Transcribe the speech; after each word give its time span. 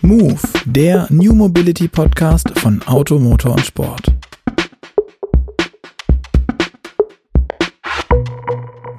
Move, 0.00 0.38
der 0.64 1.08
New 1.10 1.34
Mobility 1.34 1.88
Podcast 1.88 2.56
von 2.60 2.80
Auto, 2.84 3.18
Motor 3.18 3.54
und 3.54 3.66
Sport. 3.66 4.12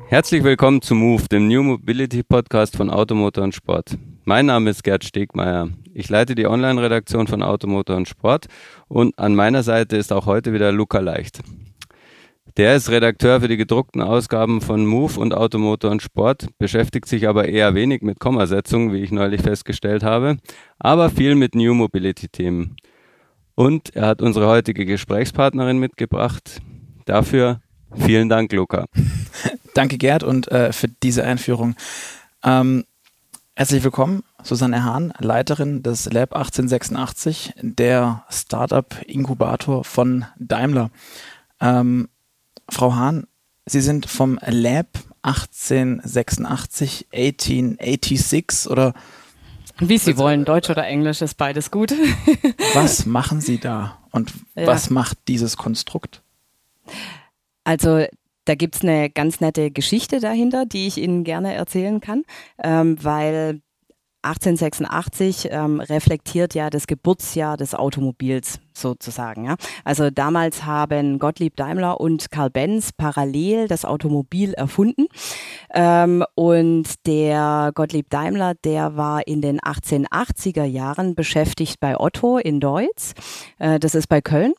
Herzlich 0.07 0.43
willkommen 0.43 0.81
zu 0.81 0.95
Move, 0.95 1.23
dem 1.29 1.47
New 1.47 1.63
Mobility 1.63 2.21
Podcast 2.21 2.75
von 2.75 2.89
Automotor 2.89 3.45
und 3.45 3.55
Sport. 3.55 3.97
Mein 4.25 4.47
Name 4.47 4.71
ist 4.71 4.83
Gerd 4.83 5.05
Stegmeier. 5.05 5.69
Ich 5.93 6.09
leite 6.09 6.35
die 6.35 6.47
Online-Redaktion 6.47 7.27
von 7.27 7.43
Automotor 7.43 7.95
und 7.95 8.09
Sport 8.09 8.47
und 8.89 9.17
an 9.17 9.35
meiner 9.35 9.63
Seite 9.63 9.95
ist 9.95 10.11
auch 10.11 10.25
heute 10.25 10.51
wieder 10.51 10.73
Luca 10.73 10.99
Leicht. 10.99 11.39
Der 12.57 12.75
ist 12.75 12.89
Redakteur 12.89 13.41
für 13.41 13.47
die 13.47 13.57
gedruckten 13.57 14.01
Ausgaben 14.01 14.61
von 14.61 14.85
Move 14.85 15.19
und 15.19 15.33
Automotor 15.33 15.91
und 15.91 16.01
Sport, 16.01 16.47
beschäftigt 16.57 17.07
sich 17.07 17.27
aber 17.27 17.47
eher 17.47 17.75
wenig 17.75 18.01
mit 18.01 18.19
Kommasetzung, 18.19 18.91
wie 18.91 19.01
ich 19.01 19.11
neulich 19.11 19.41
festgestellt 19.41 20.03
habe, 20.03 20.37
aber 20.79 21.09
viel 21.09 21.35
mit 21.35 21.55
New 21.55 21.73
Mobility 21.73 22.27
Themen. 22.27 22.75
Und 23.55 23.95
er 23.95 24.07
hat 24.07 24.21
unsere 24.21 24.47
heutige 24.47 24.85
Gesprächspartnerin 24.85 25.77
mitgebracht. 25.77 26.61
Dafür 27.05 27.61
vielen 27.95 28.29
Dank, 28.29 28.51
Luca. 28.51 28.85
Danke, 29.73 29.97
Gerd, 29.97 30.23
und 30.23 30.51
äh, 30.51 30.73
für 30.73 30.87
diese 30.87 31.23
Einführung. 31.23 31.75
Ähm, 32.43 32.85
herzlich 33.55 33.83
willkommen, 33.83 34.23
Susanne 34.43 34.83
Hahn, 34.83 35.13
Leiterin 35.19 35.83
des 35.83 36.05
Lab 36.11 36.33
1886, 36.33 37.53
der 37.61 38.23
Startup-Inkubator 38.29 39.83
von 39.83 40.25
Daimler. 40.37 40.89
Ähm, 41.61 42.07
Frau 42.71 42.95
Hahn, 42.95 43.27
Sie 43.65 43.81
sind 43.81 44.05
vom 44.07 44.39
Lab 44.45 44.87
1886, 45.21 47.07
1886 47.13 48.69
oder 48.71 48.93
wie 49.81 49.97
Sie 49.97 50.17
wollen, 50.17 50.43
Deutsch 50.43 50.69
oder 50.69 50.85
Englisch 50.85 51.21
ist 51.21 51.35
beides 51.35 51.71
gut. 51.71 51.93
was 52.73 53.05
machen 53.05 53.39
Sie 53.39 53.59
da 53.59 53.97
und 54.11 54.33
ja. 54.55 54.67
was 54.67 54.89
macht 54.89 55.17
dieses 55.27 55.55
Konstrukt? 55.55 56.21
Also 57.63 58.05
da 58.45 58.55
gibt 58.55 58.75
es 58.75 58.81
eine 58.81 59.09
ganz 59.09 59.39
nette 59.39 59.71
Geschichte 59.71 60.19
dahinter, 60.19 60.65
die 60.65 60.87
ich 60.87 60.97
Ihnen 60.97 61.23
gerne 61.23 61.53
erzählen 61.53 62.01
kann, 62.01 62.23
ähm, 62.61 62.97
weil 63.01 63.61
1886 64.21 65.47
ähm, 65.51 65.79
reflektiert 65.79 66.53
ja 66.53 66.69
das 66.69 66.87
Geburtsjahr 66.87 67.55
des 67.55 67.73
Automobils 67.73 68.59
sozusagen. 68.73 69.45
Ja? 69.45 69.55
Also 69.83 70.09
damals 70.09 70.65
haben 70.65 71.19
Gottlieb 71.19 71.55
Daimler 71.55 71.99
und 71.99 72.29
Karl 72.31 72.49
Benz 72.49 72.91
parallel 72.91 73.67
das 73.67 73.85
Automobil 73.85 74.53
erfunden. 74.53 75.07
Ähm, 75.73 76.25
und 76.35 77.05
der 77.05 77.71
Gottlieb 77.73 78.09
Daimler, 78.09 78.55
der 78.55 78.97
war 78.97 79.25
in 79.27 79.41
den 79.41 79.59
1880er 79.59 80.65
Jahren 80.65 81.15
beschäftigt 81.15 81.79
bei 81.79 81.97
Otto 81.97 82.37
in 82.37 82.59
Deutz. 82.59 83.13
Äh, 83.57 83.79
das 83.79 83.95
ist 83.95 84.07
bei 84.07 84.21
Köln. 84.21 84.53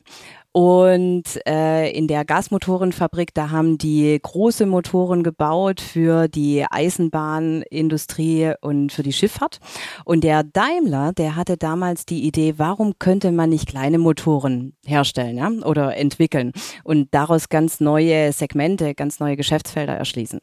Und 0.52 1.24
äh, 1.46 1.92
in 1.92 2.08
der 2.08 2.24
Gasmotorenfabrik, 2.24 3.32
da 3.34 3.50
haben 3.50 3.78
die 3.78 4.18
große 4.20 4.66
Motoren 4.66 5.22
gebaut 5.22 5.80
für 5.80 6.26
die 6.26 6.64
Eisenbahnindustrie 6.68 8.54
und 8.60 8.90
für 8.90 9.04
die 9.04 9.12
Schifffahrt. 9.12 9.60
Und 10.04 10.24
der 10.24 10.42
Daimler, 10.42 11.12
der 11.12 11.36
hatte 11.36 11.56
damals 11.56 12.04
die 12.04 12.24
Idee, 12.24 12.54
warum 12.56 12.98
könnte 12.98 13.30
man 13.30 13.50
nicht 13.50 13.68
kleine 13.68 13.98
Motoren 13.98 14.74
herstellen 14.84 15.36
ja? 15.36 15.50
oder 15.64 15.96
entwickeln 15.96 16.52
und 16.82 17.08
daraus 17.12 17.48
ganz 17.48 17.78
neue 17.78 18.32
Segmente, 18.32 18.96
ganz 18.96 19.20
neue 19.20 19.36
Geschäftsfelder 19.36 19.94
erschließen. 19.94 20.40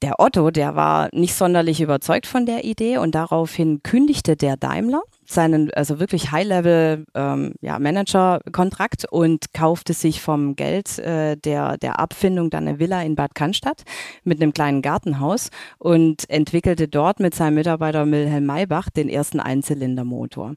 Der 0.00 0.18
Otto, 0.18 0.50
der 0.50 0.76
war 0.76 1.10
nicht 1.12 1.34
sonderlich 1.34 1.82
überzeugt 1.82 2.26
von 2.26 2.46
der 2.46 2.64
Idee 2.64 2.96
und 2.96 3.14
daraufhin 3.14 3.82
kündigte 3.82 4.34
der 4.34 4.56
Daimler 4.56 5.02
seinen, 5.30 5.72
also 5.74 6.00
wirklich 6.00 6.32
High-Level 6.32 7.06
ähm, 7.14 7.54
ja, 7.60 7.78
Manager-Kontrakt 7.78 9.06
und 9.10 9.52
kaufte 9.54 9.92
sich 9.92 10.20
vom 10.20 10.56
Geld 10.56 10.98
äh, 10.98 11.36
der, 11.36 11.78
der 11.78 12.00
Abfindung 12.00 12.50
dann 12.50 12.66
eine 12.66 12.78
Villa 12.78 13.02
in 13.02 13.14
Bad 13.14 13.34
Cannstatt 13.34 13.84
mit 14.24 14.42
einem 14.42 14.52
kleinen 14.52 14.82
Gartenhaus 14.82 15.50
und 15.78 16.28
entwickelte 16.28 16.88
dort 16.88 17.20
mit 17.20 17.34
seinem 17.34 17.54
Mitarbeiter 17.54 18.10
Wilhelm 18.10 18.46
Maybach 18.46 18.90
den 18.90 19.08
ersten 19.08 19.40
Einzylindermotor. 19.40 20.54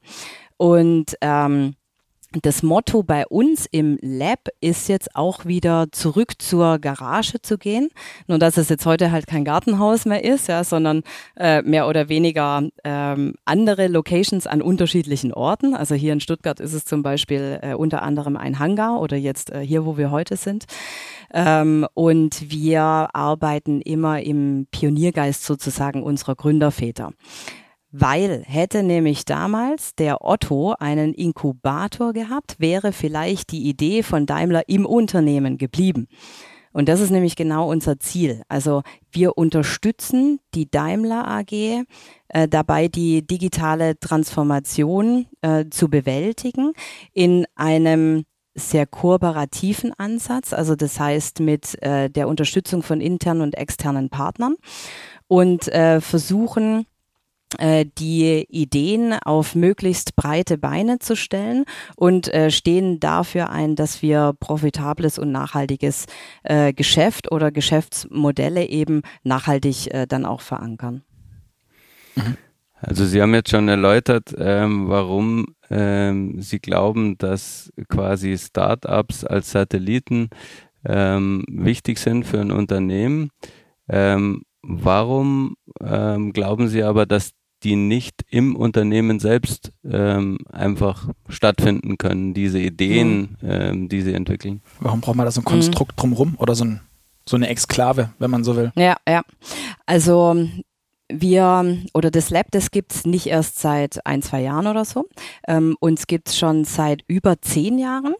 Und 0.56 1.16
ähm, 1.20 1.74
das 2.42 2.62
Motto 2.62 3.02
bei 3.02 3.26
uns 3.26 3.66
im 3.70 3.98
Lab 4.00 4.48
ist 4.60 4.88
jetzt 4.88 5.14
auch 5.14 5.44
wieder 5.44 5.86
zurück 5.92 6.40
zur 6.40 6.78
Garage 6.78 7.40
zu 7.42 7.58
gehen. 7.58 7.88
Nur 8.26 8.38
dass 8.38 8.56
es 8.56 8.68
jetzt 8.68 8.86
heute 8.86 9.12
halt 9.12 9.26
kein 9.26 9.44
Gartenhaus 9.44 10.04
mehr 10.04 10.24
ist, 10.24 10.48
ja, 10.48 10.64
sondern 10.64 11.02
äh, 11.36 11.62
mehr 11.62 11.88
oder 11.88 12.08
weniger 12.08 12.62
ähm, 12.84 13.34
andere 13.44 13.88
Locations 13.88 14.46
an 14.46 14.62
unterschiedlichen 14.62 15.32
Orten. 15.32 15.74
Also 15.74 15.94
hier 15.94 16.12
in 16.12 16.20
Stuttgart 16.20 16.60
ist 16.60 16.72
es 16.72 16.84
zum 16.84 17.02
Beispiel 17.02 17.58
äh, 17.62 17.74
unter 17.74 18.02
anderem 18.02 18.36
ein 18.36 18.58
Hangar 18.58 19.00
oder 19.00 19.16
jetzt 19.16 19.50
äh, 19.50 19.60
hier, 19.60 19.84
wo 19.84 19.96
wir 19.96 20.10
heute 20.10 20.36
sind. 20.36 20.64
Ähm, 21.32 21.86
und 21.94 22.50
wir 22.50 22.82
arbeiten 23.12 23.80
immer 23.80 24.22
im 24.22 24.66
Pioniergeist 24.70 25.44
sozusagen 25.44 26.02
unserer 26.02 26.34
Gründerväter 26.34 27.12
weil 27.96 28.42
hätte 28.44 28.82
nämlich 28.82 29.24
damals 29.24 29.94
der 29.94 30.24
Otto 30.24 30.74
einen 30.80 31.14
Inkubator 31.14 32.12
gehabt, 32.12 32.56
wäre 32.58 32.92
vielleicht 32.92 33.52
die 33.52 33.68
Idee 33.68 34.02
von 34.02 34.26
Daimler 34.26 34.68
im 34.68 34.84
Unternehmen 34.84 35.58
geblieben. 35.58 36.08
Und 36.72 36.88
das 36.88 36.98
ist 36.98 37.10
nämlich 37.10 37.36
genau 37.36 37.70
unser 37.70 38.00
Ziel. 38.00 38.42
Also 38.48 38.82
wir 39.12 39.38
unterstützen 39.38 40.40
die 40.56 40.68
Daimler 40.68 41.28
AG 41.28 41.52
äh, 41.52 42.48
dabei, 42.48 42.88
die 42.88 43.24
digitale 43.24 43.96
Transformation 44.00 45.26
äh, 45.40 45.66
zu 45.70 45.88
bewältigen 45.88 46.72
in 47.12 47.46
einem 47.54 48.24
sehr 48.56 48.86
kooperativen 48.86 49.92
Ansatz, 49.98 50.52
also 50.52 50.74
das 50.74 50.98
heißt 50.98 51.38
mit 51.40 51.80
äh, 51.82 52.10
der 52.10 52.26
Unterstützung 52.26 52.82
von 52.82 53.00
internen 53.00 53.40
und 53.40 53.54
externen 53.54 54.10
Partnern 54.10 54.56
und 55.28 55.68
äh, 55.68 56.00
versuchen 56.00 56.86
die 57.98 58.46
Ideen 58.48 59.12
auf 59.12 59.54
möglichst 59.54 60.16
breite 60.16 60.58
Beine 60.58 60.98
zu 60.98 61.16
stellen 61.16 61.64
und 61.96 62.32
äh, 62.32 62.50
stehen 62.50 63.00
dafür 63.00 63.50
ein, 63.50 63.76
dass 63.76 64.02
wir 64.02 64.34
profitables 64.38 65.18
und 65.18 65.32
nachhaltiges 65.32 66.06
äh, 66.42 66.72
Geschäft 66.72 67.30
oder 67.32 67.50
Geschäftsmodelle 67.50 68.66
eben 68.68 69.02
nachhaltig 69.22 69.92
äh, 69.92 70.06
dann 70.06 70.24
auch 70.24 70.40
verankern. 70.40 71.02
Mhm. 72.14 72.36
Also 72.80 73.06
Sie 73.06 73.22
haben 73.22 73.32
jetzt 73.32 73.50
schon 73.50 73.68
erläutert, 73.68 74.34
ähm, 74.36 74.88
warum 74.88 75.54
ähm, 75.70 76.42
Sie 76.42 76.58
glauben, 76.58 77.16
dass 77.16 77.72
quasi 77.88 78.36
Startups 78.36 79.24
als 79.24 79.52
Satelliten 79.52 80.28
ähm, 80.84 81.44
wichtig 81.48 81.98
sind 81.98 82.24
für 82.26 82.40
ein 82.40 82.52
Unternehmen. 82.52 83.30
Warum 84.66 85.56
ähm, 85.82 86.32
glauben 86.32 86.68
Sie 86.68 86.82
aber, 86.82 87.04
dass 87.04 87.32
die 87.64 87.76
nicht 87.76 88.24
im 88.30 88.56
Unternehmen 88.56 89.18
selbst 89.18 89.72
ähm, 89.90 90.38
einfach 90.52 91.08
stattfinden 91.28 91.96
können, 91.98 92.34
diese 92.34 92.60
Ideen, 92.60 93.38
mhm. 93.40 93.50
ähm, 93.50 93.88
die 93.88 94.02
sie 94.02 94.12
entwickeln. 94.12 94.62
Warum 94.80 95.00
braucht 95.00 95.16
man 95.16 95.24
da 95.24 95.32
so 95.32 95.40
ein 95.40 95.44
Konstrukt 95.44 95.96
mhm. 95.96 96.00
drumherum 96.00 96.34
oder 96.38 96.54
so, 96.54 96.64
ein, 96.64 96.80
so 97.26 97.36
eine 97.36 97.48
Exklave, 97.48 98.10
wenn 98.18 98.30
man 98.30 98.44
so 98.44 98.54
will? 98.56 98.70
Ja, 98.76 98.96
ja. 99.08 99.22
Also 99.86 100.46
wir 101.08 101.78
oder 101.92 102.10
das 102.10 102.30
Lab, 102.30 102.46
das 102.50 102.70
gibt 102.70 102.92
es 102.92 103.06
nicht 103.06 103.26
erst 103.26 103.58
seit 103.58 104.04
ein, 104.06 104.22
zwei 104.22 104.42
Jahren 104.42 104.66
oder 104.66 104.84
so. 104.84 105.06
Ähm, 105.48 105.76
uns 105.80 106.06
gibt 106.06 106.28
es 106.28 106.38
schon 106.38 106.64
seit 106.64 107.02
über 107.08 107.40
zehn 107.40 107.78
Jahren. 107.78 108.14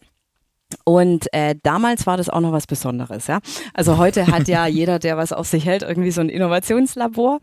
Und 0.83 1.31
äh, 1.33 1.55
damals 1.63 2.05
war 2.05 2.17
das 2.17 2.29
auch 2.29 2.39
noch 2.39 2.51
was 2.51 2.67
Besonderes, 2.67 3.27
ja. 3.27 3.39
Also 3.73 3.97
heute 3.97 4.27
hat 4.27 4.47
ja 4.47 4.67
jeder, 4.67 4.99
der 4.99 5.17
was 5.17 5.33
auf 5.33 5.47
sich 5.47 5.65
hält, 5.65 5.83
irgendwie 5.83 6.11
so 6.11 6.21
ein 6.21 6.29
Innovationslabor, 6.29 7.39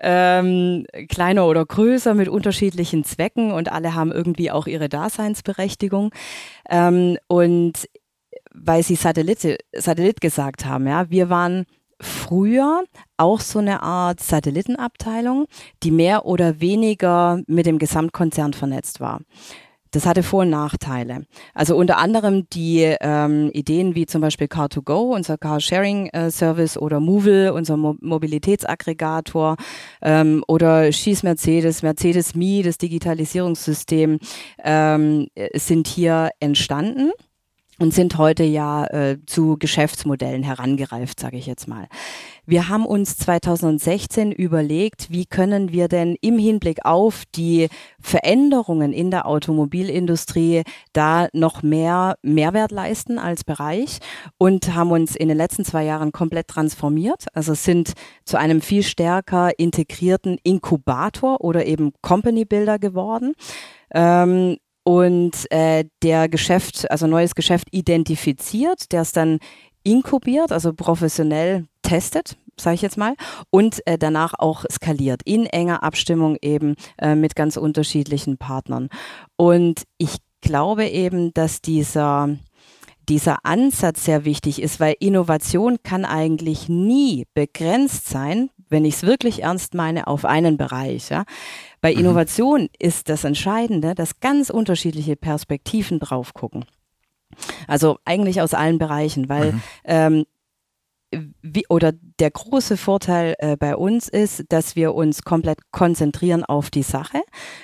ähm, 0.00 0.86
kleiner 1.08 1.46
oder 1.46 1.64
größer 1.64 2.14
mit 2.14 2.28
unterschiedlichen 2.28 3.04
Zwecken 3.04 3.52
und 3.52 3.70
alle 3.70 3.94
haben 3.94 4.12
irgendwie 4.12 4.50
auch 4.50 4.66
ihre 4.66 4.88
Daseinsberechtigung. 4.88 6.10
Ähm, 6.68 7.18
und 7.28 7.88
weil 8.54 8.82
Sie 8.82 8.96
Satellite, 8.96 9.58
Satellit 9.72 10.20
gesagt 10.20 10.64
haben, 10.64 10.86
ja, 10.86 11.10
wir 11.10 11.30
waren 11.30 11.64
früher 12.00 12.84
auch 13.16 13.40
so 13.40 13.60
eine 13.60 13.82
Art 13.82 14.20
Satellitenabteilung, 14.20 15.46
die 15.82 15.90
mehr 15.90 16.26
oder 16.26 16.60
weniger 16.60 17.40
mit 17.46 17.66
dem 17.66 17.78
Gesamtkonzern 17.78 18.52
vernetzt 18.52 19.00
war. 19.00 19.20
Das 19.92 20.06
hatte 20.06 20.22
Vor- 20.22 20.42
und 20.42 20.50
Nachteile. 20.50 21.26
Also 21.54 21.76
unter 21.76 21.98
anderem 21.98 22.48
die 22.50 22.80
ähm, 23.00 23.50
Ideen 23.52 23.94
wie 23.94 24.06
zum 24.06 24.22
Beispiel 24.22 24.46
Car2Go, 24.46 25.14
unser 25.14 25.36
Car-Sharing-Service 25.36 26.78
oder 26.78 26.98
Movil, 26.98 27.50
unser 27.54 27.76
Mo 27.76 27.94
Mobilitätsaggregator 28.00 29.56
ähm, 30.00 30.42
oder 30.48 30.90
Schieß 30.90 31.22
Mercedes, 31.22 31.82
Mercedes 31.82 32.34
Me, 32.34 32.62
das 32.62 32.78
Digitalisierungssystem, 32.78 34.18
ähm, 34.64 35.28
sind 35.54 35.86
hier 35.86 36.30
entstanden 36.40 37.10
und 37.78 37.92
sind 37.92 38.16
heute 38.16 38.44
ja 38.44 38.86
äh, 38.86 39.18
zu 39.26 39.56
Geschäftsmodellen 39.58 40.42
herangereift, 40.42 41.20
sage 41.20 41.36
ich 41.36 41.46
jetzt 41.46 41.68
mal. 41.68 41.88
Wir 42.52 42.68
haben 42.68 42.84
uns 42.84 43.16
2016 43.16 44.30
überlegt, 44.30 45.10
wie 45.10 45.24
können 45.24 45.72
wir 45.72 45.88
denn 45.88 46.18
im 46.20 46.38
Hinblick 46.38 46.84
auf 46.84 47.22
die 47.34 47.68
Veränderungen 47.98 48.92
in 48.92 49.10
der 49.10 49.24
Automobilindustrie 49.24 50.62
da 50.92 51.28
noch 51.32 51.62
mehr 51.62 52.16
Mehrwert 52.20 52.70
leisten 52.70 53.18
als 53.18 53.42
Bereich 53.42 54.00
und 54.36 54.74
haben 54.74 54.90
uns 54.90 55.16
in 55.16 55.28
den 55.28 55.38
letzten 55.38 55.64
zwei 55.64 55.84
Jahren 55.84 56.12
komplett 56.12 56.48
transformiert. 56.48 57.24
Also 57.32 57.54
sind 57.54 57.94
zu 58.26 58.36
einem 58.36 58.60
viel 58.60 58.82
stärker 58.82 59.58
integrierten 59.58 60.36
Inkubator 60.42 61.40
oder 61.40 61.64
eben 61.64 61.94
Company 62.02 62.44
Builder 62.44 62.78
geworden. 62.78 63.32
Ähm, 63.94 64.58
und 64.84 65.50
äh, 65.50 65.86
der 66.02 66.28
Geschäft, 66.28 66.90
also 66.90 67.06
neues 67.06 67.34
Geschäft 67.34 67.68
identifiziert, 67.70 68.92
der 68.92 69.00
es 69.00 69.12
dann 69.12 69.38
inkubiert, 69.84 70.52
also 70.52 70.74
professionell 70.74 71.64
testet, 71.82 72.36
sage 72.58 72.74
ich 72.74 72.82
jetzt 72.82 72.98
mal, 72.98 73.14
und 73.50 73.86
äh, 73.86 73.98
danach 73.98 74.34
auch 74.38 74.64
skaliert 74.70 75.22
in 75.24 75.46
enger 75.46 75.82
Abstimmung 75.82 76.36
eben 76.40 76.74
äh, 76.98 77.14
mit 77.14 77.36
ganz 77.36 77.56
unterschiedlichen 77.56 78.38
Partnern. 78.38 78.88
Und 79.36 79.84
ich 79.98 80.16
glaube 80.40 80.86
eben, 80.86 81.32
dass 81.34 81.60
dieser 81.60 82.36
dieser 83.08 83.44
Ansatz 83.44 84.04
sehr 84.04 84.24
wichtig 84.24 84.62
ist, 84.62 84.78
weil 84.78 84.94
Innovation 85.00 85.78
kann 85.82 86.04
eigentlich 86.04 86.68
nie 86.68 87.26
begrenzt 87.34 88.08
sein, 88.08 88.50
wenn 88.68 88.84
ich 88.84 88.94
es 88.94 89.02
wirklich 89.02 89.42
ernst 89.42 89.74
meine, 89.74 90.06
auf 90.06 90.24
einen 90.24 90.56
Bereich. 90.56 91.10
Ja? 91.10 91.24
Bei 91.80 91.92
mhm. 91.92 92.00
Innovation 92.00 92.68
ist 92.78 93.08
das 93.08 93.24
Entscheidende, 93.24 93.94
dass 93.94 94.20
ganz 94.20 94.50
unterschiedliche 94.50 95.16
Perspektiven 95.16 96.00
drauf 96.00 96.32
gucken. 96.32 96.64
Also 97.66 97.98
eigentlich 98.04 98.40
aus 98.40 98.54
allen 98.54 98.78
Bereichen, 98.78 99.28
weil 99.28 99.52
mhm. 99.52 99.62
ähm, 99.84 100.24
wie, 101.42 101.66
oder 101.68 101.92
der 102.18 102.30
große 102.30 102.76
Vorteil 102.76 103.34
äh, 103.38 103.56
bei 103.56 103.76
uns 103.76 104.08
ist, 104.08 104.44
dass 104.48 104.76
wir 104.76 104.94
uns 104.94 105.22
komplett 105.22 105.58
konzentrieren 105.70 106.44
auf 106.44 106.70
die 106.70 106.82
Sache 106.82 107.20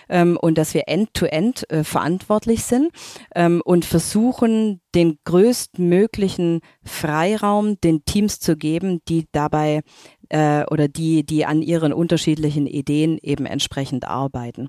ähm, 0.08 0.36
und 0.36 0.58
dass 0.58 0.74
wir 0.74 0.84
end-to-end 0.86 1.66
-end, 1.66 1.70
äh, 1.70 1.84
verantwortlich 1.84 2.64
sind 2.64 2.90
ähm, 3.34 3.62
und 3.64 3.84
versuchen, 3.84 4.80
den 4.94 5.18
größtmöglichen 5.24 6.60
Freiraum 6.84 7.80
den 7.80 8.04
Teams 8.04 8.40
zu 8.40 8.56
geben, 8.56 9.00
die 9.08 9.26
dabei 9.32 9.82
äh, 10.28 10.64
oder 10.70 10.88
die, 10.88 11.24
die 11.24 11.44
an 11.46 11.62
ihren 11.62 11.92
unterschiedlichen 11.92 12.66
Ideen 12.66 13.18
eben 13.22 13.46
entsprechend 13.46 14.06
arbeiten. 14.06 14.68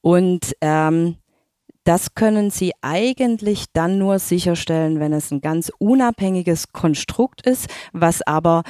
Und 0.00 0.54
ähm, 0.60 1.16
das 1.84 2.14
können 2.14 2.50
Sie 2.50 2.72
eigentlich 2.82 3.66
dann 3.72 3.98
nur 3.98 4.18
sicherstellen, 4.18 5.00
wenn 5.00 5.12
es 5.12 5.30
ein 5.30 5.40
ganz 5.40 5.70
unabhängiges 5.78 6.72
Konstrukt 6.72 7.46
ist, 7.46 7.68
was 7.92 8.22
aber 8.22 8.62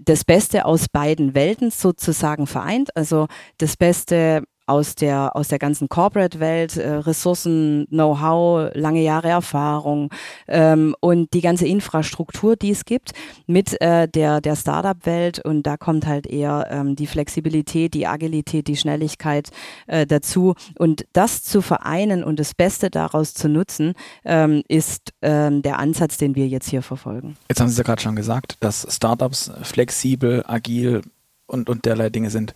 das 0.00 0.24
Beste 0.24 0.64
aus 0.64 0.88
beiden 0.88 1.34
Welten 1.34 1.70
sozusagen 1.70 2.46
vereint. 2.46 2.96
Also 2.96 3.28
das 3.58 3.76
Beste 3.76 4.44
aus 4.66 4.94
der, 4.94 5.36
aus 5.36 5.48
der 5.48 5.58
ganzen 5.58 5.88
Corporate-Welt, 5.88 6.76
äh, 6.76 6.88
Ressourcen, 6.94 7.86
Know-how, 7.88 8.70
lange 8.74 9.02
Jahre 9.02 9.28
Erfahrung 9.28 10.10
ähm, 10.48 10.94
und 11.00 11.32
die 11.34 11.40
ganze 11.40 11.66
Infrastruktur, 11.66 12.56
die 12.56 12.70
es 12.70 12.84
gibt, 12.84 13.12
mit 13.46 13.80
äh, 13.80 14.08
der, 14.08 14.40
der 14.40 14.56
Startup-Welt. 14.56 15.44
Und 15.44 15.64
da 15.64 15.76
kommt 15.76 16.06
halt 16.06 16.26
eher 16.26 16.66
ähm, 16.70 16.96
die 16.96 17.06
Flexibilität, 17.06 17.94
die 17.94 18.06
Agilität, 18.06 18.66
die 18.66 18.76
Schnelligkeit 18.76 19.50
äh, 19.86 20.06
dazu. 20.06 20.54
Und 20.78 21.04
das 21.12 21.42
zu 21.42 21.60
vereinen 21.60 22.24
und 22.24 22.38
das 22.38 22.54
Beste 22.54 22.90
daraus 22.90 23.34
zu 23.34 23.48
nutzen, 23.48 23.92
ähm, 24.24 24.62
ist 24.68 25.12
ähm, 25.20 25.62
der 25.62 25.78
Ansatz, 25.78 26.16
den 26.16 26.34
wir 26.34 26.48
jetzt 26.48 26.68
hier 26.68 26.82
verfolgen. 26.82 27.36
Jetzt 27.48 27.60
haben 27.60 27.68
Sie 27.68 27.76
ja 27.76 27.84
gerade 27.84 28.00
schon 28.00 28.16
gesagt, 28.16 28.56
dass 28.60 28.86
Startups 28.88 29.50
flexibel, 29.62 30.42
agil 30.46 31.02
und, 31.46 31.68
und 31.68 31.84
derlei 31.84 32.10
Dinge 32.10 32.30
sind. 32.30 32.54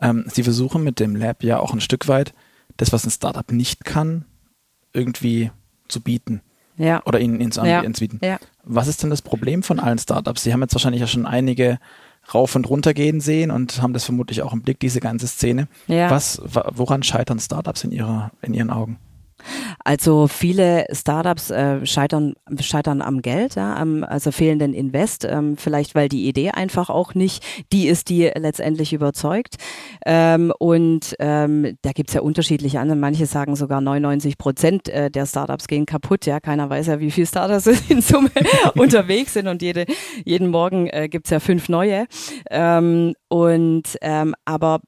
Ähm, 0.00 0.24
sie 0.28 0.42
versuchen 0.42 0.82
mit 0.82 1.00
dem 1.00 1.16
Lab 1.16 1.42
ja 1.42 1.58
auch 1.58 1.72
ein 1.72 1.80
Stück 1.80 2.08
weit 2.08 2.32
das, 2.76 2.92
was 2.92 3.04
ein 3.04 3.10
Startup 3.10 3.50
nicht 3.52 3.84
kann, 3.84 4.24
irgendwie 4.92 5.50
zu 5.88 6.00
bieten. 6.00 6.40
Ja. 6.76 7.02
Oder 7.04 7.20
ihnen, 7.20 7.40
ihnen 7.40 7.52
zu 7.52 7.62
ja. 7.62 7.80
anbieten. 7.80 8.20
Ja. 8.22 8.38
Was 8.64 8.88
ist 8.88 9.02
denn 9.02 9.10
das 9.10 9.22
Problem 9.22 9.62
von 9.62 9.78
allen 9.78 9.98
Startups? 9.98 10.42
Sie 10.42 10.52
haben 10.52 10.62
jetzt 10.62 10.74
wahrscheinlich 10.74 11.00
ja 11.00 11.06
schon 11.06 11.26
einige 11.26 11.78
rauf 12.32 12.54
und 12.54 12.68
runter 12.68 12.94
gehen 12.94 13.20
sehen 13.20 13.50
und 13.50 13.82
haben 13.82 13.92
das 13.92 14.04
vermutlich 14.04 14.42
auch 14.42 14.52
im 14.52 14.62
Blick, 14.62 14.80
diese 14.80 15.00
ganze 15.00 15.26
Szene. 15.26 15.68
Ja. 15.88 16.10
Was, 16.10 16.40
woran 16.44 17.02
scheitern 17.02 17.38
Startups 17.38 17.84
in 17.84 17.92
ihrer, 17.92 18.30
in 18.40 18.54
ihren 18.54 18.70
Augen? 18.70 18.98
Also 19.84 20.28
viele 20.28 20.86
Startups 20.92 21.50
äh, 21.50 21.84
scheitern, 21.86 22.34
scheitern 22.60 23.02
am 23.02 23.22
Geld, 23.22 23.54
ja, 23.54 23.76
am, 23.76 24.04
also 24.04 24.32
fehlenden 24.32 24.74
Invest, 24.74 25.24
ähm, 25.24 25.56
vielleicht 25.56 25.94
weil 25.94 26.08
die 26.08 26.28
Idee 26.28 26.50
einfach 26.50 26.90
auch 26.90 27.14
nicht 27.14 27.44
die 27.72 27.88
ist, 27.88 28.08
die 28.08 28.30
letztendlich 28.34 28.92
überzeugt. 28.92 29.56
Ähm, 30.06 30.52
und 30.58 31.14
ähm, 31.18 31.76
da 31.82 31.92
gibt's 31.92 32.14
ja 32.14 32.20
unterschiedliche 32.20 32.80
andere. 32.80 32.96
Manche 32.96 33.26
sagen 33.26 33.56
sogar 33.56 33.80
99 33.80 34.38
Prozent 34.38 34.88
äh, 34.88 35.10
der 35.10 35.26
Startups 35.26 35.66
gehen 35.66 35.86
kaputt. 35.86 36.26
Ja, 36.26 36.40
keiner 36.40 36.68
weiß 36.68 36.88
ja, 36.88 37.00
wie 37.00 37.10
viele 37.10 37.26
Startups 37.26 37.66
in 37.88 38.02
Summe 38.02 38.30
unterwegs 38.74 39.34
sind 39.34 39.48
und 39.48 39.62
jede, 39.62 39.86
jeden 40.24 40.48
Morgen 40.48 40.86
äh, 40.88 41.08
gibt's 41.08 41.30
ja 41.30 41.40
fünf 41.40 41.68
neue. 41.68 42.06
Ähm, 42.50 43.14
und 43.28 43.96
ähm, 44.00 44.34
aber 44.44 44.80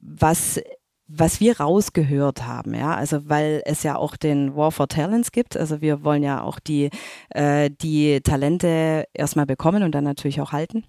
was 0.00 0.60
was 1.08 1.40
wir 1.40 1.60
rausgehört 1.60 2.46
haben, 2.46 2.74
ja, 2.74 2.94
also 2.94 3.28
weil 3.28 3.62
es 3.64 3.82
ja 3.82 3.96
auch 3.96 4.16
den 4.16 4.56
War 4.56 4.72
for 4.72 4.88
Talents 4.88 5.30
gibt, 5.30 5.56
also 5.56 5.80
wir 5.80 6.02
wollen 6.02 6.22
ja 6.22 6.42
auch 6.42 6.58
die, 6.58 6.90
äh, 7.30 7.70
die 7.70 8.20
Talente 8.22 9.04
erstmal 9.14 9.46
bekommen 9.46 9.82
und 9.82 9.94
dann 9.94 10.04
natürlich 10.04 10.40
auch 10.40 10.52
halten. 10.52 10.84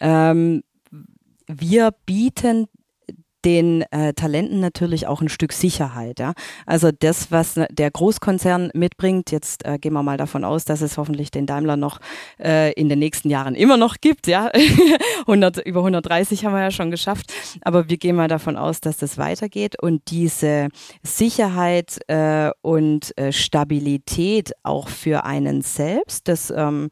Ähm, 0.00 0.62
wir 1.46 1.92
bieten 2.06 2.66
den 3.44 3.82
äh, 3.90 4.12
Talenten 4.14 4.60
natürlich 4.60 5.06
auch 5.06 5.20
ein 5.20 5.28
Stück 5.28 5.52
Sicherheit. 5.52 6.18
Ja? 6.18 6.32
Also 6.66 6.90
das, 6.92 7.30
was 7.30 7.54
der 7.70 7.90
Großkonzern 7.90 8.70
mitbringt, 8.74 9.30
jetzt 9.30 9.64
äh, 9.64 9.78
gehen 9.78 9.92
wir 9.92 10.02
mal 10.02 10.16
davon 10.16 10.44
aus, 10.44 10.64
dass 10.64 10.80
es 10.80 10.98
hoffentlich 10.98 11.30
den 11.30 11.46
Daimler 11.46 11.76
noch 11.76 12.00
äh, 12.38 12.72
in 12.72 12.88
den 12.88 12.98
nächsten 12.98 13.30
Jahren 13.30 13.54
immer 13.54 13.76
noch 13.76 13.96
gibt. 14.00 14.26
Ja, 14.26 14.50
100, 15.20 15.58
über 15.66 15.80
130 15.80 16.44
haben 16.44 16.54
wir 16.54 16.62
ja 16.62 16.70
schon 16.70 16.90
geschafft, 16.90 17.32
aber 17.62 17.88
wir 17.88 17.96
gehen 17.96 18.16
mal 18.16 18.28
davon 18.28 18.56
aus, 18.56 18.80
dass 18.80 18.98
das 18.98 19.18
weitergeht 19.18 19.80
und 19.80 20.10
diese 20.10 20.68
Sicherheit 21.02 21.98
äh, 22.08 22.50
und 22.62 23.16
äh, 23.18 23.32
Stabilität 23.32 24.52
auch 24.62 24.88
für 24.88 25.24
einen 25.24 25.62
selbst, 25.62 26.28
das 26.28 26.52
ähm, 26.54 26.90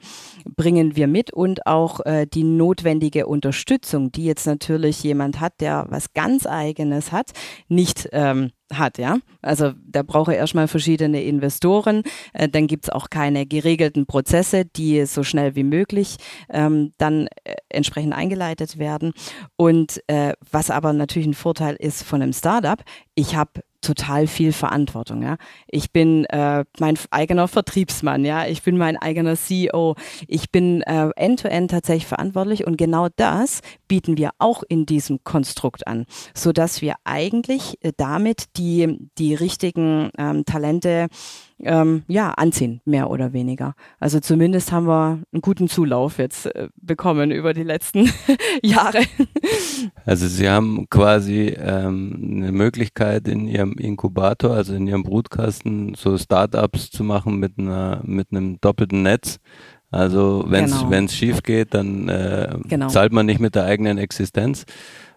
bringen 0.57 0.97
wir 0.97 1.07
mit 1.07 1.33
und 1.33 1.67
auch 1.67 2.01
äh, 2.07 2.27
die 2.27 2.45
notwendige 2.45 3.27
Unterstützung, 3.27 4.13
die 4.13 4.25
jetzt 4.25 4.47
natürlich 4.47 5.03
jemand 5.03 5.41
hat, 5.41 5.55
der 5.61 5.87
was 5.89 6.13
ganz 6.13 6.38
eigenes 6.47 7.13
hat, 7.13 7.33
nicht 7.69 8.09
ähm, 8.13 8.51
hat, 8.73 8.99
ja. 8.99 9.19
Also 9.43 9.73
da 9.87 10.03
brauche 10.03 10.33
er 10.33 10.39
erstmal 10.39 10.69
verschiedene 10.69 11.23
Investoren. 11.23 12.03
Äh, 12.33 12.49
dann 12.49 12.67
gibt's 12.67 12.91
auch 12.91 13.11
keine 13.11 13.47
geregelten 13.47 14.07
Prozesse, 14.07 14.65
die 14.65 15.05
so 15.07 15.23
schnell 15.23 15.55
wie 15.55 15.65
möglich 15.65 16.17
ähm, 16.51 16.93
dann 16.99 17.29
äh, 17.45 17.55
entsprechend 17.69 18.13
eingeleitet 18.13 18.79
werden. 18.79 19.13
Und 19.57 20.03
äh, 20.07 20.35
was 20.51 20.71
aber 20.71 20.93
natürlich 20.93 21.29
ein 21.29 21.35
Vorteil 21.35 21.77
ist 21.77 22.03
von 22.03 22.23
einem 22.23 22.33
Startup, 22.33 22.83
ich 23.15 23.37
habe 23.37 23.63
total 23.81 24.27
viel 24.27 24.53
Verantwortung. 24.53 25.23
Ja, 25.23 25.37
ich 25.67 25.93
bin 25.93 26.25
äh, 26.27 26.65
mein 26.79 26.99
eigener 27.11 27.49
Vertriebsmann. 27.49 28.25
Ja, 28.25 28.47
ich 28.47 28.63
bin 28.63 28.77
mein 28.77 28.97
eigener 28.97 29.37
CEO. 29.37 29.95
Ich 30.27 30.51
bin 30.51 30.83
äh, 30.83 31.11
end-to-end 31.17 31.71
tatsächlich 31.71 32.07
verantwortlich 32.07 32.67
und 32.67 32.77
genau 32.77 33.09
das 33.17 33.61
bieten 33.87 34.17
wir 34.17 34.31
auch 34.39 34.63
in 34.69 34.87
diesem 34.87 35.23
Konstrukt 35.25 35.87
an, 35.87 36.07
so 36.35 36.53
dass 36.53 36.83
wir 36.83 36.95
eigentlich 37.05 37.77
äh, 37.83 37.93
damit 37.97 38.57
die 38.57 39.09
die 39.19 39.35
richtigen 39.35 40.11
ähm, 40.19 40.45
Talente 40.45 41.09
ähm, 41.61 42.05
ja, 42.07 42.31
anziehen, 42.31 42.81
mehr 42.85 43.11
oder 43.11 43.33
weniger. 43.33 43.75
Also 43.99 44.21
zumindest 44.21 44.73
haben 44.73 44.87
wir 44.87 45.21
einen 45.33 45.43
guten 45.43 45.69
Zulauf 45.69 46.19
jetzt 46.19 46.47
äh, 46.47 46.69
bekommen 46.77 47.31
über 47.31 47.53
die 47.53 47.63
letzten 47.63 48.11
Jahre. 48.63 49.01
Also 50.05 50.29
Sie 50.29 50.49
haben 50.49 50.89
quasi 50.89 51.57
ähm, 51.59 52.37
eine 52.37 52.53
Möglichkeit 52.53 53.29
in 53.29 53.49
Ihrem 53.49 53.73
Inkubator, 53.73 54.53
also 54.53 54.75
in 54.75 54.87
Ihrem 54.87 55.03
Brutkasten, 55.03 55.95
so 55.95 56.17
Startups 56.17 56.91
zu 56.91 57.05
machen 57.05 57.39
mit 57.39 57.59
einer 57.59 58.01
mit 58.05 58.29
einem 58.31 58.61
doppelten 58.61 59.03
Netz. 59.03 59.39
Also 59.91 60.45
wenn 60.49 60.65
es 60.65 60.79
genau. 60.83 61.09
schief 61.09 61.43
geht, 61.43 61.75
dann 61.75 62.09
äh, 62.09 62.57
genau. 62.69 62.89
zahlt 62.89 63.13
man 63.13 63.27
nicht 63.27 63.41
mit 63.41 63.55
der 63.55 63.65
eigenen 63.65 63.99
Existenz. 63.99 64.65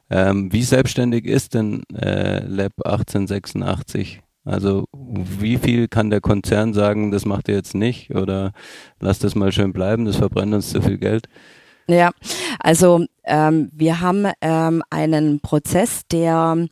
Ähm, 0.09 0.51
wie 0.51 0.63
selbstständig 0.63 1.25
ist 1.25 1.53
denn 1.53 1.83
äh, 1.93 2.45
Lab 2.45 2.73
1886? 2.83 4.21
Also 4.43 4.85
wie 4.93 5.57
viel 5.57 5.87
kann 5.87 6.09
der 6.09 6.21
Konzern 6.21 6.73
sagen, 6.73 7.11
das 7.11 7.25
macht 7.25 7.47
ihr 7.47 7.55
jetzt 7.55 7.75
nicht 7.75 8.09
oder 8.15 8.53
lasst 8.99 9.23
das 9.23 9.35
mal 9.35 9.51
schön 9.51 9.71
bleiben, 9.71 10.05
das 10.05 10.15
verbrennt 10.15 10.53
uns 10.53 10.71
zu 10.71 10.81
viel 10.81 10.97
Geld? 10.97 11.27
Ja, 11.91 12.11
also 12.59 13.05
ähm, 13.23 13.69
wir 13.73 14.01
haben 14.01 14.27
ähm, 14.41 14.83
einen 14.89 15.39
Prozess, 15.39 16.01
der 16.11 16.67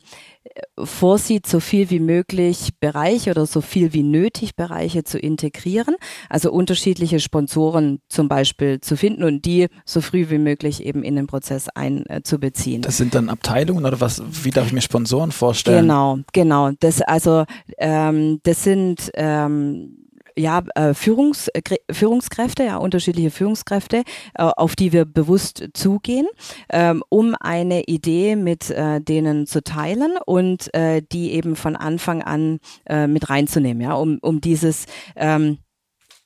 vorsieht, 0.82 1.46
so 1.46 1.60
viel 1.60 1.90
wie 1.90 2.00
möglich 2.00 2.70
Bereiche 2.80 3.30
oder 3.30 3.46
so 3.46 3.60
viel 3.60 3.92
wie 3.92 4.02
nötig 4.02 4.56
Bereiche 4.56 5.04
zu 5.04 5.18
integrieren, 5.18 5.96
also 6.28 6.50
unterschiedliche 6.50 7.20
Sponsoren 7.20 8.00
zum 8.08 8.28
Beispiel 8.28 8.80
zu 8.80 8.96
finden 8.96 9.22
und 9.24 9.44
die 9.44 9.68
so 9.84 10.00
früh 10.00 10.30
wie 10.30 10.38
möglich 10.38 10.84
eben 10.84 11.02
in 11.02 11.16
den 11.16 11.26
Prozess 11.26 11.68
einzubeziehen. 11.68 12.82
Das 12.82 12.96
sind 12.96 13.14
dann 13.14 13.28
Abteilungen 13.28 13.84
oder 13.84 14.00
was? 14.00 14.22
Wie 14.44 14.50
darf 14.50 14.66
ich 14.66 14.72
mir 14.72 14.80
Sponsoren 14.80 15.32
vorstellen? 15.32 15.82
Genau, 15.82 16.18
genau. 16.32 16.70
Das 16.80 17.00
also 17.02 17.44
ähm, 17.78 18.40
das 18.42 18.64
sind 18.64 19.10
ähm, 19.14 19.96
ja, 20.36 20.62
äh, 20.74 20.94
Führungs, 20.94 21.48
Führungskräfte, 21.90 22.64
ja, 22.64 22.76
unterschiedliche 22.76 23.30
Führungskräfte, 23.30 23.98
äh, 24.34 24.42
auf 24.42 24.76
die 24.76 24.92
wir 24.92 25.04
bewusst 25.04 25.68
zugehen, 25.74 26.26
ähm, 26.70 27.02
um 27.08 27.34
eine 27.38 27.84
Idee 27.84 28.36
mit 28.36 28.70
äh, 28.70 29.00
denen 29.00 29.46
zu 29.46 29.62
teilen 29.62 30.12
und 30.26 30.72
äh, 30.74 31.02
die 31.12 31.32
eben 31.32 31.56
von 31.56 31.76
Anfang 31.76 32.22
an 32.22 32.58
äh, 32.86 33.06
mit 33.06 33.30
reinzunehmen, 33.30 33.82
ja, 33.82 33.94
um, 33.94 34.18
um 34.22 34.40
dieses 34.40 34.86
ähm, 35.16 35.58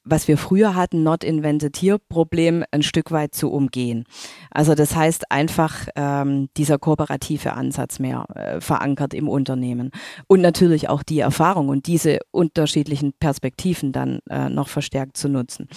was 0.04 0.28
wir 0.28 0.38
früher 0.38 0.74
hatten, 0.74 1.02
Not 1.02 1.24
Invented 1.24 1.76
Here 1.76 1.98
Problem 1.98 2.64
ein 2.70 2.82
Stück 2.82 3.10
weit 3.10 3.34
zu 3.34 3.50
umgehen. 3.50 4.04
Also 4.50 4.74
das 4.74 4.94
heißt 4.94 5.30
einfach 5.30 5.88
ähm, 5.96 6.48
dieser 6.56 6.78
kooperative 6.78 7.54
Ansatz 7.54 7.98
mehr 7.98 8.26
äh, 8.34 8.60
verankert 8.60 9.14
im 9.14 9.28
Unternehmen 9.28 9.90
und 10.26 10.40
natürlich 10.40 10.88
auch 10.88 11.02
die 11.02 11.20
Erfahrung 11.20 11.68
und 11.68 11.86
diese 11.86 12.18
unterschiedlichen 12.30 13.12
Perspektiven 13.14 13.92
dann 13.92 14.20
äh, 14.28 14.48
noch 14.48 14.68
verstärkt 14.68 15.16
zu 15.16 15.28
nutzen. 15.28 15.68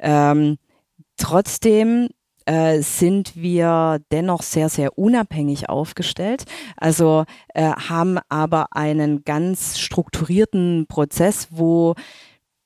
Ähm, 0.00 0.56
trotzdem 1.16 2.08
äh, 2.48 2.80
sind 2.80 3.36
wir 3.36 4.00
dennoch 4.10 4.42
sehr, 4.42 4.70
sehr 4.70 4.96
unabhängig 4.96 5.68
aufgestellt. 5.68 6.44
Also 6.78 7.24
äh, 7.54 7.72
haben 7.72 8.18
aber 8.30 8.68
einen 8.74 9.22
ganz 9.24 9.78
strukturierten 9.78 10.86
Prozess, 10.88 11.48
wo 11.50 11.94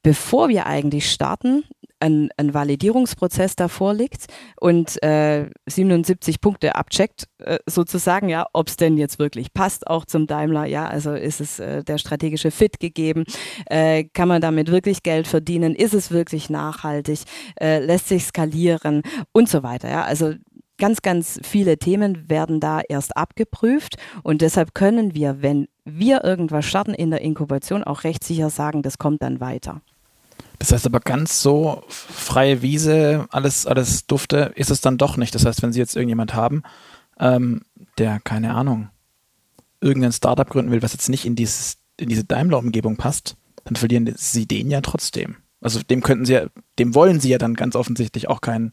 bevor 0.03 0.49
wir 0.49 0.67
eigentlich 0.67 1.11
starten, 1.11 1.65
ein, 2.03 2.31
ein 2.37 2.53
Validierungsprozess 2.53 3.55
davor 3.55 3.95
liegt 3.95 4.27
und 4.61 5.01
äh, 5.03 5.49
77 5.67 6.41
Punkte 6.41 6.75
abcheckt, 6.75 7.29
äh, 7.39 7.59
sozusagen, 7.67 8.29
ja, 8.29 8.47
ob 8.53 8.69
es 8.69 8.77
denn 8.77 8.99
jetzt 8.99 9.19
wirklich 9.19 9.55
passt, 9.55 9.87
auch 9.87 10.05
zum 10.05 10.27
Daimler, 10.27 10.67
ja, 10.67 10.87
also 10.87 11.13
ist 11.13 11.41
es 11.41 11.61
äh, 11.61 11.85
der 11.85 11.99
strategische 11.99 12.51
Fit 12.51 12.81
gegeben, 12.81 13.25
äh, 13.67 14.05
kann 14.13 14.29
man 14.29 14.43
damit 14.43 14.71
wirklich 14.71 15.05
Geld 15.05 15.29
verdienen, 15.29 15.77
ist 15.77 15.95
es 15.95 16.11
wirklich 16.11 16.51
nachhaltig, 16.51 17.21
äh, 17.61 17.79
lässt 17.79 18.09
sich 18.09 18.25
skalieren 18.25 19.03
und 19.31 19.49
so 19.49 19.63
weiter, 19.63 19.89
ja, 19.89 20.03
also 20.03 20.35
ganz, 20.79 21.03
ganz 21.03 21.39
viele 21.45 21.79
Themen 21.79 22.29
werden 22.29 22.59
da 22.59 22.81
erst 22.89 23.17
abgeprüft 23.17 23.95
und 24.25 24.43
deshalb 24.43 24.75
können 24.75 25.15
wir, 25.15 25.41
wenn 25.41 25.69
wir 25.85 26.25
irgendwas 26.25 26.67
starten 26.67 26.95
in 26.95 27.11
der 27.11 27.21
Inkubation, 27.21 27.85
auch 27.85 28.03
recht 28.03 28.25
sicher 28.25 28.51
sagen, 28.51 28.83
das 28.83 28.99
kommt 28.99 29.23
dann 29.23 29.39
weiter. 29.39 29.83
Das 30.63 30.71
heißt 30.71 30.87
aber 30.87 31.01
ganz 31.01 31.43
so 31.43 31.83
freie 31.89 32.63
Wiese, 32.63 33.27
alles, 33.31 33.67
alles 33.67 34.07
dufte, 34.07 34.53
ist 34.55 34.71
es 34.71 34.81
dann 34.81 34.97
doch 34.97 35.17
nicht. 35.17 35.35
Das 35.35 35.45
heißt, 35.45 35.61
wenn 35.61 35.73
Sie 35.73 35.81
jetzt 35.81 35.97
irgendjemand 35.97 36.35
haben, 36.35 36.63
ähm, 37.19 37.63
der, 37.99 38.21
keine 38.21 38.55
Ahnung, 38.55 38.89
irgendein 39.81 40.13
Startup 40.13 40.49
gründen 40.49 40.71
will, 40.71 40.81
was 40.81 40.93
jetzt 40.93 41.09
nicht 41.09 41.27
in, 41.27 41.35
dieses, 41.35 41.79
in 41.97 42.09
diese 42.09 42.23
Daimler-Umgebung 42.23 42.97
passt, 42.97 43.35
dann 43.65 43.75
verlieren 43.75 44.15
Sie 44.17 44.47
den 44.47 44.71
ja 44.71 44.81
trotzdem. 44.83 45.35
Also 45.61 45.83
dem 45.83 46.01
könnten 46.01 46.27
Sie 46.27 46.35
ja, 46.35 46.47
dem 46.79 46.95
wollen 46.95 47.19
Sie 47.19 47.31
ja 47.31 47.39
dann 47.39 47.55
ganz 47.55 47.75
offensichtlich 47.75 48.29
auch 48.29 48.41
keinen 48.41 48.73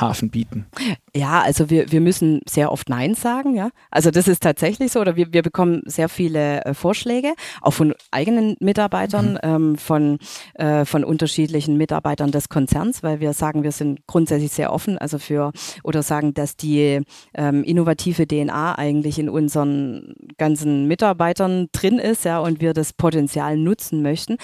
Hafen 0.00 0.30
bieten? 0.30 0.66
Ja, 1.14 1.40
also 1.40 1.70
wir, 1.70 1.90
wir 1.90 2.00
müssen 2.00 2.40
sehr 2.46 2.70
oft 2.70 2.88
Nein 2.88 3.14
sagen, 3.14 3.54
ja. 3.54 3.70
Also 3.90 4.10
das 4.10 4.28
ist 4.28 4.42
tatsächlich 4.42 4.92
so, 4.92 5.00
oder 5.00 5.16
wir, 5.16 5.32
wir 5.32 5.42
bekommen 5.42 5.82
sehr 5.86 6.08
viele 6.08 6.64
äh, 6.64 6.74
Vorschläge, 6.74 7.34
auch 7.62 7.72
von 7.72 7.94
eigenen 8.10 8.56
Mitarbeitern, 8.60 9.32
mhm. 9.32 9.38
ähm, 9.42 9.76
von, 9.78 10.18
äh, 10.54 10.84
von 10.84 11.04
unterschiedlichen 11.04 11.76
Mitarbeitern 11.76 12.30
des 12.30 12.48
Konzerns, 12.48 13.02
weil 13.02 13.20
wir 13.20 13.32
sagen, 13.32 13.62
wir 13.62 13.72
sind 13.72 14.06
grundsätzlich 14.06 14.52
sehr 14.52 14.72
offen, 14.72 14.98
also 14.98 15.18
für, 15.18 15.52
oder 15.82 16.02
sagen, 16.02 16.34
dass 16.34 16.56
die 16.56 17.00
ähm, 17.34 17.64
innovative 17.64 18.26
DNA 18.26 18.74
eigentlich 18.76 19.18
in 19.18 19.28
unseren 19.28 20.14
ganzen 20.38 20.86
Mitarbeitern 20.86 21.68
drin 21.72 21.98
ist, 21.98 22.24
ja, 22.24 22.38
und 22.38 22.60
wir 22.60 22.74
das 22.74 22.92
Potenzial 22.92 23.56
nutzen 23.56 24.02
möchten. 24.02 24.36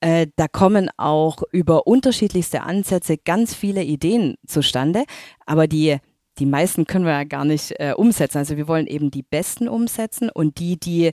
Äh, 0.00 0.28
da 0.36 0.48
kommen 0.48 0.88
auch 0.96 1.42
über 1.52 1.86
unterschiedlichste 1.86 2.62
Ansätze 2.62 3.18
ganz 3.18 3.54
viele 3.54 3.82
Ideen 3.82 4.36
zustande, 4.46 5.04
aber 5.46 5.66
die 5.66 5.98
die 6.38 6.46
meisten 6.46 6.86
können 6.86 7.04
wir 7.04 7.12
ja 7.12 7.24
gar 7.24 7.44
nicht 7.44 7.72
äh, 7.78 7.92
umsetzen. 7.94 8.38
Also 8.38 8.56
wir 8.56 8.66
wollen 8.66 8.86
eben 8.86 9.10
die 9.10 9.22
besten 9.22 9.68
umsetzen 9.68 10.30
und 10.30 10.58
die, 10.58 10.80
die 10.80 11.10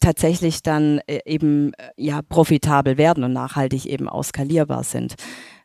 tatsächlich 0.00 0.62
dann 0.62 1.00
äh, 1.06 1.20
eben 1.24 1.72
äh, 1.74 1.90
ja 1.96 2.20
profitabel 2.22 2.98
werden 2.98 3.24
und 3.24 3.32
nachhaltig 3.32 3.86
eben 3.86 4.08
auskalierbar 4.08 4.84
sind. 4.84 5.14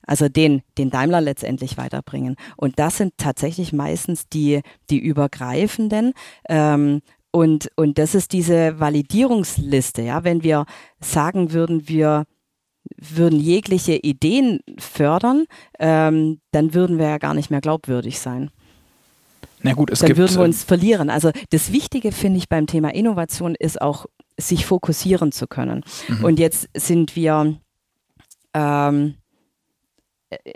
Also 0.08 0.30
den, 0.30 0.62
den 0.78 0.92
Daimler 0.92 1.22
letztendlich 1.22 1.78
weiterbringen. 1.78 2.36
Und 2.58 2.78
das 2.80 2.98
sind 2.98 3.14
tatsächlich 3.18 3.74
meistens 3.74 4.30
die, 4.30 4.62
die 4.90 5.00
übergreifenden. 5.00 6.14
Ähm, 6.48 7.02
und, 7.32 7.70
und 7.76 7.98
das 7.98 8.16
ist 8.16 8.32
diese 8.32 8.80
Validierungsliste. 8.80 10.04
Ja, 10.04 10.24
wenn 10.24 10.44
wir 10.44 10.66
sagen 11.02 11.52
würden, 11.52 11.90
wir 11.90 12.26
würden 12.98 13.40
jegliche 13.40 13.96
Ideen 13.96 14.60
fördern, 14.78 15.46
ähm, 15.80 16.40
dann 16.52 16.74
würden 16.74 16.98
wir 17.00 17.08
ja 17.08 17.18
gar 17.18 17.34
nicht 17.34 17.52
mehr 17.52 17.62
glaubwürdig 17.62 18.20
sein. 18.20 18.52
Na 19.62 19.74
gut, 19.74 19.90
es 19.90 20.00
dann 20.00 20.08
gibt, 20.08 20.20
würden 20.20 20.36
wir 20.36 20.44
uns 20.44 20.64
verlieren. 20.64 21.10
Also 21.10 21.32
das 21.50 21.72
Wichtige 21.72 22.12
finde 22.12 22.38
ich 22.38 22.50
beim 22.50 22.68
Thema 22.68 22.94
Innovation 22.94 23.56
ist 23.56 23.82
auch, 23.82 24.06
sich 24.38 24.66
fokussieren 24.66 25.32
zu 25.32 25.48
können. 25.48 25.84
Mhm. 26.08 26.24
Und 26.24 26.40
jetzt 26.40 26.70
sind 26.76 27.16
wir 27.16 27.58
ähm, 28.54 29.16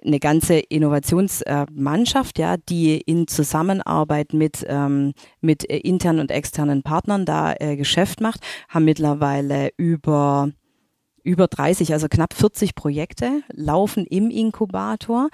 eine 0.04 0.20
ganze 0.20 0.60
Innovationsmannschaft, 0.60 2.40
ja, 2.40 2.58
die 2.58 3.00
in 3.00 3.28
Zusammenarbeit 3.28 4.34
mit, 4.34 4.66
ähm, 4.68 5.14
mit 5.42 5.64
internen 5.64 6.20
und 6.20 6.32
externen 6.32 6.84
Partnern 6.84 7.26
da 7.26 7.54
äh, 7.60 7.76
Geschäft 7.76 8.22
macht, 8.22 8.42
haben 8.68 8.86
mittlerweile 8.86 9.70
über 9.78 10.52
über 11.30 11.48
30, 11.48 11.94
also 11.94 12.08
knapp 12.10 12.34
40 12.34 12.76
Projekte 12.76 13.44
laufen 13.54 14.06
im 14.06 14.32
Inkubator. 14.32 15.30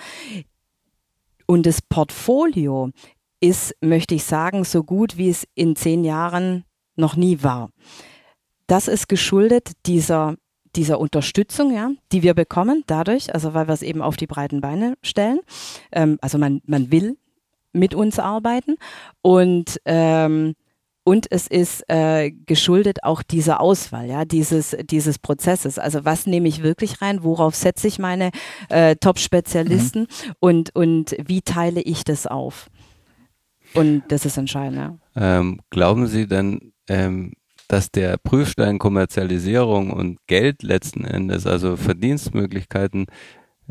Und 1.47 1.65
das 1.65 1.81
Portfolio 1.81 2.91
ist, 3.39 3.75
möchte 3.81 4.15
ich 4.15 4.25
sagen, 4.25 4.65
so 4.65 4.83
gut 4.83 5.17
wie 5.17 5.29
es 5.29 5.47
in 5.55 5.75
zehn 5.75 6.03
Jahren 6.03 6.65
noch 6.95 7.15
nie 7.15 7.43
war. 7.43 7.69
Das 8.67 8.87
ist 8.87 9.07
geschuldet 9.07 9.71
dieser, 9.85 10.35
dieser 10.75 10.99
Unterstützung, 10.99 11.73
ja, 11.73 11.91
die 12.11 12.23
wir 12.23 12.33
bekommen 12.33 12.83
dadurch, 12.87 13.33
also 13.33 13.53
weil 13.53 13.67
wir 13.67 13.73
es 13.73 13.83
eben 13.83 14.01
auf 14.01 14.17
die 14.17 14.27
breiten 14.27 14.61
Beine 14.61 14.97
stellen. 15.01 15.39
Ähm, 15.91 16.17
also 16.21 16.37
man, 16.37 16.61
man 16.65 16.91
will 16.91 17.17
mit 17.71 17.93
uns 17.93 18.19
arbeiten 18.19 18.75
und 19.21 19.79
ähm, 19.85 20.55
und 21.05 21.27
es 21.29 21.45
ist 21.45 21.83
äh, 21.87 22.31
geschuldet 22.31 23.03
auch 23.03 23.21
dieser 23.21 23.61
Auswahl, 23.61 24.07
ja, 24.07 24.25
dieses, 24.25 24.75
dieses 24.89 25.19
Prozesses. 25.19 25.77
Also 25.77 26.03
was 26.03 26.25
nehme 26.25 26.47
ich 26.47 26.63
wirklich 26.63 27.01
rein, 27.01 27.23
worauf 27.23 27.55
setze 27.55 27.87
ich 27.87 27.99
meine 27.99 28.31
äh, 28.69 28.95
Top-Spezialisten 28.95 30.01
mhm. 30.01 30.33
und, 30.39 30.75
und 30.75 31.15
wie 31.23 31.43
teile 31.43 31.81
ich 31.81 32.03
das 32.03 32.25
auf? 32.25 32.69
Und 33.75 34.03
das 34.07 34.25
ist 34.25 34.37
entscheidend, 34.37 34.77
ja. 34.77 34.97
Ähm, 35.15 35.61
glauben 35.69 36.07
Sie 36.07 36.27
denn, 36.27 36.73
ähm, 36.89 37.33
dass 37.67 37.91
der 37.91 38.17
Prüfstein 38.17 38.79
Kommerzialisierung 38.79 39.91
und 39.91 40.17
Geld 40.25 40.63
letzten 40.63 41.05
Endes, 41.05 41.45
also 41.45 41.75
Verdienstmöglichkeiten, 41.75 43.05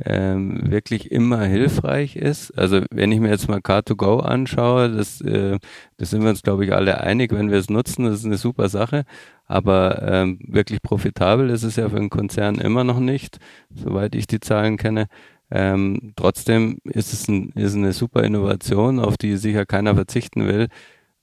ähm, 0.03 0.71
wirklich 0.71 1.11
immer 1.13 1.45
hilfreich 1.45 2.17
ist. 2.17 2.51
Also 2.59 2.83
wenn 2.91 3.13
ich 3.13 3.21
mir 3.21 3.31
jetzt 3.31 3.49
mal 3.49 3.61
Car2Go 3.61 4.21
anschaue, 4.21 4.91
das, 4.91 5.21
äh, 5.21 5.59
das 5.97 6.11
sind 6.11 6.23
wir 6.23 6.31
uns, 6.31 6.43
glaube 6.43 6.65
ich, 6.65 6.73
alle 6.73 7.01
einig, 7.01 7.33
wenn 7.33 7.51
wir 7.51 7.59
es 7.59 7.71
nutzen, 7.71 8.05
das 8.05 8.21
ist 8.21 8.25
eine 8.25 8.37
super 8.37 8.69
Sache. 8.69 9.05
Aber 9.47 10.03
ähm, 10.03 10.39
wirklich 10.47 10.83
profitabel 10.83 11.51
ist 11.51 11.63
es 11.63 11.77
ja 11.77 11.89
für 11.89 11.97
einen 11.97 12.11
Konzern 12.11 12.57
immer 12.57 12.83
noch 12.83 12.99
nicht, 12.99 13.39
soweit 13.75 14.15
ich 14.15 14.27
die 14.27 14.41
Zahlen 14.41 14.77
kenne. 14.77 15.07
Ähm, 15.51 16.13
trotzdem 16.17 16.79
ist 16.85 17.13
es 17.13 17.29
ein, 17.29 17.51
ist 17.51 17.75
eine 17.75 17.93
super 17.93 18.25
Innovation, 18.25 18.99
auf 18.99 19.17
die 19.17 19.37
sicher 19.37 19.67
keiner 19.67 19.95
verzichten 19.95 20.47
will. 20.49 20.69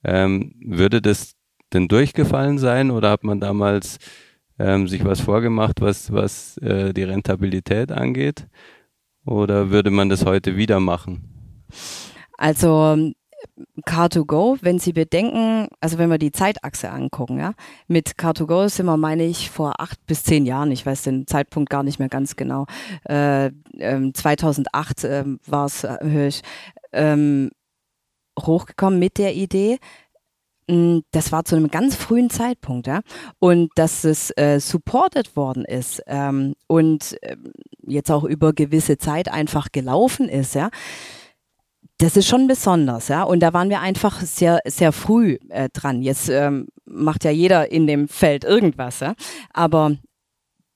Ähm, 0.04 0.54
würde 0.64 1.02
das 1.02 1.34
denn 1.72 1.88
durchgefallen 1.88 2.58
sein 2.58 2.90
oder 2.90 3.10
hat 3.10 3.24
man 3.24 3.40
damals 3.40 3.98
ähm, 4.62 4.86
sich 4.86 5.04
was 5.04 5.20
vorgemacht, 5.20 5.80
was, 5.80 6.12
was 6.12 6.56
äh, 6.58 6.92
die 6.92 7.02
Rentabilität 7.02 7.90
angeht? 7.90 8.46
Oder 9.24 9.70
würde 9.70 9.90
man 9.90 10.08
das 10.08 10.24
heute 10.24 10.56
wieder 10.56 10.80
machen? 10.80 11.66
Also 12.38 13.12
Car2Go, 13.86 14.58
wenn 14.62 14.78
Sie 14.78 14.92
bedenken, 14.92 15.68
also 15.80 15.98
wenn 15.98 16.10
wir 16.10 16.18
die 16.18 16.32
Zeitachse 16.32 16.90
angucken, 16.90 17.38
ja, 17.38 17.54
mit 17.88 18.10
Car2Go 18.10 18.68
sind 18.68 18.86
wir, 18.86 18.96
meine 18.96 19.24
ich, 19.24 19.50
vor 19.50 19.80
acht 19.80 20.04
bis 20.06 20.24
zehn 20.24 20.46
Jahren, 20.46 20.70
ich 20.70 20.86
weiß 20.86 21.02
den 21.02 21.26
Zeitpunkt 21.26 21.70
gar 21.70 21.82
nicht 21.82 21.98
mehr 21.98 22.08
ganz 22.08 22.36
genau, 22.36 22.66
äh, 23.08 23.50
ähm, 23.78 24.14
2008 24.14 25.04
äh, 25.04 25.24
war 25.46 25.66
es, 25.66 25.86
ich, 26.02 26.42
ähm, 26.92 27.50
hochgekommen 28.40 28.98
mit 28.98 29.18
der 29.18 29.34
Idee, 29.34 29.78
das 30.66 31.32
war 31.32 31.44
zu 31.44 31.56
einem 31.56 31.68
ganz 31.68 31.96
frühen 31.96 32.30
Zeitpunkt, 32.30 32.86
ja. 32.86 33.00
Und 33.38 33.70
dass 33.74 34.04
es 34.04 34.30
äh, 34.36 34.60
supported 34.60 35.36
worden 35.36 35.64
ist 35.64 36.02
ähm, 36.06 36.54
und 36.66 37.16
äh, 37.22 37.36
jetzt 37.86 38.10
auch 38.10 38.24
über 38.24 38.52
gewisse 38.52 38.96
Zeit 38.96 39.30
einfach 39.30 39.72
gelaufen 39.72 40.28
ist, 40.28 40.54
ja. 40.54 40.70
Das 41.98 42.16
ist 42.16 42.26
schon 42.26 42.46
besonders, 42.46 43.08
ja. 43.08 43.22
Und 43.22 43.40
da 43.40 43.52
waren 43.52 43.70
wir 43.70 43.80
einfach 43.80 44.20
sehr, 44.20 44.60
sehr 44.64 44.92
früh 44.92 45.38
äh, 45.48 45.68
dran. 45.72 46.02
Jetzt 46.02 46.28
ähm, 46.28 46.68
macht 46.84 47.24
ja 47.24 47.30
jeder 47.30 47.70
in 47.70 47.86
dem 47.86 48.08
Feld 48.08 48.44
irgendwas, 48.44 49.00
ja. 49.00 49.14
Aber 49.52 49.96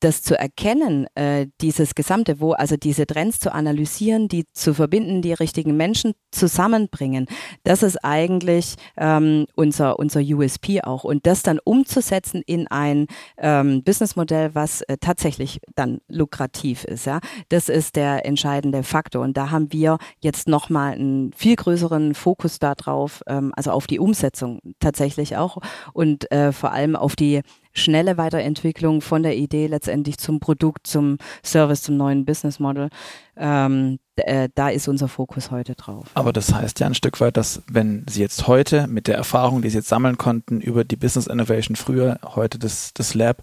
das 0.01 0.23
zu 0.23 0.39
erkennen, 0.39 1.07
äh, 1.15 1.47
dieses 1.61 1.95
Gesamte, 1.95 2.41
wo 2.41 2.53
also 2.53 2.77
diese 2.77 3.07
Trends 3.07 3.39
zu 3.39 3.53
analysieren, 3.53 4.29
die 4.29 4.45
zu 4.53 4.75
verbinden, 4.75 5.23
die 5.23 5.33
richtigen 5.33 5.77
Menschen 5.77 6.13
zusammenbringen, 6.31 7.27
das 7.67 7.83
ist 7.83 8.05
eigentlich 8.05 8.77
ähm, 8.97 9.47
unser, 9.57 9.99
unser 9.99 10.21
USP 10.21 10.83
auch. 10.83 11.03
Und 11.03 11.27
das 11.27 11.43
dann 11.43 11.59
umzusetzen 11.63 12.43
in 12.47 12.69
ein 12.69 13.09
ähm, 13.39 13.83
Businessmodell, 13.83 14.55
was 14.55 14.83
äh, 14.83 14.99
tatsächlich 15.01 15.61
dann 15.75 16.01
lukrativ 16.07 16.85
ist, 16.85 17.07
ja, 17.07 17.19
das 17.49 17.69
ist 17.69 17.97
der 17.97 18.25
entscheidende 18.25 18.85
Faktor. 18.85 19.23
Und 19.23 19.37
da 19.37 19.51
haben 19.51 19.73
wir 19.73 19.99
jetzt 20.21 20.47
nochmal 20.47 20.93
einen 20.93 21.33
viel 21.33 21.57
größeren 21.57 22.15
Fokus 22.15 22.61
darauf, 22.61 23.23
ähm, 23.27 23.53
also 23.57 23.73
auf 23.73 23.89
die 23.89 23.99
Umsetzung 23.99 24.61
tatsächlich 24.79 25.37
auch 25.37 25.59
und 25.93 26.31
äh, 26.31 26.53
vor 26.53 26.71
allem 26.71 26.95
auf 26.95 27.17
die 27.17 27.41
schnelle 27.77 28.17
Weiterentwicklung 28.17 29.01
von 29.01 29.23
der 29.23 29.37
Idee 29.37 29.67
letztendlich 29.67 30.19
zum 30.19 30.41
Produkt, 30.41 30.87
zum 30.87 31.19
Service, 31.45 31.83
zum 31.83 31.97
neuen 31.97 32.25
Business 32.25 32.59
Model. 32.59 32.89
Ähm, 33.37 33.99
äh, 34.17 34.49
da 34.55 34.71
ist 34.71 34.89
unser 34.89 35.09
Fokus 35.09 35.51
heute 35.51 35.75
drauf. 35.75 36.07
Aber 36.15 36.33
das 36.33 36.55
heißt 36.55 36.81
ja 36.81 36.87
ein 36.87 36.95
Stück 36.95 37.21
weit, 37.21 37.37
dass 37.37 37.63
wenn 37.71 38.05
Sie 38.09 38.23
jetzt 38.23 38.47
heute 38.47 38.87
mit 38.87 39.09
der 39.09 39.17
Erfahrung, 39.17 39.63
die 39.63 39.69
Sie 39.69 39.79
jetzt 39.79 39.89
sammeln 39.89 40.17
konnten 40.17 40.61
über 40.61 40.85
die 40.85 40.97
Business 40.97 41.27
Innovation 41.27 41.77
früher, 41.77 42.19
heute 42.25 42.59
das, 42.59 42.93
das 42.95 43.15
Lab 43.15 43.43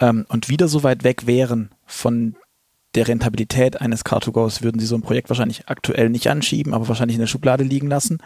ähm, 0.00 0.26
und 0.28 0.48
wieder 0.48 0.68
so 0.68 0.82
weit 0.82 1.04
weg 1.04 1.26
wären 1.26 1.70
von 1.86 2.36
der 2.94 3.08
Rentabilität 3.08 3.80
eines 3.80 4.04
Car2Goes, 4.04 4.62
würden 4.62 4.78
Sie 4.78 4.86
so 4.86 4.94
ein 4.94 5.02
Projekt 5.02 5.30
wahrscheinlich 5.30 5.68
aktuell 5.68 6.10
nicht 6.10 6.28
anschieben, 6.28 6.74
aber 6.74 6.88
wahrscheinlich 6.88 7.16
in 7.16 7.20
der 7.20 7.26
Schublade 7.26 7.64
liegen 7.64 7.88
lassen 7.88 8.18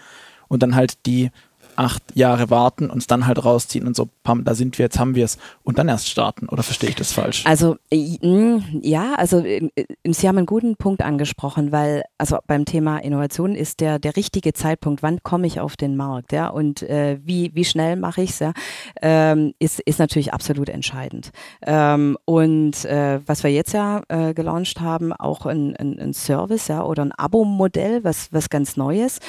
und 0.49 0.63
dann 0.63 0.75
halt 0.75 1.07
die 1.07 1.31
acht 1.79 2.03
Jahre 2.15 2.51
warten, 2.51 2.91
uns 2.91 3.07
dann 3.07 3.27
halt 3.27 3.45
rausziehen 3.45 3.87
und 3.87 3.95
so, 3.95 4.09
pam, 4.25 4.45
da 4.45 4.55
sind 4.55 4.79
wir, 4.79 4.87
jetzt 4.87 4.99
haben 4.99 5.15
wir 5.15 5.25
es 5.25 5.39
und 5.63 5.79
dann 5.79 5.89
erst 5.89 6.09
starten. 6.09 6.49
Oder 6.49 6.65
verstehe 6.65 6.91
ich 6.91 6.97
das 6.97 7.13
falsch? 7.13 7.45
Also 7.47 7.77
ja, 7.93 9.15
also 9.15 9.43
Sie 9.43 10.29
haben 10.29 10.39
einen 10.39 10.47
guten 10.47 10.77
Punkt 10.77 11.03
angesprochen, 11.03 11.71
weil 11.71 12.03
also 12.19 12.39
beim 12.49 12.65
Thema 12.65 12.99
Innovation 12.99 13.55
ist 13.55 13.81
der 13.81 14.01
der 14.01 14.17
richtige 14.17 14.53
Zeitpunkt, 14.53 15.05
wann 15.05 15.23
komme 15.23 15.47
ich 15.47 15.61
auf 15.61 15.77
den 15.77 15.97
Markt, 15.97 16.33
ja, 16.33 16.49
und 16.49 16.83
äh, 16.83 17.21
wie 17.23 17.55
wie 17.55 17.65
schnell 17.65 17.95
mache 17.95 18.23
ich 18.23 18.31
es, 18.31 18.39
ja, 18.41 18.53
ähm, 19.01 19.55
ist 19.61 19.79
ist 19.81 20.01
natürlich 20.01 20.33
absolut 20.33 20.69
entscheidend. 20.69 21.31
Ähm, 21.63 22.19
und 22.25 22.85
äh, 22.87 23.21
was 23.25 23.45
wir 23.45 23.53
jetzt 23.53 23.73
ja 23.73 24.03
äh, 24.09 24.35
gelauncht 24.35 24.81
haben, 24.81 25.13
auch 25.13 25.47
ein, 25.47 25.77
ein, 25.77 25.99
ein 26.01 26.13
Service, 26.13 26.67
ja, 26.67 26.83
oder 26.83 27.05
ein 27.05 27.13
Abo-Modell, 27.13 28.03
was 28.03 28.33
was 28.33 28.51
ganz 28.51 28.77
Neues 28.77 29.21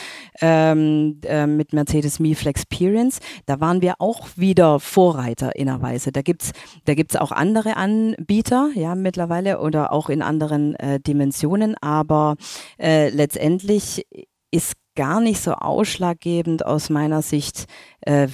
ähm, 0.41 1.19
äh, 1.25 1.45
mit 1.45 1.73
Mercedes 1.73 2.19
Me 2.19 2.38
Flexperience, 2.39 3.19
da 3.45 3.59
waren 3.59 3.81
wir 3.81 3.95
auch 3.99 4.27
wieder 4.35 4.79
Vorreiter 4.79 5.55
innerweise. 5.55 6.11
Da 6.11 6.21
gibt's 6.21 6.51
da 6.85 6.93
gibt's 6.95 7.15
auch 7.15 7.31
andere 7.31 7.77
Anbieter, 7.77 8.69
ja, 8.73 8.95
mittlerweile 8.95 9.59
oder 9.59 9.91
auch 9.91 10.09
in 10.09 10.21
anderen 10.21 10.75
äh, 10.75 10.99
Dimensionen, 10.99 11.75
aber 11.81 12.35
äh, 12.79 13.09
letztendlich 13.09 14.05
ist 14.51 14.73
gar 14.95 15.21
nicht 15.21 15.39
so 15.39 15.53
ausschlaggebend 15.53 16.65
aus 16.65 16.89
meiner 16.89 17.21
Sicht, 17.21 17.67
äh, 18.01 18.27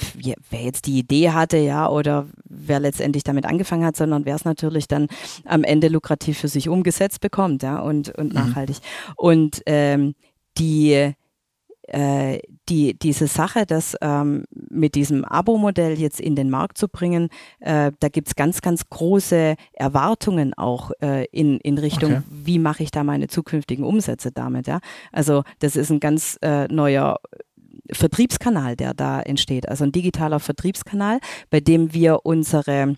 wer 0.49 0.61
jetzt 0.61 0.87
die 0.87 0.97
Idee 0.97 1.29
hatte, 1.29 1.57
ja, 1.57 1.87
oder 1.87 2.25
wer 2.43 2.79
letztendlich 2.79 3.23
damit 3.23 3.45
angefangen 3.45 3.85
hat, 3.85 3.95
sondern 3.95 4.25
wer 4.25 4.35
es 4.35 4.45
natürlich 4.45 4.87
dann 4.87 5.07
am 5.45 5.63
Ende 5.63 5.89
lukrativ 5.89 6.39
für 6.39 6.47
sich 6.47 6.67
umgesetzt 6.67 7.21
bekommt, 7.21 7.61
ja, 7.61 7.79
und, 7.79 8.09
und 8.17 8.33
mhm. 8.33 8.39
nachhaltig. 8.39 8.77
Und 9.15 9.61
ähm, 9.67 10.15
die 10.57 11.13
äh, 11.87 12.39
die, 12.69 12.97
diese 12.97 13.27
Sache, 13.27 13.65
das 13.65 13.95
ähm, 14.01 14.45
mit 14.51 14.95
diesem 14.95 15.23
Abo-Modell 15.25 15.99
jetzt 15.99 16.19
in 16.19 16.35
den 16.35 16.49
Markt 16.49 16.77
zu 16.77 16.87
bringen, 16.87 17.29
äh, 17.59 17.91
da 17.99 18.09
gibt's 18.09 18.35
ganz, 18.35 18.61
ganz 18.61 18.89
große 18.89 19.55
Erwartungen 19.73 20.53
auch 20.53 20.91
äh, 21.01 21.25
in, 21.25 21.59
in 21.59 21.77
Richtung, 21.77 22.13
okay. 22.13 22.23
wie 22.29 22.59
mache 22.59 22.83
ich 22.83 22.91
da 22.91 23.03
meine 23.03 23.27
zukünftigen 23.27 23.85
Umsätze 23.85 24.31
damit. 24.31 24.67
Ja? 24.67 24.79
Also 25.11 25.43
das 25.59 25.75
ist 25.75 25.91
ein 25.91 25.99
ganz 25.99 26.37
äh, 26.41 26.67
neuer 26.67 27.19
Vertriebskanal, 27.91 28.75
der 28.75 28.93
da 28.93 29.21
entsteht, 29.21 29.69
also 29.69 29.83
ein 29.83 29.91
digitaler 29.91 30.39
Vertriebskanal, 30.39 31.19
bei 31.49 31.59
dem 31.59 31.93
wir 31.93 32.21
unsere 32.23 32.95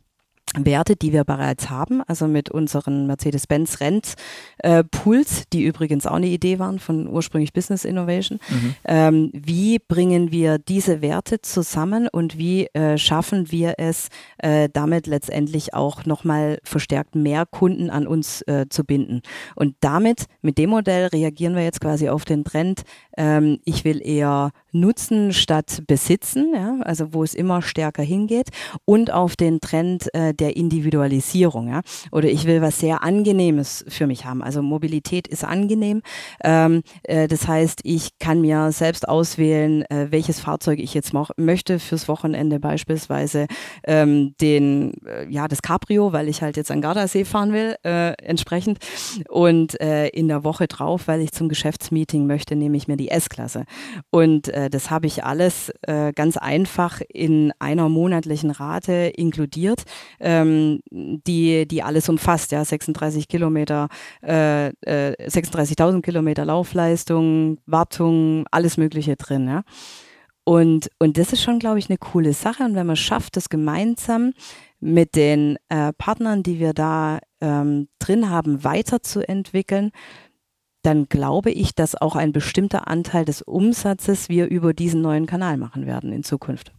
Werte, 0.56 0.96
die 0.96 1.12
wir 1.12 1.24
bereits 1.24 1.70
haben, 1.70 2.02
also 2.08 2.28
mit 2.28 2.50
unseren 2.50 3.06
Mercedes-Benz 3.06 3.82
Rent 3.82 4.14
äh, 4.60 4.84
Pools, 4.84 5.44
die 5.52 5.64
übrigens 5.64 6.06
auch 6.08 6.16
eine 6.16 6.28
Idee 6.28 6.58
waren 6.58 6.80
von 6.80 7.08
ursprünglich 7.08 7.54
Business 7.54 7.84
Innovation. 7.84 8.40
Mhm. 8.50 8.76
Ähm, 8.86 9.32
wie 9.34 9.80
bringen 9.80 10.32
wir 10.32 10.58
diese 10.58 11.02
Werte 11.02 11.42
zusammen 11.42 12.08
und 12.08 12.38
wie 12.38 12.68
äh, 12.68 12.98
schaffen 12.98 13.52
wir 13.52 13.76
es, 13.78 14.08
äh, 14.38 14.70
damit 14.72 15.06
letztendlich 15.06 15.74
auch 15.74 16.06
nochmal 16.06 16.60
verstärkt 16.64 17.16
mehr 17.16 17.46
Kunden 17.46 17.90
an 17.90 18.08
uns 18.08 18.42
äh, 18.44 18.68
zu 18.70 18.86
binden? 18.86 19.22
Und 19.56 19.76
damit, 19.82 20.26
mit 20.42 20.58
dem 20.58 20.70
Modell 20.70 21.08
reagieren 21.08 21.56
wir 21.56 21.64
jetzt 21.64 21.82
quasi 21.82 22.08
auf 22.10 22.24
den 22.24 22.46
Trend, 22.46 22.84
ähm, 23.18 23.60
ich 23.66 23.84
will 23.84 24.02
eher 24.04 24.52
nutzen 24.72 25.34
statt 25.34 25.84
besitzen, 25.88 26.54
ja, 26.54 26.78
also 26.82 27.14
wo 27.14 27.24
es 27.24 27.34
immer 27.34 27.62
stärker 27.62 28.04
hingeht 28.04 28.50
und 28.86 29.12
auf 29.12 29.36
den 29.36 29.60
Trend 29.60 30.14
äh, 30.14 30.34
der 30.40 30.56
Individualisierung, 30.56 31.70
ja, 31.70 31.82
oder 32.12 32.30
ich 32.30 32.46
will 32.46 32.62
was 32.62 32.80
sehr 32.80 33.04
Angenehmes 33.04 33.86
für 33.88 34.08
mich 34.08 34.26
haben. 34.26 34.42
Also 34.44 34.62
Mobilität 34.62 35.28
ist 35.28 35.44
angenehm, 35.44 36.02
ähm, 36.44 36.84
äh, 37.04 37.28
das 37.28 37.48
heißt, 37.48 37.82
ich 37.84 38.20
kann 38.20 38.42
mir 38.42 38.72
selbst 38.72 39.08
auswählen, 39.08 39.84
äh, 39.90 40.08
welches 40.12 40.40
Fahrzeug 40.40 40.80
ich 40.80 40.94
jetzt 40.94 41.14
möchte 41.38 41.80
fürs 41.80 42.08
Wochenende 42.08 42.60
beispielsweise 42.60 43.48
ähm, 43.86 44.36
den, 44.42 44.94
äh, 45.06 45.28
ja, 45.30 45.48
das 45.48 45.62
Cabrio, 45.62 46.14
weil 46.14 46.28
ich 46.28 46.42
halt 46.42 46.58
jetzt 46.58 46.72
an 46.72 46.82
Gardasee 46.82 47.26
fahren 47.26 47.54
will, 47.54 47.76
äh, 47.84 48.14
entsprechend. 48.24 48.80
Und 49.30 49.80
äh, 49.82 50.08
in 50.10 50.28
der 50.28 50.44
Woche 50.44 50.68
drauf, 50.68 51.08
weil 51.08 51.22
ich 51.22 51.32
zum 51.32 51.50
Geschäftsmeeting 51.50 52.28
möchte, 52.28 52.56
nehme 52.56 52.78
ich 52.78 52.88
mir 52.88 52.98
die 52.98 53.10
S-Klasse. 53.10 53.66
Und 54.10 54.50
äh, 54.50 54.70
das 54.70 54.90
habe 54.90 55.08
ich 55.08 55.24
alles 55.24 55.72
ganz 56.16 56.38
einfach 56.38 57.02
in 57.10 57.52
einer 57.60 57.90
monatlichen 57.90 58.52
Rate 58.52 59.12
inkludiert, 59.16 59.84
ähm, 60.28 60.82
die, 60.92 61.66
die 61.66 61.84
alles 61.84 62.10
umfasst, 62.10 62.52
ja, 62.52 62.66
36 62.66 63.30
Kilometer, 63.30 63.88
äh, 64.22 64.68
äh, 64.82 65.30
36.000 65.30 66.02
Kilometer 66.02 66.44
Laufleistung, 66.44 67.60
Wartung, 67.66 68.46
alles 68.52 68.76
Mögliche 68.76 69.16
drin, 69.16 69.48
ja. 69.48 69.64
Und, 70.44 70.90
und 71.00 71.18
das 71.18 71.34
ist 71.34 71.42
schon, 71.42 71.60
glaube 71.60 71.80
ich, 71.80 71.90
eine 71.90 71.98
coole 71.98 72.34
Sache. 72.34 72.64
Und 72.64 72.76
wenn 72.76 72.88
man 72.88 72.96
schafft, 72.96 73.36
das 73.36 73.50
gemeinsam 73.50 74.32
mit 74.80 75.16
den 75.16 75.58
äh, 75.68 75.92
Partnern, 75.94 76.44
die 76.44 76.60
wir 76.60 76.74
da 76.74 77.20
ähm, 77.42 77.90
drin 78.00 78.30
haben, 78.30 78.64
weiterzuentwickeln, 78.64 79.92
dann 80.84 81.10
glaube 81.10 81.52
ich, 81.52 81.76
dass 81.76 82.00
auch 82.00 82.16
ein 82.16 82.32
bestimmter 82.32 82.88
Anteil 82.88 83.26
des 83.26 83.42
Umsatzes 83.42 84.30
wir 84.30 84.48
über 84.48 84.74
diesen 84.74 85.02
neuen 85.02 85.26
Kanal 85.26 85.58
machen 85.58 85.86
werden 85.86 86.14
in 86.14 86.24
Zukunft. 86.24 86.72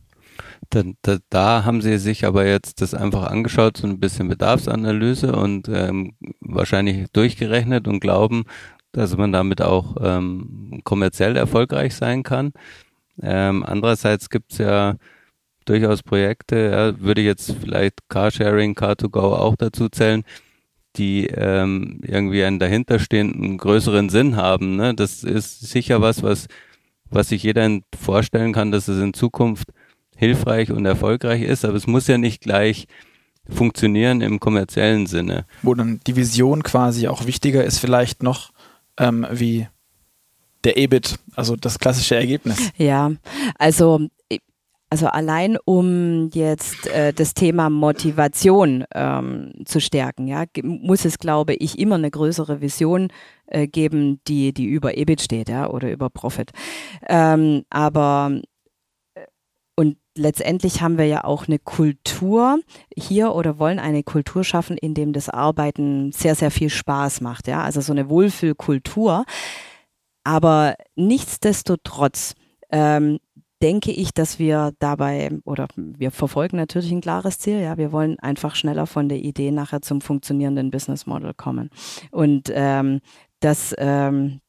Da, 0.71 0.83
da, 1.03 1.19
da 1.31 1.65
haben 1.65 1.81
Sie 1.81 1.99
sich 1.99 2.25
aber 2.27 2.47
jetzt 2.47 2.81
das 2.81 2.95
einfach 2.95 3.25
angeschaut, 3.25 3.77
so 3.77 3.87
ein 3.87 4.01
bisschen 4.01 4.29
Bedarfsanalyse 4.29 5.35
und 5.35 5.69
ähm, 5.69 6.15
wahrscheinlich 6.41 7.11
durchgerechnet 7.13 7.89
und 7.89 8.01
glauben, 8.01 8.45
dass 8.93 9.17
man 9.17 9.33
damit 9.33 9.63
auch 9.63 9.97
ähm, 10.01 10.81
kommerziell 10.85 11.37
erfolgreich 11.37 11.95
sein 11.95 12.23
kann. 12.23 12.53
Ähm, 13.21 13.65
andererseits 13.65 14.31
gibt 14.31 14.53
es 14.53 14.59
ja 14.59 14.97
durchaus 15.65 16.03
Projekte, 16.03 16.57
ja, 16.57 17.01
würde 17.01 17.21
ich 17.21 17.27
jetzt 17.27 17.55
vielleicht 17.61 18.09
Carsharing, 18.09 18.75
Car2Go 18.75 19.37
auch 19.37 19.57
dazu 19.57 19.89
zählen, 19.89 20.25
die 20.97 21.27
ähm, 21.27 22.01
irgendwie 22.03 22.45
einen 22.45 22.59
dahinterstehenden 22.59 23.59
größeren 23.59 24.09
Sinn 24.09 24.37
haben. 24.37 24.77
Ne? 24.77 24.95
Das 24.95 25.23
ist 25.25 25.61
sicher 25.61 26.01
was, 26.01 26.23
was, 26.23 26.47
was 27.11 27.29
sich 27.29 27.43
jeder 27.43 27.81
vorstellen 27.99 28.53
kann, 28.53 28.73
dass 28.73 28.89
es 28.89 29.01
in 29.01 29.15
Zukunft 29.15 29.69
hilfreich 30.19 30.73
und 30.73 30.85
erfolgreich 30.85 31.43
ist, 31.43 31.65
aber 31.65 31.77
es 31.77 31.87
muss 31.87 32.09
ja 32.09 32.19
nicht 32.19 32.43
gleich 32.43 32.89
funktionieren 33.49 34.21
im 34.21 34.41
kommerziellen 34.41 35.07
Sinne. 35.07 35.47
Wo 35.63 35.75
dann 35.75 36.01
die 36.07 36.17
Vision 36.17 36.63
quasi 36.63 37.09
auch 37.09 37.25
wichtiger 37.25 37.65
ist 37.65 37.79
vielleicht 37.79 38.23
noch 38.23 38.51
ähm, 38.99 39.27
wie 39.31 39.69
der 40.65 40.77
EBIT, 40.77 41.19
also 41.37 41.55
das 41.55 41.79
klassische 41.79 42.17
Ergebnis. 42.17 42.73
Ja, 42.77 43.13
also 43.59 44.09
also 44.91 45.07
allein 45.07 45.59
um 45.67 46.31
jetzt 46.33 46.87
äh, 46.87 47.13
das 47.13 47.35
Thema 47.35 47.69
Motivation 47.69 48.85
ähm, 48.95 49.53
zu 49.67 49.81
stärken, 49.81 50.27
ja, 50.27 50.45
muss 50.63 51.05
es, 51.05 51.19
glaube 51.19 51.55
ich, 51.55 51.79
immer 51.79 51.97
eine 51.97 52.11
größere 52.11 52.63
Vision 52.63 53.09
äh, 53.47 53.67
geben, 53.67 54.21
die 54.27 54.55
die 54.55 54.65
über 54.65 54.97
EBIT 54.97 55.21
steht, 55.21 55.51
ja, 55.51 55.69
oder 55.69 55.93
über 55.93 56.09
Profit. 56.09 56.53
Ähm, 57.07 57.65
aber 57.69 58.41
letztendlich 60.19 60.83
haben 60.83 60.99
wir 60.99 61.07
ja 61.07 61.25
auch 61.25 61.47
eine 61.47 61.59
Kultur 61.59 62.59
hier 62.97 63.35
oder 63.35 63.59
wollen 63.59 63.79
eine 63.79 64.03
Kultur 64.03 64.45
schaffen, 64.45 64.77
in 64.77 64.95
dem 64.95 65.13
das 65.13 65.29
Arbeiten 65.29 66.13
sehr, 66.13 66.35
sehr 66.35 66.51
viel 66.51 66.71
Spaß 66.71 67.21
macht. 67.21 67.47
Ja, 67.47 67.63
also 67.63 67.81
so 67.81 67.93
eine 67.93 68.09
Wohlfühlkultur. 68.09 69.25
Aber 70.25 70.75
nichtsdestotrotz 70.97 72.35
ähm, 72.71 73.19
denke 73.63 73.93
ich, 73.93 74.13
dass 74.13 74.39
wir 74.39 74.73
dabei 74.79 75.31
oder 75.45 75.67
wir 75.77 76.11
verfolgen 76.11 76.59
natürlich 76.59 76.93
ein 76.93 77.01
klares 77.01 77.39
Ziel. 77.39 77.61
Ja, 77.61 77.77
wir 77.77 77.93
wollen 77.93 78.19
einfach 78.19 78.55
schneller 78.55 78.87
von 78.87 79.09
der 79.09 79.19
Idee 79.19 79.51
nachher 79.51 79.83
zum 79.83 80.01
funktionierenden 80.01 80.71
Business 80.71 81.07
Model 81.07 81.35
kommen. 81.35 81.71
Und 82.11 82.51
ähm, 82.53 83.01
das 83.41 83.75
ähm, 83.79 84.41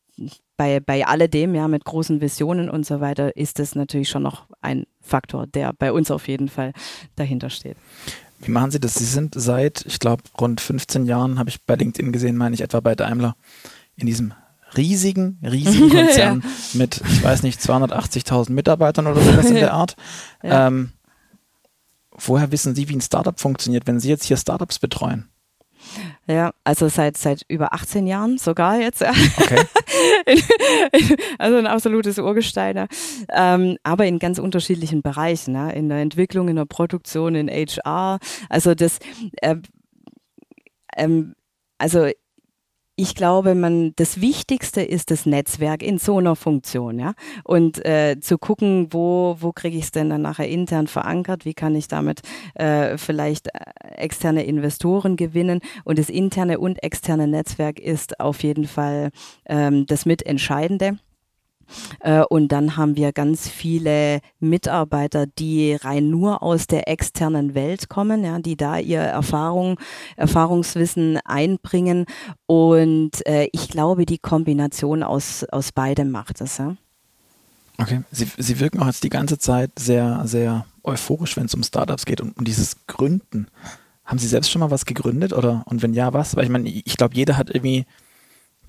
bei, 0.59 0.81
bei 0.81 1.07
alledem, 1.07 1.55
ja, 1.55 1.69
mit 1.69 1.85
großen 1.85 2.19
Visionen 2.19 2.69
und 2.69 2.85
so 2.85 2.99
weiter, 2.99 3.37
ist 3.37 3.61
es 3.61 3.75
natürlich 3.75 4.09
schon 4.09 4.23
noch 4.23 4.45
ein 4.59 4.87
Faktor, 4.99 5.47
der 5.47 5.71
bei 5.71 5.93
uns 5.93 6.11
auf 6.11 6.27
jeden 6.27 6.49
Fall 6.49 6.73
dahinter 7.15 7.49
steht. 7.49 7.77
Wie 8.39 8.51
machen 8.51 8.69
Sie 8.69 8.79
das? 8.81 8.95
Sie 8.95 9.05
sind 9.05 9.35
seit, 9.37 9.85
ich 9.85 9.99
glaube, 9.99 10.23
rund 10.37 10.59
15 10.59 11.05
Jahren, 11.05 11.39
habe 11.39 11.49
ich 11.49 11.63
bei 11.63 11.75
LinkedIn 11.75 12.11
gesehen, 12.11 12.35
meine 12.35 12.55
ich 12.55 12.59
etwa 12.59 12.81
bei 12.81 12.93
Daimler, 12.93 13.37
in 13.95 14.05
diesem 14.05 14.33
riesigen, 14.75 15.39
riesigen 15.41 15.89
Konzern 15.95 16.43
ja. 16.43 16.49
mit, 16.73 17.01
ich 17.09 17.23
weiß 17.23 17.43
nicht, 17.43 17.61
280.000 17.61 18.51
Mitarbeitern 18.51 19.07
oder 19.07 19.21
sowas 19.21 19.45
in 19.45 19.55
der 19.55 19.73
Art. 19.73 19.95
Ja. 20.43 20.67
Ähm, 20.67 20.91
woher 22.11 22.51
wissen 22.51 22.75
Sie, 22.75 22.89
wie 22.89 22.97
ein 22.97 23.01
Startup 23.01 23.39
funktioniert, 23.39 23.87
wenn 23.87 24.01
Sie 24.01 24.09
jetzt 24.09 24.25
hier 24.25 24.35
Startups 24.35 24.77
betreuen? 24.77 25.29
Ja, 26.27 26.51
also 26.63 26.87
seit, 26.89 27.17
seit 27.17 27.43
über 27.47 27.73
18 27.73 28.07
Jahren 28.07 28.37
sogar 28.37 28.79
jetzt. 28.79 29.01
Okay. 29.01 29.65
also 31.39 31.57
ein 31.57 31.67
absolutes 31.67 32.19
Urgestein. 32.19 32.87
Ähm, 33.31 33.77
aber 33.83 34.05
in 34.05 34.19
ganz 34.19 34.39
unterschiedlichen 34.39 35.01
Bereichen. 35.01 35.53
Ne? 35.53 35.73
In 35.73 35.89
der 35.89 35.99
Entwicklung, 35.99 36.47
in 36.47 36.55
der 36.55 36.65
Produktion, 36.65 37.35
in 37.35 37.49
HR. 37.49 38.19
Also 38.49 38.75
das, 38.75 38.99
äh, 39.41 39.55
ähm, 40.95 41.35
also 41.77 42.09
ich 42.99 43.15
glaube, 43.15 43.55
man 43.55 43.93
das 43.95 44.19
Wichtigste 44.19 44.81
ist 44.81 45.09
das 45.09 45.25
Netzwerk 45.25 45.81
in 45.81 45.99
so 45.99 46.17
einer 46.17 46.35
Funktion, 46.35 46.99
ja. 46.99 47.13
Und 47.45 47.83
äh, 47.85 48.17
zu 48.19 48.37
gucken, 48.37 48.87
wo 48.91 49.37
wo 49.39 49.53
kriege 49.53 49.77
ich 49.77 49.85
es 49.85 49.91
denn 49.91 50.09
dann 50.09 50.21
nachher 50.21 50.49
intern 50.49 50.87
verankert? 50.87 51.45
Wie 51.45 51.53
kann 51.53 51.75
ich 51.75 51.87
damit 51.87 52.21
äh, 52.55 52.97
vielleicht 52.97 53.47
äh, 53.47 53.61
externe 53.95 54.43
Investoren 54.43 55.15
gewinnen? 55.15 55.61
Und 55.85 55.97
das 55.97 56.09
interne 56.09 56.59
und 56.59 56.83
externe 56.83 57.27
Netzwerk 57.27 57.79
ist 57.79 58.19
auf 58.19 58.43
jeden 58.43 58.67
Fall 58.67 59.11
ähm, 59.45 59.85
das 59.85 60.05
Mitentscheidende. 60.05 60.97
Äh, 61.99 62.23
und 62.29 62.51
dann 62.51 62.77
haben 62.77 62.95
wir 62.95 63.11
ganz 63.11 63.47
viele 63.47 64.19
Mitarbeiter, 64.39 65.25
die 65.27 65.73
rein 65.73 66.09
nur 66.09 66.43
aus 66.43 66.67
der 66.67 66.87
externen 66.87 67.55
Welt 67.55 67.89
kommen, 67.89 68.23
ja, 68.23 68.39
die 68.39 68.57
da 68.57 68.77
ihr 68.77 69.01
Erfahrung, 69.01 69.79
Erfahrungswissen 70.15 71.19
einbringen. 71.25 72.05
Und 72.45 73.25
äh, 73.25 73.49
ich 73.51 73.69
glaube, 73.69 74.05
die 74.05 74.19
Kombination 74.19 75.03
aus, 75.03 75.43
aus 75.45 75.71
beidem 75.71 76.11
macht 76.11 76.41
es. 76.41 76.57
Ja. 76.57 76.75
Okay, 77.77 78.01
Sie, 78.11 78.27
Sie 78.37 78.59
wirken 78.59 78.79
auch 78.79 78.87
jetzt 78.87 79.03
die 79.03 79.09
ganze 79.09 79.37
Zeit 79.37 79.71
sehr, 79.79 80.21
sehr 80.25 80.65
euphorisch, 80.83 81.37
wenn 81.37 81.45
es 81.45 81.53
um 81.53 81.63
Startups 81.63 82.05
geht 82.05 82.19
und 82.19 82.37
um 82.37 82.43
dieses 82.43 82.85
Gründen. 82.87 83.47
Haben 84.03 84.19
Sie 84.19 84.27
selbst 84.27 84.51
schon 84.51 84.59
mal 84.59 84.71
was 84.71 84.85
gegründet 84.85 85.33
oder 85.33 85.63
und 85.65 85.81
wenn 85.81 85.93
ja, 85.93 86.11
was? 86.13 86.35
Weil 86.35 86.43
ich 86.43 86.49
meine, 86.49 86.67
ich 86.67 86.97
glaube, 86.97 87.15
jeder 87.15 87.37
hat 87.37 87.49
irgendwie 87.49 87.85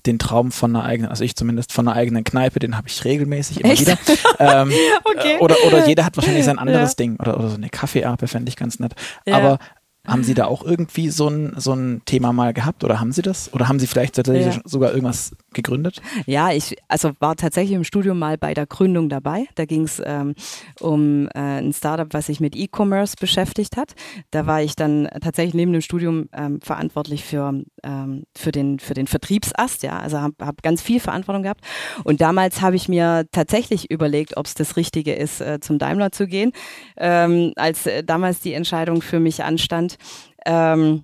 den 0.05 0.19
Traum 0.19 0.51
von 0.51 0.75
einer 0.75 0.85
eigenen, 0.85 1.09
also 1.09 1.23
ich 1.23 1.35
zumindest 1.35 1.71
von 1.71 1.87
einer 1.87 1.95
eigenen 1.95 2.23
Kneipe, 2.23 2.59
den 2.59 2.77
habe 2.77 2.87
ich 2.87 3.03
regelmäßig 3.05 3.61
immer 3.61 3.73
Echt? 3.73 3.81
wieder. 3.81 3.97
Ähm, 4.39 4.71
okay. 5.03 5.37
oder, 5.39 5.55
oder 5.67 5.87
jeder 5.87 6.03
hat 6.03 6.17
wahrscheinlich 6.17 6.45
sein 6.45 6.57
anderes 6.57 6.91
ja. 6.91 6.95
Ding 6.95 7.17
oder, 7.19 7.37
oder 7.37 7.49
so 7.49 7.55
eine 7.55 7.69
Kaffeeape 7.69 8.27
fände 8.27 8.49
ich 8.49 8.55
ganz 8.55 8.79
nett. 8.79 8.95
Ja. 9.27 9.37
Aber 9.37 9.59
haben 10.05 10.23
Sie 10.23 10.33
da 10.33 10.45
auch 10.45 10.63
irgendwie 10.63 11.09
so 11.09 11.27
ein, 11.27 11.53
so 11.57 11.73
ein 11.73 12.01
Thema 12.05 12.33
mal 12.33 12.53
gehabt 12.53 12.83
oder 12.83 12.99
haben 12.99 13.11
Sie 13.11 13.21
das? 13.21 13.53
Oder 13.53 13.67
haben 13.67 13.77
Sie 13.77 13.85
vielleicht 13.85 14.15
tatsächlich 14.15 14.55
ja. 14.55 14.61
sogar 14.65 14.91
irgendwas 14.91 15.35
gegründet? 15.53 16.01
Ja, 16.25 16.51
ich 16.51 16.75
also 16.87 17.11
war 17.19 17.35
tatsächlich 17.35 17.75
im 17.75 17.83
Studium 17.83 18.19
mal 18.19 18.37
bei 18.37 18.53
der 18.53 18.65
Gründung 18.65 19.09
dabei. 19.09 19.45
Da 19.55 19.65
ging 19.65 19.83
es 19.83 20.01
ähm, 20.03 20.35
um 20.79 21.27
äh, 21.27 21.61
ein 21.61 21.73
Startup, 21.73 22.07
was 22.11 22.27
sich 22.27 22.39
mit 22.39 22.55
E-Commerce 22.55 23.15
beschäftigt 23.19 23.77
hat. 23.77 23.93
Da 24.31 24.47
war 24.47 24.61
ich 24.61 24.75
dann 24.75 25.07
tatsächlich 25.21 25.53
neben 25.53 25.71
dem 25.73 25.81
Studium 25.81 26.29
ähm, 26.33 26.59
verantwortlich 26.61 27.23
für, 27.23 27.63
ähm, 27.83 28.23
für, 28.35 28.51
den, 28.51 28.79
für 28.79 28.93
den 28.93 29.07
Vertriebsast, 29.07 29.83
ja. 29.83 29.99
Also 29.99 30.19
habe 30.19 30.33
hab 30.41 30.61
ganz 30.63 30.81
viel 30.81 30.99
Verantwortung 30.99 31.43
gehabt. 31.43 31.61
Und 32.03 32.21
damals 32.21 32.61
habe 32.61 32.75
ich 32.75 32.87
mir 32.87 33.25
tatsächlich 33.31 33.91
überlegt, 33.91 34.37
ob 34.37 34.45
es 34.45 34.55
das 34.55 34.77
Richtige 34.77 35.13
ist, 35.13 35.41
äh, 35.41 35.59
zum 35.59 35.79
Daimler 35.79 36.11
zu 36.11 36.27
gehen. 36.27 36.51
Ähm, 36.97 37.53
als 37.55 37.85
äh, 37.85 38.03
damals 38.03 38.39
die 38.39 38.53
Entscheidung 38.53 39.01
für 39.01 39.19
mich 39.19 39.43
anstand, 39.43 39.97
ähm, 40.45 41.03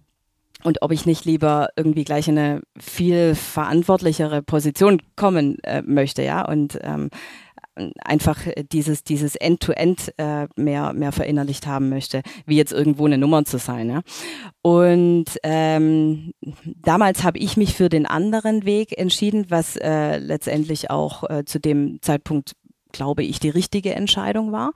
und 0.64 0.82
ob 0.82 0.92
ich 0.92 1.06
nicht 1.06 1.26
lieber 1.26 1.70
irgendwie 1.76 2.04
gleich 2.04 2.28
in 2.28 2.38
eine 2.38 2.62
viel 2.80 3.36
verantwortlichere 3.36 4.42
Position 4.42 5.02
kommen 5.16 5.60
äh, 5.64 5.82
möchte, 5.84 6.24
ja, 6.24 6.48
und 6.48 6.80
ähm, 6.82 7.10
einfach 8.04 8.40
dieses 8.72 9.04
dieses 9.04 9.36
End-to-End 9.36 10.14
-End, 10.18 10.44
äh, 10.44 10.48
mehr 10.56 10.94
mehr 10.94 11.12
verinnerlicht 11.12 11.68
haben 11.68 11.90
möchte, 11.90 12.22
wie 12.46 12.58
jetzt 12.58 12.74
irgendwo 12.74 13.06
eine 13.06 13.18
Nummer 13.18 13.46
zu 13.46 13.60
sein. 13.60 13.90
Ja? 13.90 14.02
Und 14.62 15.26
ähm, 15.44 16.32
damals 16.66 17.24
habe 17.24 17.40
ich 17.40 17.58
mich 17.58 17.76
für 17.76 17.90
den 17.90 18.06
anderen 18.06 18.66
Weg 18.66 18.98
entschieden, 18.98 19.46
was 19.50 19.76
äh, 19.76 20.18
letztendlich 20.18 20.90
auch 20.90 21.30
äh, 21.30 21.46
zu 21.46 21.60
dem 21.60 22.02
Zeitpunkt 22.02 22.54
glaube 22.92 23.24
ich 23.24 23.40
die 23.40 23.50
richtige 23.50 23.94
Entscheidung 23.94 24.52
war. 24.52 24.72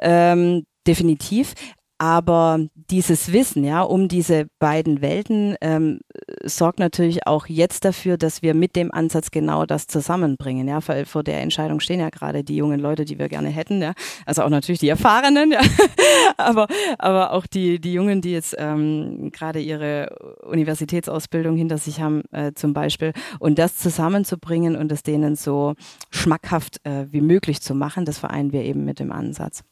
Ähm, 0.00 0.64
definitiv. 0.86 1.54
Aber 2.02 2.58
dieses 2.90 3.32
Wissen, 3.32 3.62
ja, 3.62 3.80
um 3.80 4.08
diese 4.08 4.48
beiden 4.58 5.02
Welten 5.02 5.54
ähm, 5.60 6.00
sorgt 6.42 6.80
natürlich 6.80 7.28
auch 7.28 7.46
jetzt 7.46 7.84
dafür, 7.84 8.16
dass 8.16 8.42
wir 8.42 8.54
mit 8.54 8.74
dem 8.74 8.90
Ansatz 8.90 9.30
genau 9.30 9.66
das 9.66 9.86
zusammenbringen. 9.86 10.66
Ja, 10.66 10.80
vor, 10.80 10.96
vor 11.06 11.22
der 11.22 11.40
Entscheidung 11.42 11.78
stehen 11.78 12.00
ja 12.00 12.10
gerade 12.10 12.42
die 12.42 12.56
jungen 12.56 12.80
Leute, 12.80 13.04
die 13.04 13.20
wir 13.20 13.28
gerne 13.28 13.50
hätten. 13.50 13.80
Ja, 13.80 13.92
also 14.26 14.42
auch 14.42 14.48
natürlich 14.48 14.80
die 14.80 14.88
Erfahrenen, 14.88 15.52
ja, 15.52 15.60
aber 16.38 16.66
aber 16.98 17.34
auch 17.34 17.46
die 17.46 17.78
die 17.78 17.92
Jungen, 17.92 18.20
die 18.20 18.32
jetzt 18.32 18.56
ähm, 18.58 19.30
gerade 19.30 19.60
ihre 19.60 20.40
Universitätsausbildung 20.42 21.56
hinter 21.56 21.78
sich 21.78 22.00
haben, 22.00 22.24
äh, 22.32 22.50
zum 22.52 22.74
Beispiel, 22.74 23.12
und 23.38 23.60
das 23.60 23.76
zusammenzubringen 23.76 24.74
und 24.74 24.90
es 24.90 25.04
denen 25.04 25.36
so 25.36 25.74
schmackhaft 26.10 26.84
äh, 26.84 27.06
wie 27.12 27.20
möglich 27.20 27.60
zu 27.60 27.76
machen, 27.76 28.04
das 28.06 28.18
vereinen 28.18 28.50
wir 28.50 28.64
eben 28.64 28.84
mit 28.84 28.98
dem 28.98 29.12
Ansatz. 29.12 29.62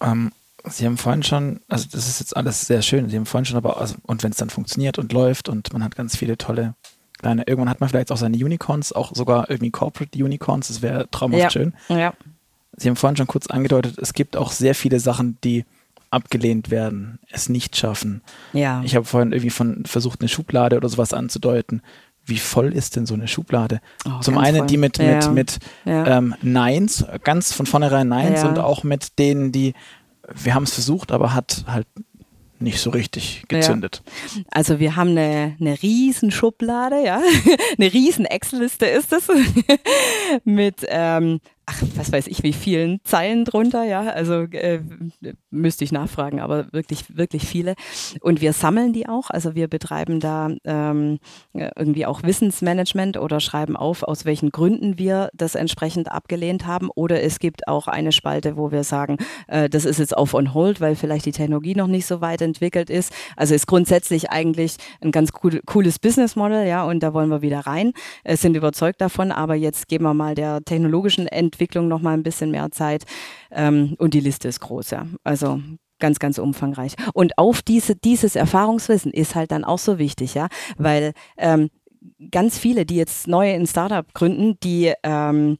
Ähm, 0.00 0.30
Sie 0.64 0.86
haben 0.86 0.96
vorhin 0.96 1.22
schon, 1.22 1.60
also 1.68 1.86
das 1.90 2.08
ist 2.08 2.20
jetzt 2.20 2.36
alles 2.36 2.66
sehr 2.66 2.82
schön, 2.82 3.08
Sie 3.08 3.16
haben 3.16 3.26
vorhin 3.26 3.44
schon 3.44 3.56
aber, 3.56 3.80
also, 3.80 3.94
und 4.02 4.22
wenn 4.22 4.32
es 4.32 4.38
dann 4.38 4.50
funktioniert 4.50 4.98
und 4.98 5.12
läuft 5.12 5.48
und 5.48 5.72
man 5.72 5.84
hat 5.84 5.96
ganz 5.96 6.16
viele 6.16 6.36
tolle 6.36 6.74
kleine, 7.18 7.44
irgendwann 7.46 7.68
hat 7.68 7.80
man 7.80 7.88
vielleicht 7.88 8.12
auch 8.12 8.16
seine 8.16 8.36
Unicorns, 8.36 8.92
auch 8.92 9.14
sogar 9.14 9.50
irgendwie 9.50 9.70
Corporate 9.70 10.22
Unicorns, 10.22 10.68
das 10.68 10.82
wäre 10.82 11.08
traumhaft 11.10 11.42
ja. 11.42 11.50
schön. 11.50 11.74
Ja. 11.88 12.12
Sie 12.76 12.88
haben 12.88 12.96
vorhin 12.96 13.16
schon 13.16 13.26
kurz 13.26 13.48
angedeutet, 13.48 13.98
es 13.98 14.12
gibt 14.12 14.36
auch 14.36 14.52
sehr 14.52 14.74
viele 14.74 15.00
Sachen, 15.00 15.38
die 15.42 15.64
abgelehnt 16.10 16.70
werden, 16.70 17.18
es 17.30 17.48
nicht 17.48 17.76
schaffen. 17.76 18.22
Ja. 18.52 18.80
Ich 18.84 18.94
habe 18.94 19.04
vorhin 19.04 19.32
irgendwie 19.32 19.50
von 19.50 19.84
versucht, 19.84 20.20
eine 20.20 20.28
Schublade 20.28 20.76
oder 20.76 20.88
sowas 20.88 21.12
anzudeuten. 21.12 21.82
Wie 22.24 22.38
voll 22.38 22.72
ist 22.74 22.96
denn 22.96 23.06
so 23.06 23.14
eine 23.14 23.26
Schublade? 23.26 23.80
Oh, 24.06 24.20
Zum 24.20 24.38
einen 24.38 24.58
voll. 24.58 24.66
die 24.66 24.76
mit, 24.76 24.98
ja. 24.98 25.16
mit, 25.16 25.32
mit 25.32 25.58
ja. 25.86 26.18
Ähm, 26.18 26.34
Neins, 26.42 27.04
ganz 27.24 27.52
von 27.52 27.66
vornherein 27.66 28.08
Neins 28.08 28.44
und 28.44 28.58
auch 28.58 28.84
mit 28.84 29.18
denen, 29.18 29.50
die 29.50 29.74
wir 30.34 30.54
haben 30.54 30.64
es 30.64 30.74
versucht, 30.74 31.12
aber 31.12 31.34
hat 31.34 31.64
halt 31.66 31.86
nicht 32.60 32.80
so 32.80 32.90
richtig 32.90 33.44
gezündet. 33.48 34.02
Ja. 34.34 34.42
Also 34.50 34.80
wir 34.80 34.96
haben 34.96 35.10
eine, 35.10 35.56
eine 35.60 35.80
riesen 35.80 36.30
Schublade, 36.30 37.04
ja, 37.04 37.20
eine 37.78 37.92
riesen 37.92 38.24
Excel-Liste 38.24 38.86
ist 38.86 39.12
es 39.12 39.28
mit 40.44 40.84
ähm, 40.88 41.40
ach, 41.68 41.82
was 41.96 42.10
weiß 42.10 42.28
ich, 42.28 42.42
wie 42.42 42.54
vielen 42.54 42.98
Zeilen 43.04 43.44
drunter, 43.44 43.84
ja. 43.84 44.00
Also 44.00 44.44
äh, 44.52 44.80
müsste 45.50 45.84
ich 45.84 45.92
nachfragen, 45.92 46.40
aber 46.40 46.72
wirklich, 46.72 47.16
wirklich 47.16 47.46
viele. 47.46 47.74
Und 48.22 48.40
wir 48.40 48.54
sammeln 48.54 48.94
die 48.94 49.06
auch. 49.06 49.28
Also 49.28 49.54
wir 49.54 49.68
betreiben 49.68 50.18
da 50.18 50.50
ähm, 50.64 51.18
irgendwie 51.52 52.06
auch 52.06 52.22
Wissensmanagement 52.22 53.18
oder 53.18 53.40
schreiben 53.40 53.76
auf, 53.76 54.02
aus 54.02 54.24
welchen 54.24 54.50
Gründen 54.50 54.98
wir 54.98 55.28
das 55.34 55.54
entsprechend 55.54 56.10
abgelehnt 56.10 56.66
haben. 56.66 56.88
Oder 56.94 57.22
es 57.22 57.38
gibt 57.38 57.68
auch 57.68 57.86
eine 57.86 58.12
Spalte, 58.12 58.56
wo 58.56 58.72
wir 58.72 58.82
sagen, 58.82 59.18
äh, 59.46 59.68
das 59.68 59.84
ist 59.84 59.98
jetzt 59.98 60.16
auf 60.16 60.32
on 60.32 60.54
hold, 60.54 60.80
weil 60.80 60.96
vielleicht 60.96 61.26
die 61.26 61.32
Technologie 61.32 61.74
noch 61.74 61.86
nicht 61.86 62.06
so 62.06 62.22
weit 62.22 62.40
entwickelt 62.40 62.88
ist. 62.88 63.12
Also 63.36 63.54
ist 63.54 63.66
grundsätzlich 63.66 64.30
eigentlich 64.30 64.76
ein 65.02 65.12
ganz 65.12 65.32
cool, 65.42 65.60
cooles 65.66 65.98
Business 65.98 66.34
Model, 66.34 66.66
ja. 66.66 66.84
Und 66.84 67.02
da 67.02 67.12
wollen 67.12 67.28
wir 67.28 67.42
wieder 67.42 67.60
rein, 67.60 67.92
äh, 68.24 68.36
sind 68.36 68.56
überzeugt 68.56 69.02
davon. 69.02 69.32
Aber 69.32 69.54
jetzt 69.54 69.88
geben 69.88 70.04
wir 70.04 70.14
mal 70.14 70.34
der 70.34 70.62
technologischen 70.64 71.26
Entwicklung 71.26 71.57
Entwicklung 71.58 71.88
noch 71.88 72.00
mal 72.00 72.14
ein 72.14 72.22
bisschen 72.22 72.52
mehr 72.52 72.70
Zeit. 72.70 73.04
Ähm, 73.50 73.96
und 73.98 74.14
die 74.14 74.20
Liste 74.20 74.46
ist 74.46 74.60
groß, 74.60 74.90
ja. 74.90 75.06
Also 75.24 75.60
ganz, 75.98 76.20
ganz 76.20 76.38
umfangreich. 76.38 76.94
Und 77.12 77.36
auf 77.36 77.62
diese, 77.62 77.96
dieses 77.96 78.36
Erfahrungswissen 78.36 79.12
ist 79.12 79.34
halt 79.34 79.50
dann 79.50 79.64
auch 79.64 79.80
so 79.80 79.98
wichtig, 79.98 80.34
ja, 80.34 80.46
weil 80.76 81.12
ähm, 81.36 81.70
ganz 82.30 82.58
viele, 82.58 82.84
die 82.84 82.96
jetzt 82.96 83.28
neu 83.28 83.52
ein 83.52 83.66
Startup 83.66 84.12
gründen, 84.14 84.58
die 84.60 84.92
ähm, 85.02 85.58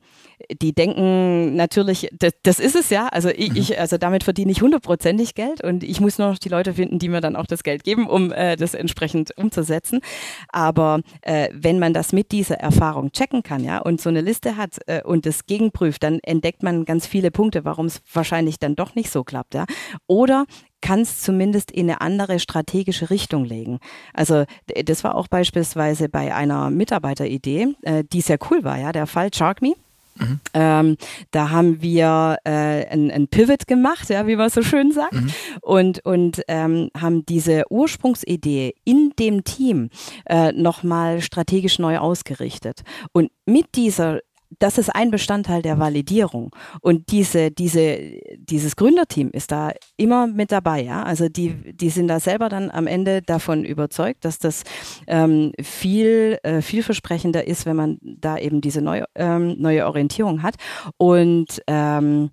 die 0.62 0.72
denken 0.72 1.56
natürlich, 1.56 2.08
das, 2.16 2.32
das 2.42 2.60
ist 2.60 2.76
es 2.76 2.90
ja. 2.90 3.08
Also 3.08 3.28
ich, 3.28 3.56
ich, 3.56 3.78
also 3.78 3.98
damit 3.98 4.24
verdiene 4.24 4.52
ich 4.52 4.62
hundertprozentig 4.62 5.34
Geld 5.34 5.62
und 5.62 5.82
ich 5.82 6.00
muss 6.00 6.18
nur 6.18 6.28
noch 6.28 6.38
die 6.38 6.48
Leute 6.48 6.74
finden, 6.74 6.98
die 6.98 7.08
mir 7.08 7.20
dann 7.20 7.36
auch 7.36 7.46
das 7.46 7.62
Geld 7.62 7.84
geben, 7.84 8.08
um 8.08 8.32
äh, 8.32 8.56
das 8.56 8.74
entsprechend 8.74 9.36
umzusetzen. 9.36 10.00
Aber 10.48 11.00
äh, 11.22 11.48
wenn 11.52 11.78
man 11.78 11.92
das 11.92 12.12
mit 12.12 12.30
dieser 12.32 12.56
Erfahrung 12.56 13.12
checken 13.12 13.42
kann, 13.42 13.64
ja, 13.64 13.78
und 13.78 14.00
so 14.00 14.08
eine 14.08 14.20
Liste 14.20 14.56
hat 14.56 14.78
äh, 14.86 15.02
und 15.02 15.26
das 15.26 15.46
gegenprüft, 15.46 16.02
dann 16.02 16.20
entdeckt 16.20 16.62
man 16.62 16.84
ganz 16.84 17.06
viele 17.06 17.30
Punkte, 17.30 17.64
warum 17.64 17.86
es 17.86 18.00
wahrscheinlich 18.12 18.58
dann 18.58 18.76
doch 18.76 18.94
nicht 18.94 19.10
so 19.10 19.24
klappt, 19.24 19.54
ja. 19.54 19.66
Oder 20.06 20.46
kann 20.80 21.00
es 21.00 21.20
zumindest 21.20 21.70
in 21.70 21.88
eine 21.88 22.00
andere 22.00 22.38
strategische 22.38 23.10
Richtung 23.10 23.44
legen. 23.44 23.78
Also 24.14 24.44
das 24.84 25.04
war 25.04 25.14
auch 25.14 25.28
beispielsweise 25.28 26.08
bei 26.08 26.34
einer 26.34 26.70
Mitarbeiteridee, 26.70 27.74
äh, 27.82 28.04
die 28.12 28.20
sehr 28.20 28.38
cool 28.50 28.64
war, 28.64 28.78
ja, 28.78 28.92
der 28.92 29.06
Fall 29.06 29.30
CharkMe. 29.30 29.74
Mhm. 30.18 30.40
Ähm, 30.54 30.96
da 31.30 31.50
haben 31.50 31.80
wir 31.80 32.38
äh, 32.44 32.86
ein, 32.88 33.10
ein, 33.10 33.28
Pivot 33.28 33.66
gemacht, 33.66 34.08
ja, 34.10 34.26
wie 34.26 34.36
man 34.36 34.50
so 34.50 34.62
schön 34.62 34.90
sagt, 34.92 35.14
mhm. 35.14 35.30
und, 35.62 36.04
und 36.04 36.42
ähm, 36.48 36.90
haben 36.98 37.24
diese 37.26 37.64
Ursprungsidee 37.70 38.74
in 38.84 39.12
dem 39.18 39.44
Team 39.44 39.90
äh, 40.26 40.52
nochmal 40.52 41.20
strategisch 41.20 41.78
neu 41.78 41.98
ausgerichtet. 41.98 42.82
Und 43.12 43.30
mit 43.46 43.76
dieser 43.76 44.20
das 44.58 44.78
ist 44.78 44.94
ein 44.94 45.10
Bestandteil 45.10 45.62
der 45.62 45.78
Validierung. 45.78 46.54
Und 46.80 47.10
diese, 47.10 47.50
diese, 47.50 47.98
dieses 48.38 48.76
Gründerteam 48.76 49.30
ist 49.30 49.52
da 49.52 49.72
immer 49.96 50.26
mit 50.26 50.52
dabei, 50.52 50.82
ja. 50.82 51.02
Also 51.02 51.28
die, 51.28 51.74
die 51.74 51.90
sind 51.90 52.08
da 52.08 52.20
selber 52.20 52.48
dann 52.48 52.70
am 52.70 52.86
Ende 52.86 53.22
davon 53.22 53.64
überzeugt, 53.64 54.24
dass 54.24 54.38
das 54.38 54.64
ähm, 55.06 55.52
viel, 55.62 56.38
äh, 56.42 56.62
vielversprechender 56.62 57.46
ist, 57.46 57.66
wenn 57.66 57.76
man 57.76 57.98
da 58.02 58.38
eben 58.38 58.60
diese 58.60 58.80
neue, 58.80 59.04
ähm, 59.14 59.56
neue 59.58 59.86
Orientierung 59.86 60.42
hat. 60.42 60.54
Und 60.96 61.62
ähm, 61.66 62.30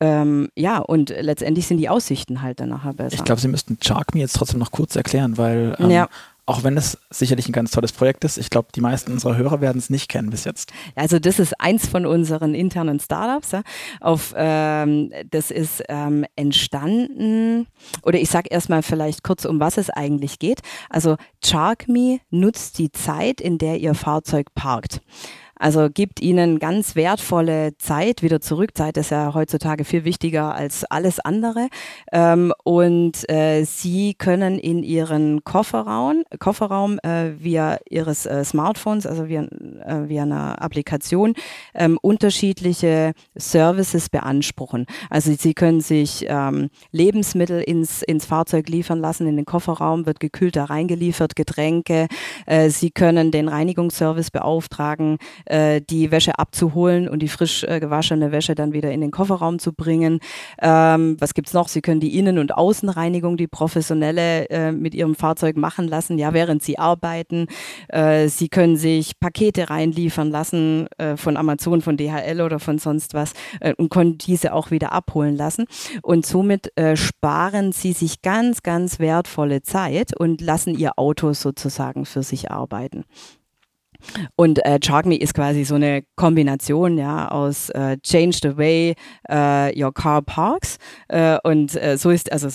ähm, 0.00 0.48
ja, 0.56 0.78
und 0.78 1.10
letztendlich 1.10 1.66
sind 1.66 1.78
die 1.78 1.88
Aussichten 1.88 2.42
halt 2.42 2.60
dann 2.60 2.68
nachher 2.68 2.92
besser. 2.92 3.14
Ich 3.14 3.24
glaube, 3.24 3.40
Sie 3.40 3.48
müssten 3.48 3.78
Shark 3.80 4.14
mir 4.14 4.20
jetzt 4.20 4.34
trotzdem 4.34 4.58
noch 4.58 4.72
kurz 4.72 4.96
erklären, 4.96 5.38
weil 5.38 5.76
ähm, 5.78 5.90
ja 5.90 6.08
auch 6.46 6.62
wenn 6.62 6.76
es 6.76 6.98
sicherlich 7.10 7.48
ein 7.48 7.52
ganz 7.52 7.70
tolles 7.70 7.92
Projekt 7.92 8.24
ist, 8.24 8.36
ich 8.36 8.50
glaube, 8.50 8.68
die 8.74 8.80
meisten 8.80 9.12
unserer 9.12 9.36
Hörer 9.36 9.60
werden 9.60 9.78
es 9.78 9.88
nicht 9.88 10.08
kennen 10.08 10.30
bis 10.30 10.44
jetzt. 10.44 10.72
Also 10.94 11.18
das 11.18 11.38
ist 11.38 11.58
eins 11.60 11.86
von 11.86 12.04
unseren 12.04 12.54
internen 12.54 13.00
Startups. 13.00 13.52
Ja. 13.52 13.62
Auf, 14.00 14.34
ähm, 14.36 15.10
das 15.30 15.50
ist 15.50 15.82
ähm, 15.88 16.26
entstanden, 16.36 17.66
oder 18.02 18.18
ich 18.18 18.28
sage 18.28 18.48
erstmal 18.50 18.82
vielleicht 18.82 19.22
kurz, 19.22 19.44
um 19.44 19.58
was 19.58 19.78
es 19.78 19.88
eigentlich 19.88 20.38
geht. 20.38 20.60
Also 20.90 21.16
CharkMe 21.42 22.20
nutzt 22.30 22.78
die 22.78 22.92
Zeit, 22.92 23.40
in 23.40 23.58
der 23.58 23.78
ihr 23.78 23.94
Fahrzeug 23.94 24.54
parkt. 24.54 25.00
Also 25.56 25.88
gibt 25.92 26.20
ihnen 26.20 26.58
ganz 26.58 26.96
wertvolle 26.96 27.76
Zeit 27.78 28.22
wieder 28.22 28.40
zurück. 28.40 28.76
Zeit 28.76 28.96
ist 28.96 29.10
ja 29.10 29.34
heutzutage 29.34 29.84
viel 29.84 30.04
wichtiger 30.04 30.54
als 30.54 30.84
alles 30.84 31.20
andere. 31.20 31.68
Ähm, 32.12 32.52
und 32.64 33.28
äh, 33.30 33.64
sie 33.64 34.14
können 34.14 34.58
in 34.58 34.82
ihren 34.82 35.44
Kofferraum, 35.44 36.24
Kofferraum 36.38 36.98
äh, 37.02 37.32
via 37.38 37.78
ihres 37.88 38.26
äh, 38.26 38.44
Smartphones, 38.44 39.06
also 39.06 39.28
via, 39.28 39.42
äh, 39.42 40.08
via 40.08 40.22
einer 40.22 40.60
Applikation, 40.60 41.34
ähm, 41.74 41.98
unterschiedliche 42.02 43.12
Services 43.36 44.08
beanspruchen. 44.08 44.86
Also 45.10 45.32
sie 45.38 45.54
können 45.54 45.80
sich 45.80 46.26
ähm, 46.28 46.70
Lebensmittel 46.90 47.60
ins, 47.60 48.02
ins 48.02 48.26
Fahrzeug 48.26 48.68
liefern 48.68 49.00
lassen, 49.00 49.26
in 49.26 49.36
den 49.36 49.44
Kofferraum 49.44 50.06
wird 50.06 50.20
gekühlt 50.20 50.56
da 50.56 50.64
reingeliefert, 50.64 51.36
Getränke. 51.36 52.08
Äh, 52.46 52.70
sie 52.70 52.90
können 52.90 53.30
den 53.30 53.48
Reinigungsservice 53.48 54.30
beauftragen, 54.30 55.18
äh, 55.54 55.80
die 55.80 56.10
Wäsche 56.10 56.38
abzuholen 56.38 57.08
und 57.08 57.20
die 57.20 57.28
frisch 57.28 57.62
äh, 57.64 57.78
gewaschene 57.78 58.32
Wäsche 58.32 58.56
dann 58.56 58.72
wieder 58.72 58.90
in 58.90 59.00
den 59.00 59.12
Kofferraum 59.12 59.60
zu 59.60 59.72
bringen. 59.72 60.18
Ähm, 60.60 61.16
was 61.20 61.34
gibt's 61.34 61.52
noch? 61.52 61.68
Sie 61.68 61.80
können 61.80 62.00
die 62.00 62.18
Innen- 62.18 62.38
und 62.38 62.56
Außenreinigung, 62.56 63.36
die 63.36 63.46
professionelle 63.46 64.50
äh, 64.50 64.72
mit 64.72 64.94
ihrem 64.94 65.14
Fahrzeug 65.14 65.56
machen 65.56 65.86
lassen, 65.86 66.18
ja, 66.18 66.32
während 66.34 66.62
sie 66.62 66.78
arbeiten. 66.78 67.46
Äh, 67.88 68.28
sie 68.28 68.48
können 68.48 68.76
sich 68.76 69.20
Pakete 69.20 69.70
reinliefern 69.70 70.30
lassen 70.30 70.88
äh, 70.98 71.16
von 71.16 71.36
Amazon, 71.36 71.82
von 71.82 71.96
DHL 71.96 72.40
oder 72.40 72.58
von 72.58 72.78
sonst 72.78 73.14
was 73.14 73.32
äh, 73.60 73.74
und 73.74 73.90
können 73.90 74.18
diese 74.18 74.54
auch 74.54 74.72
wieder 74.72 74.92
abholen 74.92 75.36
lassen. 75.36 75.66
Und 76.02 76.26
somit 76.26 76.76
äh, 76.76 76.96
sparen 76.96 77.70
sie 77.70 77.92
sich 77.92 78.22
ganz, 78.22 78.62
ganz 78.62 78.98
wertvolle 78.98 79.62
Zeit 79.62 80.18
und 80.18 80.40
lassen 80.40 80.76
ihr 80.76 80.98
Auto 80.98 81.32
sozusagen 81.32 82.06
für 82.06 82.24
sich 82.24 82.50
arbeiten. 82.50 83.04
Und 84.36 84.64
äh, 84.64 84.78
CharkMe 84.78 85.16
ist 85.16 85.34
quasi 85.34 85.64
so 85.64 85.74
eine 85.74 86.02
Kombination 86.16 86.98
ja 86.98 87.28
aus 87.28 87.70
äh, 87.70 87.98
Change 87.98 88.38
the 88.42 88.56
way 88.56 88.94
äh, 89.28 89.82
your 89.82 89.92
car 89.92 90.22
parks 90.22 90.78
äh, 91.08 91.38
und 91.44 91.74
äh, 91.76 91.96
so 91.96 92.10
ist 92.10 92.30
also 92.32 92.48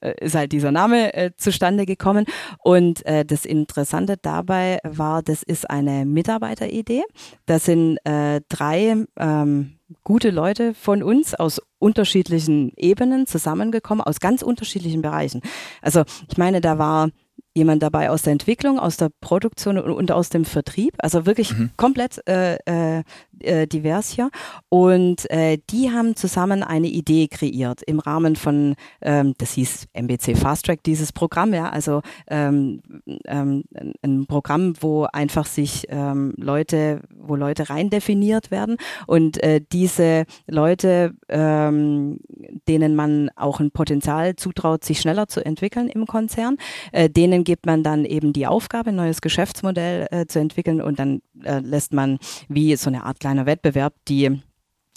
äh, 0.00 0.14
ist 0.20 0.34
halt 0.34 0.52
dieser 0.52 0.72
Name 0.72 1.14
äh, 1.14 1.30
zustande 1.36 1.86
gekommen 1.86 2.26
und 2.58 3.04
äh, 3.06 3.24
das 3.24 3.44
Interessante 3.44 4.16
dabei 4.20 4.78
war, 4.84 5.22
das 5.22 5.42
ist 5.42 5.68
eine 5.68 6.04
Mitarbeiteridee. 6.04 7.02
Das 7.46 7.64
sind 7.64 7.98
äh, 8.04 8.40
drei 8.48 8.96
ähm, 9.18 9.78
gute 10.04 10.30
Leute 10.30 10.74
von 10.74 11.02
uns 11.02 11.34
aus 11.34 11.60
unterschiedlichen 11.78 12.72
Ebenen 12.76 13.26
zusammengekommen, 13.26 14.04
aus 14.04 14.20
ganz 14.20 14.42
unterschiedlichen 14.42 15.02
Bereichen. 15.02 15.40
Also 15.82 16.04
ich 16.28 16.38
meine, 16.38 16.60
da 16.60 16.78
war 16.78 17.10
jemand 17.54 17.82
dabei 17.82 18.10
aus 18.10 18.22
der 18.22 18.32
Entwicklung, 18.32 18.78
aus 18.78 18.96
der 18.96 19.10
Produktion 19.20 19.78
und, 19.78 20.12
aus 20.12 20.28
dem 20.28 20.44
Vertrieb. 20.44 20.94
Also 20.98 21.26
wirklich 21.26 21.56
mhm. 21.56 21.70
komplett 21.76 22.26
äh, 22.28 22.56
äh, 22.98 23.02
äh, 23.44 23.66
divers 23.66 24.10
hier. 24.10 24.30
Und 24.68 25.30
äh, 25.30 25.58
die 25.70 25.90
haben 25.90 26.16
zusammen 26.16 26.62
eine 26.62 26.88
Idee 26.88 27.28
kreiert 27.28 27.82
im 27.82 27.98
Rahmen 27.98 28.36
von, 28.36 28.74
ähm, 29.00 29.34
das 29.38 29.52
hieß 29.52 29.88
MBC 29.92 30.36
Fast 30.36 30.66
Track, 30.66 30.82
dieses 30.84 31.12
Programm, 31.12 31.54
ja, 31.54 31.68
also 31.68 32.02
ähm, 32.28 32.82
ähm, 33.26 33.64
ein 34.02 34.26
Programm, 34.26 34.74
wo 34.80 35.04
einfach 35.04 35.46
sich 35.46 35.86
ähm, 35.88 36.34
Leute, 36.36 37.02
wo 37.14 37.36
Leute 37.36 37.70
rein 37.70 37.90
definiert 37.90 38.50
werden 38.50 38.76
und 39.06 39.42
äh, 39.42 39.60
diese 39.72 40.24
Leute, 40.46 41.14
ähm, 41.28 42.20
denen 42.68 42.94
man 42.94 43.30
auch 43.36 43.60
ein 43.60 43.70
Potenzial 43.70 44.36
zutraut, 44.36 44.84
sich 44.84 45.00
schneller 45.00 45.28
zu 45.28 45.44
entwickeln 45.44 45.88
im 45.88 46.06
Konzern, 46.06 46.56
äh, 46.92 47.08
denen 47.08 47.44
gibt 47.44 47.66
man 47.66 47.82
dann 47.82 48.04
eben 48.04 48.32
die 48.32 48.46
Aufgabe, 48.46 48.90
ein 48.90 48.96
neues 48.96 49.20
Geschäftsmodell 49.20 50.08
äh, 50.10 50.26
zu 50.26 50.38
entwickeln 50.38 50.80
und 50.80 50.98
dann 50.98 51.22
äh, 51.44 51.60
lässt 51.60 51.92
man 51.92 52.18
wie 52.48 52.76
so 52.76 52.90
eine 52.90 53.04
Art 53.04 53.20
kleiner 53.30 53.46
Wettbewerb 53.46 53.94
die 54.08 54.40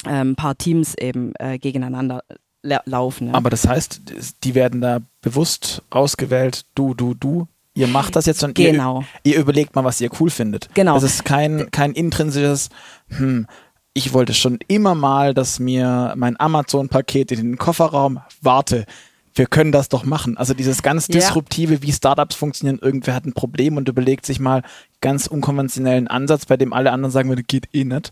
ähm, 0.07 0.35
paar 0.35 0.57
Teams 0.57 0.95
eben 0.95 1.33
äh, 1.39 1.59
gegeneinander 1.59 2.23
laufen. 2.85 3.27
Ja. 3.27 3.33
Aber 3.33 3.49
das 3.49 3.67
heißt, 3.67 4.01
die 4.43 4.55
werden 4.55 4.81
da 4.81 4.99
bewusst 5.21 5.83
ausgewählt, 5.89 6.65
du, 6.75 6.93
du, 6.93 7.13
du, 7.13 7.47
ihr 7.75 7.87
macht 7.87 8.15
das 8.15 8.25
jetzt 8.25 8.43
und 8.43 8.55
genau. 8.55 9.03
ihr, 9.23 9.33
ihr, 9.33 9.39
überlegt 9.39 9.75
mal, 9.75 9.83
was 9.83 10.01
ihr 10.01 10.09
cool 10.19 10.29
findet. 10.29 10.69
Genau. 10.73 10.95
Das 10.95 11.03
ist 11.03 11.25
kein, 11.25 11.69
kein 11.71 11.91
intrinsisches, 11.91 12.69
hm, 13.09 13.47
ich 13.93 14.13
wollte 14.13 14.33
schon 14.33 14.59
immer 14.67 14.95
mal, 14.95 15.33
dass 15.33 15.59
mir 15.59 16.13
mein 16.15 16.39
Amazon-Paket 16.39 17.33
in 17.33 17.39
den 17.39 17.57
Kofferraum, 17.57 18.19
warte, 18.41 18.85
wir 19.35 19.45
können 19.45 19.71
das 19.71 19.89
doch 19.89 20.05
machen. 20.05 20.37
Also 20.37 20.53
dieses 20.53 20.81
ganz 20.83 21.07
disruptive, 21.07 21.81
wie 21.81 21.91
Startups 21.91 22.35
funktionieren, 22.35 22.79
irgendwer 22.81 23.13
hat 23.13 23.25
ein 23.25 23.33
Problem 23.33 23.77
und 23.77 23.89
überlegt 23.89 24.25
sich 24.25 24.39
mal, 24.39 24.63
ganz 25.03 25.27
unkonventionellen 25.27 26.07
Ansatz, 26.07 26.47
bei 26.47 26.57
dem 26.57 26.73
alle 26.73 26.91
anderen 26.91 27.11
sagen 27.11 27.29
würden, 27.29 27.43
geht 27.45 27.67
eh 27.73 27.83
nicht. 27.83 28.11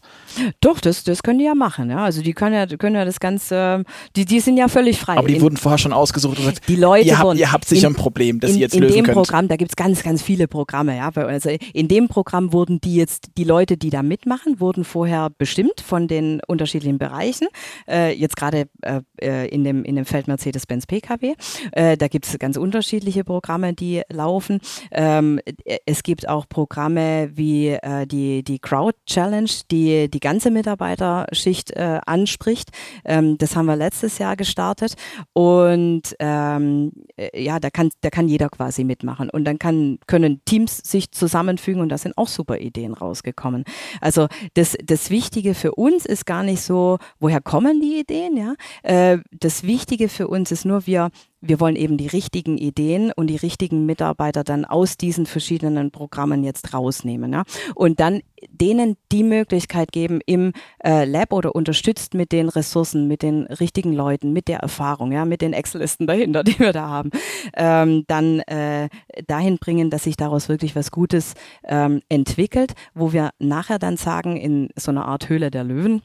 Doch, 0.59 0.79
das, 0.79 1.03
das 1.03 1.23
können 1.23 1.39
die 1.39 1.45
ja 1.45 1.55
machen. 1.55 1.89
Ja. 1.89 2.03
Also 2.03 2.21
die 2.21 2.33
können 2.33 2.53
ja, 2.53 2.67
können 2.67 2.95
ja 2.95 3.05
das 3.05 3.19
Ganze, 3.19 3.83
die, 4.15 4.25
die 4.25 4.41
sind 4.41 4.57
ja 4.57 4.67
völlig 4.67 4.99
frei. 4.99 5.17
Aber 5.17 5.27
die 5.27 5.35
in, 5.35 5.41
wurden 5.41 5.57
vorher 5.57 5.79
schon 5.79 5.93
ausgesucht 5.93 6.37
und 6.37 6.45
gesagt, 6.45 6.67
die 6.67 6.75
Leute 6.75 7.07
ihr, 7.07 7.17
habt, 7.17 7.35
ihr 7.35 7.51
habt 7.51 7.65
sicher 7.65 7.87
ein 7.87 7.95
Problem, 7.95 8.39
das 8.39 8.51
in, 8.51 8.57
ihr 8.57 8.61
jetzt 8.63 8.75
lösen 8.75 8.87
könnt. 8.89 8.97
In 8.97 9.05
dem 9.05 9.13
Programm, 9.13 9.47
da 9.47 9.55
gibt's 9.55 9.75
ganz, 9.75 10.03
ganz 10.03 10.21
viele 10.21 10.47
Programme. 10.47 10.97
Ja. 10.97 11.09
Also 11.09 11.49
in 11.73 11.87
dem 11.87 12.09
Programm 12.09 12.53
wurden 12.53 12.81
die 12.81 12.95
jetzt, 12.95 13.31
die 13.37 13.45
Leute, 13.45 13.77
die 13.77 13.89
da 13.89 14.03
mitmachen, 14.03 14.59
wurden 14.59 14.83
vorher 14.83 15.29
bestimmt 15.29 15.81
von 15.81 16.09
den 16.09 16.41
unterschiedlichen 16.45 16.97
Bereichen. 16.97 17.47
Äh, 17.87 18.13
jetzt 18.13 18.35
gerade 18.35 18.67
äh, 18.81 19.01
äh 19.21 19.47
in, 19.47 19.63
dem, 19.63 19.85
in 19.85 19.95
dem 19.95 20.05
Feld 20.05 20.27
Mercedes-Benz 20.27 20.87
PKW. 20.87 21.35
Äh, 21.71 21.95
da 21.95 22.09
gibt's 22.09 22.37
ganz 22.37 22.57
unterschiedliche 22.57 23.23
Programme, 23.23 23.73
die 23.73 24.01
laufen. 24.09 24.59
Ähm, 24.91 25.39
es 25.85 26.03
gibt 26.03 26.27
auch 26.27 26.49
Programme, 26.49 26.80
Programme 26.81 27.29
wie 27.35 27.67
äh, 27.69 28.07
die, 28.07 28.43
die 28.43 28.57
Crowd 28.57 28.97
Challenge, 29.05 29.49
die 29.69 30.09
die 30.09 30.19
ganze 30.19 30.49
Mitarbeiterschicht 30.49 31.71
äh, 31.71 31.99
anspricht. 32.07 32.71
Ähm, 33.05 33.37
das 33.37 33.55
haben 33.55 33.67
wir 33.67 33.75
letztes 33.75 34.17
Jahr 34.17 34.35
gestartet 34.35 34.95
und 35.33 36.01
ähm, 36.17 36.91
äh, 37.17 37.39
ja, 37.39 37.59
da 37.59 37.69
kann, 37.69 37.91
da 38.01 38.09
kann 38.09 38.27
jeder 38.27 38.49
quasi 38.49 38.83
mitmachen 38.83 39.29
und 39.29 39.45
dann 39.45 39.59
kann, 39.59 39.99
können 40.07 40.41
Teams 40.45 40.77
sich 40.77 41.11
zusammenfügen 41.11 41.83
und 41.83 41.89
da 41.89 41.99
sind 41.99 42.17
auch 42.17 42.27
super 42.27 42.57
Ideen 42.57 42.95
rausgekommen. 42.95 43.63
Also 43.99 44.27
das, 44.55 44.75
das 44.83 45.11
Wichtige 45.11 45.53
für 45.53 45.73
uns 45.75 46.07
ist 46.07 46.25
gar 46.25 46.41
nicht 46.41 46.63
so, 46.63 46.97
woher 47.19 47.41
kommen 47.41 47.79
die 47.79 47.99
Ideen, 47.99 48.37
ja. 48.37 48.55
Äh, 48.81 49.19
das 49.39 49.61
Wichtige 49.61 50.09
für 50.09 50.27
uns 50.27 50.51
ist 50.51 50.65
nur, 50.65 50.87
wir 50.87 51.11
wir 51.41 51.59
wollen 51.59 51.75
eben 51.75 51.97
die 51.97 52.07
richtigen 52.07 52.57
Ideen 52.57 53.11
und 53.15 53.27
die 53.27 53.35
richtigen 53.35 53.85
Mitarbeiter 53.85 54.43
dann 54.43 54.63
aus 54.63 54.95
diesen 54.97 55.25
verschiedenen 55.25 55.91
Programmen 55.91 56.43
jetzt 56.43 56.73
rausnehmen. 56.73 57.33
Ja? 57.33 57.43
Und 57.75 57.99
dann 57.99 58.21
denen 58.49 58.95
die 59.11 59.23
Möglichkeit 59.23 59.91
geben, 59.91 60.19
im 60.25 60.53
äh, 60.83 61.05
Lab 61.05 61.33
oder 61.33 61.55
unterstützt 61.55 62.13
mit 62.13 62.31
den 62.31 62.49
Ressourcen, 62.49 63.07
mit 63.07 63.23
den 63.23 63.43
richtigen 63.45 63.93
Leuten, 63.93 64.33
mit 64.33 64.47
der 64.47 64.59
Erfahrung, 64.59 65.11
ja, 65.11 65.25
mit 65.25 65.41
den 65.41 65.53
Excel-Listen 65.53 66.07
dahinter, 66.07 66.43
die 66.43 66.59
wir 66.59 66.73
da 66.73 66.87
haben, 66.87 67.11
ähm, 67.55 68.03
dann 68.07 68.39
äh, 68.41 68.89
dahin 69.27 69.57
bringen, 69.57 69.89
dass 69.89 70.03
sich 70.03 70.17
daraus 70.17 70.49
wirklich 70.49 70.75
was 70.75 70.91
Gutes 70.91 71.33
ähm, 71.63 72.01
entwickelt, 72.09 72.73
wo 72.93 73.13
wir 73.13 73.31
nachher 73.39 73.79
dann 73.79 73.97
sagen, 73.97 74.37
in 74.37 74.69
so 74.75 74.91
einer 74.91 75.07
Art 75.07 75.29
Höhle 75.29 75.51
der 75.51 75.63
Löwen, 75.63 76.01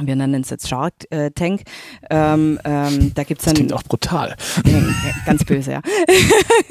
wir 0.00 0.16
nennen 0.16 0.42
es 0.42 0.50
jetzt 0.50 0.68
Shark 0.68 0.94
äh, 1.10 1.30
Tank. 1.32 1.62
Ähm, 2.08 2.58
ähm, 2.64 3.12
da 3.14 3.24
gibt's 3.24 3.44
dann. 3.44 3.54
Das 3.54 3.58
klingt 3.58 3.72
auch 3.74 3.82
brutal. 3.82 4.36
ganz 5.26 5.44
böse, 5.44 5.72
ja. 5.72 5.82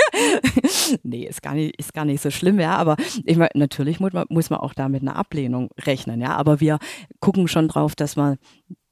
nee, 1.04 1.26
ist 1.26 1.44
gar 1.44 1.54
nicht, 1.54 1.78
ist 1.78 1.94
gar 1.94 2.06
nicht 2.06 2.22
so 2.22 2.32
schlimm, 2.32 2.60
ja. 2.60 2.76
Aber 2.76 2.96
ich 3.26 3.38
meine, 3.38 3.52
natürlich 3.54 4.00
muss 4.00 4.14
man, 4.14 4.26
muss 4.30 4.50
man 4.50 4.60
auch 4.60 4.74
da 4.74 4.90
mit 4.90 5.04
einer 5.04 5.16
Ablehnung 5.16 5.70
rechnen, 5.80 6.20
ja. 6.20 6.36
Aber 6.36 6.60
wir 6.60 6.80
gucken 7.20 7.48
schon 7.48 7.68
drauf, 7.68 7.96
dass 7.96 8.16
man 8.16 8.38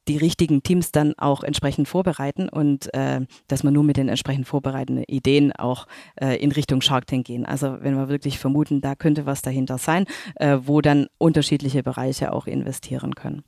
die 0.08 0.18
richtigen 0.18 0.64
Teams 0.64 0.92
dann 0.92 1.14
auch 1.18 1.44
entsprechend 1.44 1.88
vorbereiten 1.88 2.50
und 2.50 2.94
äh, 2.94 3.22
dass 3.48 3.64
man 3.64 3.74
nur 3.74 3.84
mit 3.84 3.98
den 3.98 4.10
entsprechend 4.10 4.48
vorbereitenden 4.48 5.04
Ideen 5.08 5.52
auch 5.54 5.86
äh, 6.20 6.36
in 6.42 6.52
Richtung 6.52 6.82
Shark 6.82 7.06
Tank 7.08 7.28
gehen. 7.28 7.46
Also 7.46 7.78
wenn 7.82 7.96
wir 7.96 8.10
wirklich 8.10 8.40
vermuten, 8.40 8.82
da 8.82 8.96
könnte 8.96 9.26
was 9.26 9.42
dahinter 9.42 9.78
sein, 9.78 10.06
äh, 10.36 10.58
wo 10.62 10.82
dann 10.82 11.08
unterschiedliche 11.20 11.84
Bereiche 11.84 12.34
auch 12.34 12.48
investieren 12.48 13.14
können. 13.14 13.44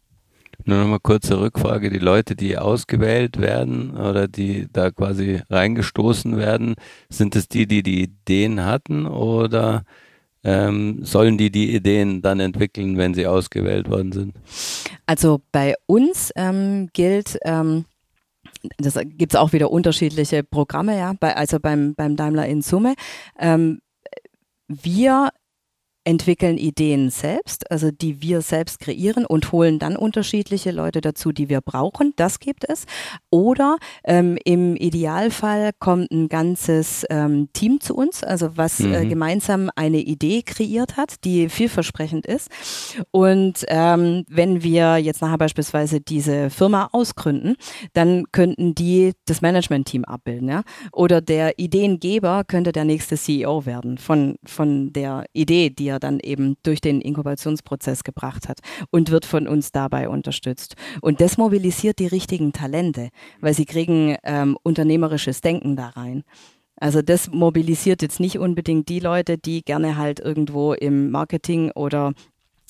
Nur 0.66 0.80
noch 0.80 0.88
mal 0.88 1.00
kurze 1.00 1.40
Rückfrage. 1.40 1.90
Die 1.90 2.00
Leute, 2.00 2.36
die 2.36 2.58
ausgewählt 2.58 3.40
werden 3.40 3.98
oder 3.98 4.28
die 4.28 4.68
da 4.72 4.92
quasi 4.92 5.42
reingestoßen 5.50 6.38
werden, 6.38 6.76
sind 7.10 7.36
es 7.36 7.48
die, 7.48 7.68
die 7.68 7.84
die 7.84 8.04
Ideen 8.04 8.64
hatten 8.64 9.06
oder 9.06 9.84
ähm, 10.44 11.04
sollen 11.04 11.38
die 11.38 11.52
die 11.52 11.76
Ideen 11.76 12.22
dann 12.22 12.40
entwickeln, 12.40 12.98
wenn 12.98 13.14
sie 13.14 13.28
ausgewählt 13.28 13.90
worden 13.90 14.12
sind? 14.12 14.36
Also 15.06 15.42
bei 15.52 15.76
uns 15.86 16.32
ähm, 16.36 16.90
gilt, 16.94 17.38
ähm, 17.44 17.86
das 18.78 19.00
gibt 19.04 19.34
es 19.34 19.40
auch 19.40 19.54
wieder 19.54 19.72
unterschiedliche 19.72 20.44
Programme, 20.44 20.98
ja, 20.98 21.14
bei, 21.20 21.36
also 21.36 21.60
beim, 21.60 21.94
beim 21.96 22.16
Daimler 22.16 22.48
in 22.48 22.62
Summe. 22.62 22.96
Ähm, 23.40 23.82
wir 24.68 25.30
entwickeln 26.04 26.58
Ideen 26.58 27.10
selbst, 27.10 27.70
also 27.70 27.92
die 27.92 28.22
wir 28.22 28.42
selbst 28.42 28.80
kreieren 28.80 29.26
und 29.26 29.52
holen 29.52 29.78
dann 29.80 29.96
unterschiedliche 29.96 30.72
Leute 30.72 31.02
dazu, 31.02 31.32
die 31.32 31.50
wir 31.50 31.62
brauchen. 31.62 32.14
Das 32.16 32.40
gibt 32.40 32.68
es. 32.68 32.86
Oder 33.30 33.78
ähm, 34.04 34.38
im 34.44 34.76
Idealfall 34.76 35.72
kommt 35.80 36.12
ein 36.12 36.28
ganzes 36.28 37.06
ähm, 37.10 37.50
Team 37.54 37.80
zu 37.80 37.96
uns, 37.96 38.24
also 38.24 38.58
was 38.58 38.80
äh, 38.80 38.88
mhm. 38.88 38.94
äh, 38.94 39.06
gemeinsam 39.06 39.70
eine 39.76 40.00
Idee 40.00 40.42
kreiert 40.42 40.98
hat, 40.98 41.24
die 41.24 41.50
vielversprechend 41.50 42.26
ist. 42.26 42.50
Und 43.12 43.66
ähm, 43.68 44.26
wenn 44.28 44.64
wir 44.64 44.98
jetzt 44.98 45.22
nachher 45.22 45.38
beispielsweise 45.38 46.02
diese 46.02 46.50
Firma 46.50 46.90
ausgründen, 46.92 47.56
dann 47.94 48.26
könnten 48.32 48.74
die 48.74 49.14
das 49.26 49.42
Management-Team 49.42 50.06
abbilden. 50.06 50.50
Ja? 50.50 50.64
Oder 50.92 51.22
der 51.22 51.60
Ideengeber 51.60 52.44
könnte 52.44 52.72
der 52.72 52.86
nächste 52.86 53.18
CEO 53.18 53.66
werden 53.66 53.98
von, 53.98 54.36
von 54.44 54.92
der 54.94 55.26
Idee, 55.34 55.70
die 55.70 55.92
er 55.92 56.00
dann 56.04 56.20
eben 56.20 56.58
durch 56.64 56.82
den 56.82 57.02
Inkubationsprozess 57.02 58.04
gebracht 58.04 58.50
hat 58.50 58.60
und 58.90 59.12
wird 59.12 59.26
von 59.26 59.48
uns 59.48 59.72
dabei 59.72 60.10
unterstützt. 60.10 60.76
Und 61.02 61.22
das 61.22 61.38
mobilisiert 61.38 62.00
die 62.00 62.08
richtigen 62.08 62.54
Talente, 62.54 63.10
weil 63.40 63.54
sie 63.54 63.66
kriegen 63.66 64.18
ähm, 64.24 64.58
unternehmerisches 64.64 65.42
Denken 65.42 65.76
da 65.76 65.90
rein. 65.90 66.24
Also 66.82 67.02
das 67.04 67.30
mobilisiert 67.30 68.02
jetzt 68.02 68.20
nicht 68.20 68.40
unbedingt 68.40 68.90
die 68.90 69.00
Leute, 69.00 69.38
die 69.38 69.62
gerne 69.62 69.98
halt 69.98 70.20
irgendwo 70.20 70.74
im 70.74 71.12
Marketing 71.12 71.72
oder 71.72 72.14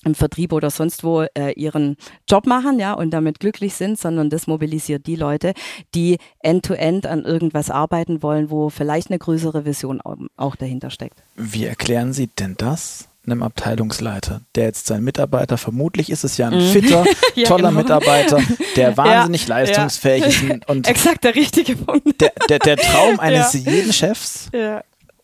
im 0.03 0.15
Vertrieb 0.15 0.51
oder 0.51 0.69
sonst 0.69 1.03
wo 1.03 1.21
äh, 1.21 1.51
ihren 1.53 1.95
Job 2.29 2.47
machen, 2.47 2.79
ja, 2.79 2.93
und 2.93 3.11
damit 3.11 3.39
glücklich 3.39 3.75
sind, 3.75 3.99
sondern 3.99 4.29
das 4.29 4.47
mobilisiert 4.47 5.05
die 5.05 5.15
Leute, 5.15 5.53
die 5.93 6.17
end-to-end 6.39 7.05
-end 7.05 7.09
an 7.09 7.23
irgendwas 7.23 7.69
arbeiten 7.69 8.23
wollen, 8.23 8.49
wo 8.49 8.69
vielleicht 8.69 9.09
eine 9.09 9.19
größere 9.19 9.65
Vision 9.65 10.01
auch 10.01 10.55
dahinter 10.55 10.89
steckt. 10.89 11.23
Wie 11.35 11.65
erklären 11.65 12.13
Sie 12.13 12.27
denn 12.27 12.55
das? 12.57 13.10
Einem 13.25 13.43
Abteilungsleiter, 13.43 14.41
der 14.55 14.65
jetzt 14.65 14.87
sein 14.87 15.03
Mitarbeiter, 15.03 15.57
vermutlich 15.57 16.09
ist 16.09 16.23
es 16.23 16.37
ja 16.37 16.47
ein 16.47 16.57
mhm. 16.57 16.71
fitter, 16.71 17.05
ja, 17.35 17.47
toller 17.47 17.69
genau. 17.69 17.81
Mitarbeiter, 17.81 18.41
der 18.75 18.97
wahnsinnig 18.97 19.47
ja, 19.47 19.57
leistungsfähig 19.57 20.41
ja. 20.41 20.55
ist 20.55 20.69
und 20.69 20.87
exakt 20.87 21.23
der 21.23 21.35
richtige 21.35 21.75
Punkt. 21.75 22.19
Der, 22.19 22.31
der, 22.49 22.59
der 22.59 22.77
Traum 22.77 23.19
eines 23.19 23.53
jeden 23.53 23.93
Chefs. 23.93 24.49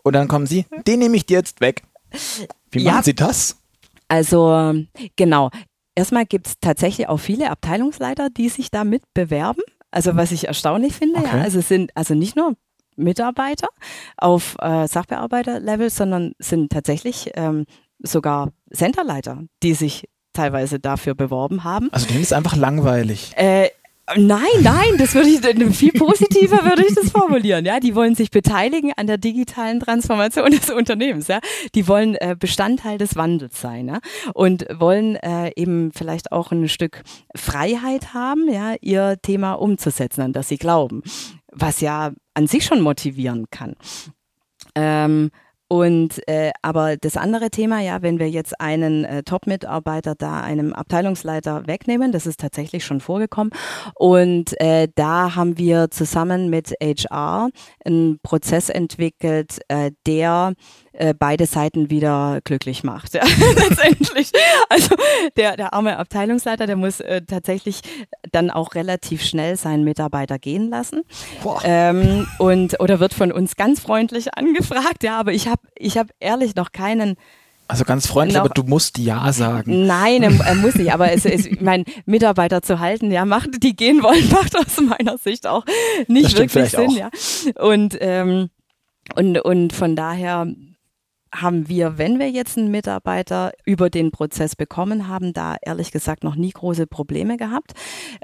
Und 0.03 0.13
dann 0.13 0.27
kommen 0.27 0.45
Sie, 0.45 0.65
den 0.85 0.99
nehme 0.99 1.17
ich 1.17 1.25
dir 1.25 1.37
jetzt 1.37 1.59
weg. 1.59 1.83
Wie 2.71 2.83
machen 2.83 3.03
Sie 3.03 3.15
das? 3.15 3.57
Also 4.07 4.73
genau. 5.15 5.49
Erstmal 5.95 6.27
gibt 6.27 6.47
es 6.47 6.53
tatsächlich 6.61 7.09
auch 7.09 7.17
viele 7.17 7.49
Abteilungsleiter, 7.49 8.29
die 8.29 8.49
sich 8.49 8.69
da 8.69 8.83
mitbewerben. 8.83 9.63
Also 9.89 10.15
was 10.15 10.31
ich 10.31 10.47
erstaunlich 10.47 10.93
finde, 10.93 11.19
okay. 11.19 11.37
ja, 11.37 11.41
also 11.41 11.59
sind 11.59 11.91
also 11.95 12.13
nicht 12.13 12.35
nur 12.35 12.53
Mitarbeiter 12.97 13.67
auf 14.17 14.55
äh, 14.59 14.87
Sachbearbeiterlevel, 14.87 15.89
sondern 15.89 16.33
sind 16.39 16.71
tatsächlich 16.71 17.31
ähm, 17.35 17.65
sogar 17.99 18.51
Centerleiter, 18.71 19.43
die 19.63 19.73
sich 19.73 20.07
teilweise 20.33 20.79
dafür 20.79 21.15
beworben 21.15 21.63
haben. 21.63 21.89
Also 21.91 22.07
denen 22.07 22.21
ist 22.21 22.33
einfach 22.33 22.55
langweilig. 22.55 23.31
Äh, 23.35 23.69
Nein, 24.15 24.39
nein, 24.61 24.97
das 24.97 25.13
würde 25.15 25.27
ich 25.27 25.75
viel 25.75 25.91
positiver 25.91 26.63
würde 26.63 26.85
ich 26.87 26.95
das 26.95 27.11
formulieren. 27.11 27.65
Ja, 27.65 27.81
die 27.81 27.93
wollen 27.93 28.15
sich 28.15 28.31
beteiligen 28.31 28.93
an 28.95 29.05
der 29.05 29.17
digitalen 29.17 29.81
Transformation 29.81 30.49
des 30.51 30.69
Unternehmens. 30.69 31.27
Ja, 31.27 31.39
die 31.75 31.89
wollen 31.89 32.15
äh, 32.15 32.37
Bestandteil 32.39 32.97
des 32.97 33.17
Wandels 33.17 33.59
sein. 33.59 33.89
Ja? 33.89 33.99
und 34.33 34.65
wollen 34.73 35.17
äh, 35.17 35.51
eben 35.57 35.91
vielleicht 35.91 36.31
auch 36.31 36.51
ein 36.51 36.69
Stück 36.69 37.03
Freiheit 37.35 38.13
haben, 38.13 38.49
ja, 38.49 38.75
ihr 38.79 39.17
Thema 39.21 39.53
umzusetzen, 39.53 40.21
an 40.21 40.33
das 40.33 40.47
sie 40.47 40.57
glauben, 40.57 41.03
was 41.51 41.81
ja 41.81 42.13
an 42.33 42.47
sich 42.47 42.63
schon 42.63 42.79
motivieren 42.79 43.47
kann. 43.51 43.75
Ähm, 44.73 45.31
und 45.69 46.25
äh, 46.29 46.51
aber 46.61 46.95
das 46.95 47.17
andere 47.17 47.49
Thema, 47.49 47.81
ja, 47.81 48.01
wenn 48.01 48.19
wir 48.19 48.29
jetzt 48.29 48.59
einen 48.61 49.03
äh, 49.03 49.23
Top-Mitarbeiter 49.23 50.15
da 50.15 50.39
einem 50.39 50.73
Abteilungsleiter 50.73 51.67
wegnehmen, 51.67 52.13
das 52.13 52.25
ist 52.25 52.39
tatsächlich 52.39 52.85
schon 52.85 53.01
vorgekommen. 53.01 53.51
Und 53.95 54.59
äh, 54.61 54.87
da 54.95 55.35
haben 55.35 55.57
wir 55.57 55.91
zusammen 55.91 56.49
mit 56.49 56.73
HR 56.81 57.49
einen 57.85 58.19
Prozess 58.23 58.69
entwickelt, 58.69 59.59
äh, 59.67 59.91
der 60.05 60.53
äh, 60.97 61.13
beide 61.17 61.45
Seiten 61.45 61.89
wieder 61.89 62.39
glücklich 62.43 62.83
macht. 62.83 63.13
Ja, 63.13 63.23
letztendlich. 63.55 64.31
Also 64.69 64.95
der, 65.35 65.55
der 65.55 65.73
arme 65.73 65.97
Abteilungsleiter, 65.97 66.67
der 66.67 66.75
muss 66.75 66.99
äh, 66.99 67.21
tatsächlich 67.21 67.81
dann 68.31 68.49
auch 68.49 68.75
relativ 68.75 69.23
schnell 69.23 69.57
seinen 69.57 69.83
Mitarbeiter 69.83 70.39
gehen 70.39 70.69
lassen. 70.69 71.03
Ähm, 71.63 72.27
und 72.39 72.79
oder 72.79 72.99
wird 72.99 73.13
von 73.13 73.31
uns 73.31 73.55
ganz 73.55 73.79
freundlich 73.79 74.35
angefragt, 74.35 75.03
ja, 75.03 75.19
aber 75.19 75.33
ich 75.33 75.47
habe 75.47 75.61
ich 75.77 75.97
hab 75.97 76.07
ehrlich 76.19 76.55
noch 76.55 76.71
keinen 76.71 77.15
also 77.69 77.83
ganz 77.83 78.07
freundlich, 78.07 78.37
noch, 78.37 78.45
aber 78.45 78.53
du 78.53 78.63
musst 78.63 78.97
Ja 78.97 79.31
sagen. 79.33 79.85
Nein, 79.85 80.23
er, 80.23 80.31
er 80.39 80.55
muss 80.55 80.75
nicht. 80.75 80.93
Aber 80.93 81.11
es 81.11 81.25
ist, 81.25 81.61
mein 81.61 81.83
Mitarbeiter 82.05 82.61
zu 82.61 82.79
halten, 82.79 83.11
ja, 83.11 83.25
macht, 83.25 83.61
die 83.61 83.75
gehen 83.75 84.03
wollen, 84.03 84.29
macht 84.31 84.57
aus 84.57 84.79
meiner 84.81 85.17
Sicht 85.17 85.45
auch 85.45 85.65
nicht 86.07 86.37
wirklich 86.37 86.71
Sinn, 86.71 86.89
auch. 86.89 86.95
ja. 86.95 87.09
Und 87.61 87.97
ähm, 87.99 88.49
und 89.15 89.37
und 89.39 89.73
von 89.73 89.95
daher 89.95 90.47
haben 91.41 91.67
wir, 91.67 91.97
wenn 91.97 92.19
wir 92.19 92.29
jetzt 92.29 92.57
einen 92.57 92.71
Mitarbeiter 92.71 93.51
über 93.65 93.89
den 93.89 94.11
Prozess 94.11 94.55
bekommen 94.55 95.07
haben, 95.07 95.33
da 95.33 95.55
ehrlich 95.61 95.91
gesagt 95.91 96.23
noch 96.23 96.35
nie 96.35 96.51
große 96.51 96.87
Probleme 96.87 97.37
gehabt, 97.37 97.73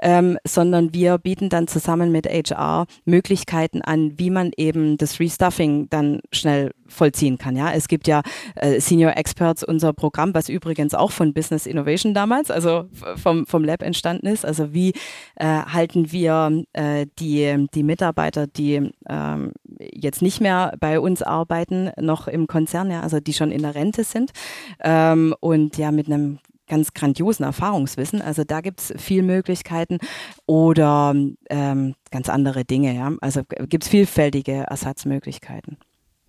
ähm, 0.00 0.38
sondern 0.46 0.92
wir 0.92 1.18
bieten 1.18 1.48
dann 1.48 1.66
zusammen 1.66 2.12
mit 2.12 2.26
HR 2.26 2.86
Möglichkeiten 3.04 3.82
an, 3.82 4.18
wie 4.18 4.30
man 4.30 4.50
eben 4.56 4.96
das 4.98 5.20
Restuffing 5.20 5.88
dann 5.90 6.20
schnell 6.32 6.72
vollziehen 6.86 7.38
kann. 7.38 7.56
Ja, 7.56 7.72
es 7.72 7.88
gibt 7.88 8.06
ja 8.06 8.22
äh, 8.56 8.80
Senior 8.80 9.16
Experts, 9.16 9.64
unser 9.64 9.92
Programm, 9.92 10.34
was 10.34 10.48
übrigens 10.48 10.94
auch 10.94 11.10
von 11.10 11.32
Business 11.32 11.66
Innovation 11.66 12.14
damals, 12.14 12.50
also 12.50 12.86
vom, 13.16 13.46
vom 13.46 13.64
Lab 13.64 13.82
entstanden 13.82 14.26
ist. 14.26 14.44
Also 14.44 14.72
wie 14.72 14.92
äh, 15.36 15.44
halten 15.46 16.12
wir 16.12 16.64
äh, 16.72 17.06
die, 17.18 17.66
die 17.74 17.82
Mitarbeiter, 17.82 18.46
die 18.46 18.92
ähm, 19.08 19.52
jetzt 19.78 20.22
nicht 20.22 20.40
mehr 20.40 20.74
bei 20.80 21.00
uns 21.00 21.22
arbeiten, 21.22 21.90
noch 22.00 22.28
im 22.28 22.46
Konzern, 22.46 22.90
ja, 22.90 23.00
also 23.00 23.20
die 23.20 23.32
schon 23.32 23.50
in 23.50 23.62
der 23.62 23.74
Rente 23.74 24.04
sind 24.04 24.32
ähm, 24.80 25.34
und 25.40 25.76
ja 25.76 25.90
mit 25.90 26.06
einem 26.06 26.38
ganz 26.66 26.94
grandiosen 26.94 27.44
Erfahrungswissen. 27.44 28.22
Also 28.22 28.44
da 28.44 28.60
gibt 28.60 28.80
es 28.80 28.94
viel 28.96 29.22
Möglichkeiten 29.22 29.98
oder 30.46 31.14
ähm, 31.50 31.94
ganz 32.10 32.28
andere 32.28 32.64
Dinge. 32.64 32.94
Ja? 32.94 33.12
Also 33.20 33.42
gibt 33.68 33.84
es 33.84 33.90
vielfältige 33.90 34.64
Ersatzmöglichkeiten. 34.68 35.78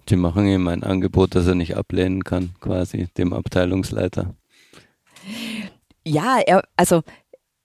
Die 0.09 0.17
machen 0.17 0.45
ihm 0.45 0.67
ein 0.67 0.83
Angebot, 0.83 1.35
das 1.35 1.47
er 1.47 1.55
nicht 1.55 1.75
ablehnen 1.75 2.23
kann, 2.23 2.51
quasi 2.59 3.07
dem 3.17 3.33
Abteilungsleiter. 3.33 4.35
Ja, 6.05 6.39
er, 6.45 6.63
also 6.75 7.01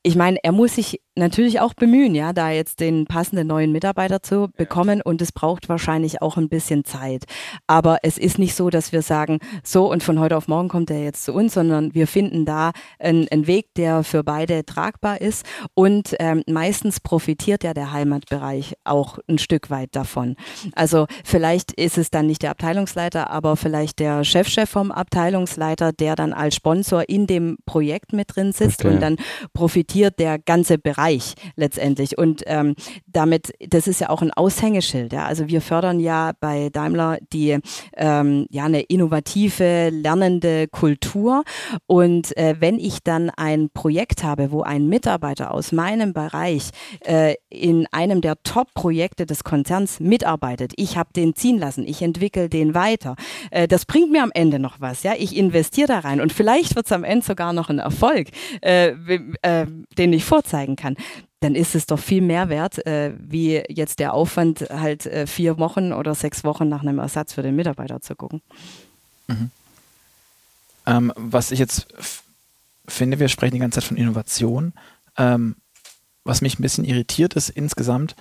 ich 0.02 0.16
meine, 0.16 0.38
er 0.42 0.52
muss 0.52 0.76
sich 0.76 1.02
natürlich 1.16 1.60
auch 1.60 1.74
bemühen, 1.74 2.14
ja, 2.14 2.32
da 2.32 2.50
jetzt 2.50 2.80
den 2.80 3.06
passenden 3.06 3.46
neuen 3.46 3.72
Mitarbeiter 3.72 4.22
zu 4.22 4.48
bekommen 4.56 5.02
und 5.02 5.20
es 5.20 5.32
braucht 5.32 5.68
wahrscheinlich 5.68 6.22
auch 6.22 6.36
ein 6.36 6.48
bisschen 6.48 6.84
Zeit. 6.84 7.24
Aber 7.66 7.98
es 8.02 8.16
ist 8.16 8.38
nicht 8.38 8.54
so, 8.54 8.70
dass 8.70 8.92
wir 8.92 9.02
sagen, 9.02 9.38
so 9.62 9.90
und 9.90 10.02
von 10.02 10.18
heute 10.20 10.36
auf 10.36 10.48
morgen 10.48 10.68
kommt 10.68 10.90
er 10.90 11.02
jetzt 11.02 11.24
zu 11.24 11.32
uns, 11.32 11.54
sondern 11.54 11.94
wir 11.94 12.06
finden 12.06 12.44
da 12.44 12.72
einen, 12.98 13.28
einen 13.28 13.46
Weg, 13.46 13.74
der 13.74 14.04
für 14.04 14.24
beide 14.24 14.64
tragbar 14.64 15.20
ist 15.20 15.44
und 15.74 16.14
ähm, 16.20 16.42
meistens 16.46 17.00
profitiert 17.00 17.64
ja 17.64 17.74
der 17.74 17.92
Heimatbereich 17.92 18.74
auch 18.84 19.18
ein 19.28 19.38
Stück 19.38 19.68
weit 19.70 19.90
davon. 19.96 20.36
Also 20.74 21.06
vielleicht 21.24 21.72
ist 21.72 21.98
es 21.98 22.10
dann 22.10 22.26
nicht 22.26 22.42
der 22.42 22.50
Abteilungsleiter, 22.50 23.30
aber 23.30 23.56
vielleicht 23.56 23.98
der 23.98 24.24
Chefchef 24.24 24.70
vom 24.70 24.92
Abteilungsleiter, 24.92 25.92
der 25.92 26.16
dann 26.16 26.32
als 26.32 26.54
Sponsor 26.54 27.08
in 27.08 27.26
dem 27.26 27.58
Projekt 27.66 28.12
mit 28.12 28.34
drin 28.34 28.52
sitzt 28.52 28.82
Verstehe. 28.82 28.92
und 28.92 29.00
dann 29.00 29.16
profitiert 29.52 30.18
der 30.18 30.38
ganze 30.38 30.78
Bereich 30.78 31.09
Bereich 31.10 31.34
letztendlich. 31.56 32.18
Und 32.18 32.42
ähm, 32.46 32.74
damit, 33.06 33.52
das 33.68 33.86
ist 33.86 34.00
ja 34.00 34.10
auch 34.10 34.22
ein 34.22 34.30
Aushängeschild. 34.32 35.12
Ja? 35.12 35.26
Also 35.26 35.48
wir 35.48 35.60
fördern 35.60 36.00
ja 36.00 36.32
bei 36.40 36.68
Daimler 36.70 37.18
die 37.32 37.58
ähm, 37.96 38.46
ja 38.50 38.64
eine 38.64 38.82
innovative, 38.82 39.90
lernende 39.90 40.68
Kultur. 40.68 41.44
Und 41.86 42.36
äh, 42.36 42.56
wenn 42.58 42.78
ich 42.78 43.02
dann 43.02 43.30
ein 43.30 43.70
Projekt 43.70 44.22
habe, 44.22 44.52
wo 44.52 44.62
ein 44.62 44.88
Mitarbeiter 44.88 45.52
aus 45.52 45.72
meinem 45.72 46.12
Bereich 46.12 46.70
äh, 47.04 47.34
in 47.48 47.86
einem 47.90 48.20
der 48.20 48.42
Top-Projekte 48.42 49.26
des 49.26 49.44
Konzerns 49.44 50.00
mitarbeitet, 50.00 50.72
ich 50.76 50.96
habe 50.96 51.10
den 51.14 51.34
ziehen 51.34 51.58
lassen, 51.58 51.86
ich 51.86 52.02
entwickle 52.02 52.48
den 52.48 52.74
weiter, 52.74 53.16
äh, 53.50 53.66
das 53.66 53.84
bringt 53.84 54.10
mir 54.10 54.22
am 54.22 54.30
Ende 54.32 54.58
noch 54.58 54.80
was. 54.80 55.02
Ja, 55.02 55.14
ich 55.18 55.36
investiere 55.36 55.88
da 55.88 55.98
rein 56.00 56.20
und 56.20 56.32
vielleicht 56.32 56.76
wird 56.76 56.86
es 56.86 56.92
am 56.92 57.04
Ende 57.04 57.24
sogar 57.24 57.52
noch 57.52 57.68
ein 57.68 57.78
Erfolg, 57.78 58.28
äh, 58.62 58.94
äh, 59.42 59.66
den 59.98 60.12
ich 60.12 60.24
vorzeigen 60.24 60.76
kann 60.76 60.89
dann 61.40 61.54
ist 61.54 61.74
es 61.74 61.86
doch 61.86 61.98
viel 61.98 62.20
mehr 62.20 62.48
wert, 62.48 62.86
äh, 62.86 63.12
wie 63.18 63.62
jetzt 63.68 63.98
der 63.98 64.12
Aufwand, 64.12 64.60
halt 64.70 65.06
äh, 65.06 65.26
vier 65.26 65.58
Wochen 65.58 65.92
oder 65.92 66.14
sechs 66.14 66.44
Wochen 66.44 66.68
nach 66.68 66.82
einem 66.82 66.98
Ersatz 66.98 67.32
für 67.32 67.42
den 67.42 67.56
Mitarbeiter 67.56 68.00
zu 68.00 68.14
gucken. 68.14 68.42
Mhm. 69.26 69.50
Ähm, 70.86 71.12
was 71.16 71.50
ich 71.50 71.58
jetzt 71.58 71.86
finde, 72.86 73.18
wir 73.18 73.28
sprechen 73.28 73.54
die 73.54 73.60
ganze 73.60 73.80
Zeit 73.80 73.88
von 73.88 73.96
Innovation. 73.96 74.72
Ähm, 75.16 75.56
was 76.24 76.42
mich 76.42 76.58
ein 76.58 76.62
bisschen 76.62 76.84
irritiert 76.84 77.34
ist 77.34 77.48
insgesamt, 77.48 78.14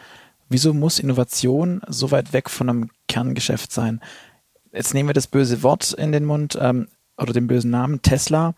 wieso 0.48 0.74
muss 0.74 1.00
Innovation 1.00 1.82
so 1.88 2.12
weit 2.12 2.34
weg 2.34 2.50
von 2.50 2.70
einem 2.70 2.90
Kerngeschäft 3.08 3.72
sein? 3.72 4.02
Jetzt 4.72 4.94
nehmen 4.94 5.10
wir 5.10 5.14
das 5.14 5.28
böse 5.28 5.64
Wort 5.64 5.94
in 5.94 6.12
den 6.12 6.26
Mund 6.26 6.58
ähm, 6.62 6.88
oder 7.20 7.34
den 7.34 7.48
bösen 7.48 7.72
Namen 7.72 8.02
Tesla 8.02 8.54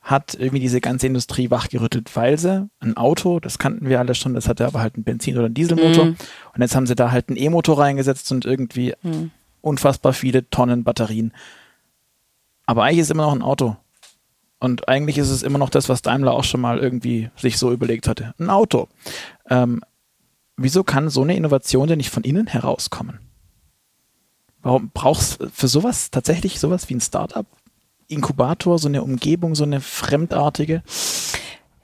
hat 0.00 0.34
irgendwie 0.34 0.60
diese 0.60 0.80
ganze 0.80 1.06
Industrie 1.06 1.50
wachgerüttelt, 1.50 2.14
weil 2.14 2.38
sie 2.38 2.68
ein 2.80 2.96
Auto, 2.96 3.40
das 3.40 3.58
kannten 3.58 3.88
wir 3.88 3.98
alle 3.98 4.14
schon, 4.14 4.34
das 4.34 4.48
hatte 4.48 4.66
aber 4.66 4.80
halt 4.80 4.94
einen 4.94 5.04
Benzin- 5.04 5.36
oder 5.36 5.46
einen 5.46 5.54
Dieselmotor. 5.54 6.06
Mhm. 6.06 6.16
Und 6.54 6.60
jetzt 6.60 6.76
haben 6.76 6.86
sie 6.86 6.94
da 6.94 7.10
halt 7.10 7.28
einen 7.28 7.36
E-Motor 7.36 7.80
reingesetzt 7.80 8.30
und 8.30 8.44
irgendwie 8.44 8.94
mhm. 9.02 9.32
unfassbar 9.62 10.12
viele 10.12 10.48
Tonnen 10.48 10.84
Batterien. 10.84 11.32
Aber 12.66 12.84
eigentlich 12.84 13.00
ist 13.00 13.06
es 13.06 13.10
immer 13.10 13.26
noch 13.26 13.34
ein 13.34 13.42
Auto. 13.42 13.76
Und 14.58 14.88
eigentlich 14.88 15.18
ist 15.18 15.30
es 15.30 15.42
immer 15.42 15.58
noch 15.58 15.70
das, 15.70 15.88
was 15.88 16.02
Daimler 16.02 16.32
auch 16.32 16.44
schon 16.44 16.60
mal 16.60 16.78
irgendwie 16.78 17.30
sich 17.36 17.58
so 17.58 17.72
überlegt 17.72 18.08
hatte. 18.08 18.34
Ein 18.38 18.48
Auto. 18.48 18.88
Ähm, 19.50 19.82
wieso 20.56 20.82
kann 20.84 21.10
so 21.10 21.22
eine 21.22 21.36
Innovation 21.36 21.88
denn 21.88 21.98
nicht 21.98 22.10
von 22.10 22.24
innen 22.24 22.46
herauskommen? 22.46 23.18
Warum 24.62 24.90
brauchst 24.92 25.40
du 25.40 25.48
für 25.50 25.68
sowas 25.68 26.10
tatsächlich 26.10 26.58
sowas 26.58 26.88
wie 26.88 26.94
ein 26.94 27.00
Startup? 27.00 27.46
Inkubator, 28.08 28.78
so 28.78 28.88
eine 28.88 29.02
Umgebung, 29.02 29.54
so 29.54 29.64
eine 29.64 29.80
fremdartige? 29.80 30.82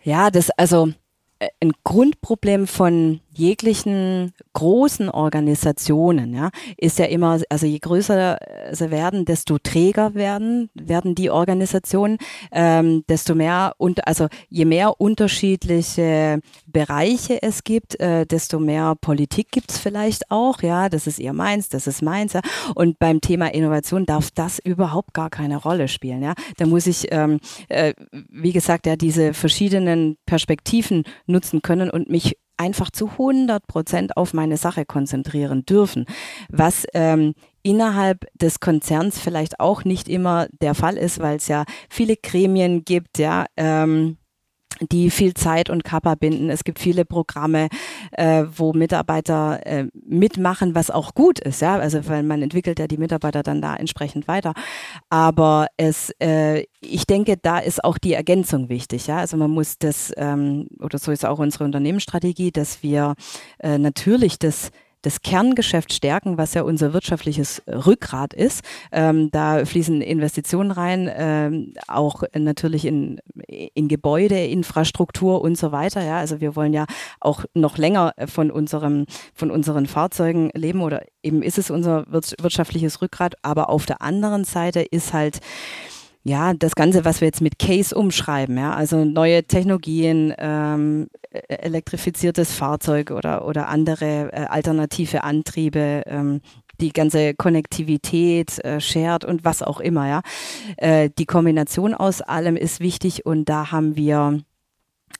Ja, 0.02 0.30
das 0.30 0.50
also 0.50 0.92
äh, 1.38 1.48
ein 1.60 1.72
Grundproblem 1.84 2.66
von 2.66 3.20
jeglichen 3.34 4.32
großen 4.52 5.08
Organisationen, 5.08 6.34
ja, 6.34 6.50
ist 6.76 6.98
ja 6.98 7.06
immer, 7.06 7.40
also 7.48 7.66
je 7.66 7.78
größer 7.78 8.38
sie 8.72 8.90
werden, 8.90 9.24
desto 9.24 9.58
träger 9.58 10.14
werden, 10.14 10.70
werden 10.74 11.14
die 11.14 11.30
Organisationen, 11.30 12.18
ähm, 12.50 13.04
desto 13.08 13.34
mehr 13.34 13.74
und 13.78 14.06
also 14.06 14.28
je 14.48 14.64
mehr 14.64 15.00
unterschiedliche 15.00 16.40
Bereiche 16.66 17.42
es 17.42 17.64
gibt, 17.64 17.98
äh, 18.00 18.26
desto 18.26 18.58
mehr 18.58 18.94
Politik 19.00 19.50
gibt 19.50 19.70
es 19.70 19.78
vielleicht 19.78 20.30
auch, 20.30 20.62
ja, 20.62 20.88
das 20.88 21.06
ist 21.06 21.18
ihr 21.18 21.32
meins, 21.32 21.68
das 21.68 21.86
ist 21.86 22.02
meins, 22.02 22.34
ja. 22.34 22.40
Und 22.74 22.98
beim 22.98 23.20
Thema 23.20 23.52
Innovation 23.52 24.06
darf 24.06 24.30
das 24.30 24.58
überhaupt 24.58 25.14
gar 25.14 25.30
keine 25.30 25.56
Rolle 25.56 25.88
spielen, 25.88 26.22
ja. 26.22 26.34
Da 26.56 26.66
muss 26.66 26.86
ich, 26.86 27.06
ähm, 27.10 27.40
äh, 27.68 27.94
wie 28.10 28.52
gesagt, 28.52 28.86
ja, 28.86 28.96
diese 28.96 29.34
verschiedenen 29.34 30.16
Perspektiven 30.26 31.04
nutzen 31.26 31.62
können 31.62 31.90
und 31.90 32.10
mich 32.10 32.36
einfach 32.56 32.90
zu 32.90 33.08
100 33.08 33.66
Prozent 33.66 34.16
auf 34.16 34.34
meine 34.34 34.56
Sache 34.56 34.84
konzentrieren 34.84 35.64
dürfen, 35.64 36.06
was 36.48 36.84
ähm, 36.94 37.34
innerhalb 37.62 38.26
des 38.34 38.60
Konzerns 38.60 39.18
vielleicht 39.18 39.60
auch 39.60 39.84
nicht 39.84 40.08
immer 40.08 40.46
der 40.60 40.74
Fall 40.74 40.96
ist, 40.96 41.20
weil 41.20 41.36
es 41.36 41.48
ja 41.48 41.64
viele 41.88 42.16
Gremien 42.16 42.84
gibt, 42.84 43.18
ja. 43.18 43.46
Ähm, 43.56 44.16
die 44.90 45.10
viel 45.10 45.34
Zeit 45.34 45.70
und 45.70 45.84
Kappa 45.84 46.14
binden. 46.14 46.50
Es 46.50 46.64
gibt 46.64 46.78
viele 46.78 47.04
Programme, 47.04 47.68
äh, 48.12 48.44
wo 48.56 48.72
Mitarbeiter 48.72 49.64
äh, 49.66 49.86
mitmachen, 50.06 50.74
was 50.74 50.90
auch 50.90 51.14
gut 51.14 51.38
ist, 51.38 51.62
ja. 51.62 51.76
Also 51.76 52.06
weil 52.08 52.22
man 52.22 52.42
entwickelt 52.42 52.78
ja 52.78 52.86
die 52.86 52.96
Mitarbeiter 52.96 53.42
dann 53.42 53.60
da 53.60 53.76
entsprechend 53.76 54.28
weiter. 54.28 54.54
Aber 55.08 55.66
es, 55.76 56.12
äh, 56.20 56.64
ich 56.80 57.06
denke, 57.06 57.36
da 57.36 57.58
ist 57.58 57.84
auch 57.84 57.98
die 57.98 58.14
Ergänzung 58.14 58.68
wichtig, 58.68 59.06
ja. 59.06 59.18
Also 59.18 59.36
man 59.36 59.50
muss 59.50 59.78
das 59.78 60.12
ähm, 60.16 60.68
oder 60.80 60.98
so 60.98 61.12
ist 61.12 61.24
auch 61.24 61.38
unsere 61.38 61.64
Unternehmensstrategie, 61.64 62.50
dass 62.50 62.82
wir 62.82 63.14
äh, 63.58 63.78
natürlich 63.78 64.38
das 64.38 64.70
das 65.02 65.20
Kerngeschäft 65.20 65.92
stärken, 65.92 66.38
was 66.38 66.54
ja 66.54 66.62
unser 66.62 66.92
wirtschaftliches 66.92 67.62
Rückgrat 67.66 68.32
ist. 68.34 68.64
Ähm, 68.92 69.30
da 69.30 69.64
fließen 69.64 70.00
Investitionen 70.00 70.70
rein, 70.70 71.10
ähm, 71.14 71.74
auch 71.88 72.22
natürlich 72.34 72.84
in, 72.84 73.20
in 73.46 73.88
Gebäude, 73.88 74.44
Infrastruktur 74.46 75.42
und 75.42 75.58
so 75.58 75.72
weiter. 75.72 76.02
Ja, 76.02 76.18
also 76.18 76.40
wir 76.40 76.56
wollen 76.56 76.72
ja 76.72 76.86
auch 77.20 77.44
noch 77.54 77.78
länger 77.78 78.14
von 78.26 78.50
unserem, 78.50 79.06
von 79.34 79.50
unseren 79.50 79.86
Fahrzeugen 79.86 80.50
leben 80.54 80.80
oder 80.80 81.02
eben 81.22 81.42
ist 81.42 81.58
es 81.58 81.70
unser 81.70 82.04
wirtschaftliches 82.08 83.02
Rückgrat. 83.02 83.34
Aber 83.42 83.68
auf 83.68 83.86
der 83.86 84.02
anderen 84.02 84.44
Seite 84.44 84.80
ist 84.80 85.12
halt 85.12 85.40
ja, 86.24 86.54
das 86.54 86.74
Ganze, 86.74 87.04
was 87.04 87.20
wir 87.20 87.26
jetzt 87.26 87.40
mit 87.40 87.58
Case 87.58 87.94
umschreiben, 87.94 88.56
ja, 88.56 88.74
also 88.74 89.04
neue 89.04 89.44
Technologien, 89.44 90.32
ähm, 90.38 91.08
elektrifiziertes 91.30 92.52
Fahrzeug 92.52 93.10
oder, 93.10 93.46
oder 93.46 93.68
andere 93.68 94.32
äh, 94.32 94.46
alternative 94.48 95.24
Antriebe, 95.24 96.02
ähm, 96.06 96.40
die 96.80 96.92
ganze 96.92 97.34
Konnektivität, 97.34 98.64
äh, 98.64 98.80
Shared 98.80 99.24
und 99.24 99.44
was 99.44 99.62
auch 99.62 99.80
immer, 99.80 100.08
ja. 100.08 100.22
Äh, 100.76 101.10
die 101.18 101.26
Kombination 101.26 101.94
aus 101.94 102.20
allem 102.20 102.56
ist 102.56 102.80
wichtig 102.80 103.26
und 103.26 103.48
da 103.48 103.72
haben 103.72 103.96
wir 103.96 104.40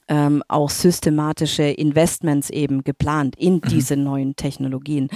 ähm, 0.07 0.43
auch 0.47 0.69
systematische 0.69 1.63
Investments 1.63 2.49
eben 2.49 2.83
geplant 2.83 3.35
in 3.37 3.55
mhm. 3.55 3.61
diese 3.69 3.97
neuen 3.97 4.35
Technologien. 4.35 5.09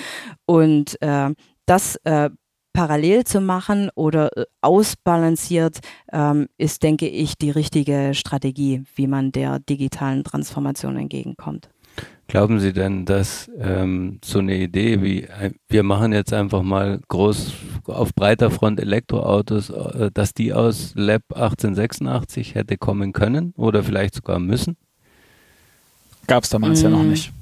Und 0.46 1.02
äh, 1.02 1.34
das 1.66 1.98
äh, 2.04 2.30
parallel 2.78 3.24
zu 3.24 3.42
machen 3.42 3.90
oder 3.96 4.38
äh, 4.38 4.46
ausbalanciert, 4.62 5.80
ähm, 6.14 6.48
ist, 6.60 6.84
denke 6.84 7.08
ich, 7.08 7.36
die 7.36 7.50
richtige 7.50 8.12
Strategie, 8.14 8.84
wie 8.96 9.08
man 9.08 9.32
der 9.32 9.58
digitalen 9.58 10.24
Transformation 10.24 10.96
entgegenkommt. 10.96 11.70
Glauben 12.28 12.60
Sie 12.60 12.74
denn, 12.74 13.06
dass 13.06 13.50
ähm, 13.58 14.20
so 14.24 14.38
eine 14.38 14.58
Idee 14.58 15.02
wie 15.02 15.24
äh, 15.24 15.54
wir 15.70 15.82
machen 15.82 16.14
jetzt 16.14 16.34
einfach 16.34 16.62
mal 16.62 17.00
groß 17.08 17.54
auf 17.86 18.14
breiter 18.14 18.52
Front 18.52 18.80
Elektroautos, 18.80 19.72
äh, 19.72 20.12
dass 20.14 20.36
die 20.36 20.54
aus 20.54 20.94
Lab 20.94 21.24
1886 21.34 22.54
hätte 22.54 22.78
kommen 22.78 23.12
können 23.12 23.56
oder 23.58 23.82
vielleicht 23.82 24.14
sogar 24.14 24.38
müssen? 24.38 24.78
Gab 26.28 26.44
es 26.44 26.50
damals 26.50 26.82
mm. 26.82 26.84
ja 26.84 26.90
noch 26.90 27.04
mm. 27.04 27.10
nicht. 27.10 27.34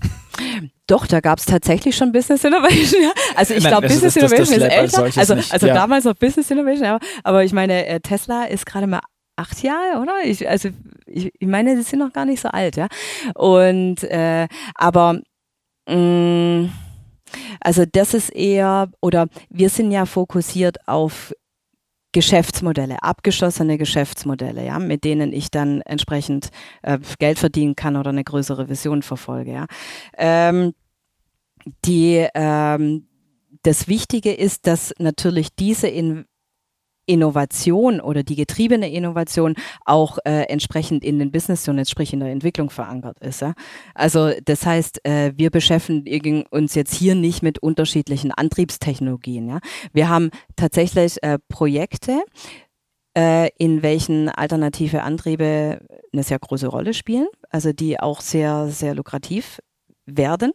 Doch, 0.87 1.07
da 1.07 1.19
gab 1.19 1.39
es 1.39 1.45
tatsächlich 1.45 1.95
schon 1.95 2.11
Business 2.11 2.43
Innovation. 2.43 3.01
Ja. 3.01 3.11
Also 3.35 3.55
ich 3.55 3.65
glaube, 3.65 3.87
Business 3.87 4.13
das, 4.13 4.31
Innovation 4.31 4.59
das, 4.59 4.69
das 4.69 4.93
ist 4.93 4.97
älter. 4.97 5.19
Also, 5.19 5.33
also 5.51 5.67
ja. 5.67 5.73
damals 5.73 6.05
noch 6.05 6.13
Business 6.13 6.51
Innovation, 6.51 6.85
aber, 6.85 6.99
aber 7.23 7.43
ich 7.43 7.53
meine, 7.53 7.87
äh, 7.87 7.99
Tesla 7.99 8.45
ist 8.45 8.65
gerade 8.65 8.85
mal 8.85 9.01
acht 9.35 9.63
Jahre, 9.63 9.99
oder? 9.99 10.13
Ich, 10.23 10.47
also 10.47 10.69
ich, 11.07 11.31
ich 11.37 11.47
meine, 11.47 11.75
sie 11.75 11.83
sind 11.83 11.99
noch 11.99 12.13
gar 12.13 12.25
nicht 12.25 12.41
so 12.41 12.49
alt, 12.49 12.75
ja. 12.75 12.87
Und 13.33 14.03
äh, 14.03 14.47
aber 14.75 15.21
mh, 15.87 15.95
mm, 15.95 16.71
also 17.59 17.83
das 17.91 18.13
ist 18.13 18.29
eher, 18.29 18.89
oder 19.01 19.27
wir 19.49 19.69
sind 19.69 19.91
ja 19.91 20.05
fokussiert 20.05 20.87
auf 20.87 21.33
Geschäftsmodelle, 22.15 23.03
abgeschlossene 23.03 23.77
Geschäftsmodelle, 23.77 24.65
ja, 24.65 24.79
mit 24.79 25.03
denen 25.03 25.33
ich 25.33 25.51
dann 25.51 25.81
entsprechend 25.81 26.49
äh, 26.81 26.97
Geld 27.19 27.37
verdienen 27.37 27.75
kann 27.75 27.97
oder 27.97 28.11
eine 28.11 28.23
größere 28.23 28.69
Vision 28.69 29.01
verfolge. 29.01 29.51
Ja. 29.51 29.65
Ähm, 30.17 30.73
die, 31.83 32.25
ähm, 32.33 33.09
das 33.63 33.89
Wichtige 33.89 34.31
ist, 34.31 34.65
dass 34.65 34.93
natürlich 34.97 35.55
diese 35.55 35.89
in 35.89 36.23
Innovation 37.05 37.99
oder 37.99 38.23
die 38.23 38.35
getriebene 38.35 38.91
Innovation 38.91 39.55
auch 39.85 40.17
äh, 40.25 40.43
entsprechend 40.43 41.03
in 41.03 41.19
den 41.19 41.31
Business 41.31 41.67
Units, 41.67 41.89
sprich 41.89 42.13
in 42.13 42.19
der 42.19 42.31
Entwicklung 42.31 42.69
verankert 42.69 43.19
ist. 43.19 43.41
Ja? 43.41 43.53
Also 43.93 44.31
das 44.43 44.65
heißt, 44.65 45.05
äh, 45.05 45.33
wir 45.35 45.49
beschäftigen 45.49 46.45
uns 46.49 46.75
jetzt 46.75 46.93
hier 46.93 47.15
nicht 47.15 47.43
mit 47.43 47.59
unterschiedlichen 47.59 48.31
Antriebstechnologien. 48.31 49.47
Ja? 49.47 49.59
Wir 49.93 50.09
haben 50.09 50.29
tatsächlich 50.55 51.21
äh, 51.23 51.37
Projekte, 51.49 52.21
äh, 53.17 53.49
in 53.57 53.81
welchen 53.83 54.29
alternative 54.29 55.03
Antriebe 55.03 55.79
eine 56.11 56.23
sehr 56.23 56.39
große 56.39 56.67
Rolle 56.67 56.93
spielen, 56.93 57.27
also 57.49 57.71
die 57.71 57.99
auch 57.99 58.21
sehr, 58.21 58.67
sehr 58.67 58.95
lukrativ 58.95 59.59
werden 60.05 60.51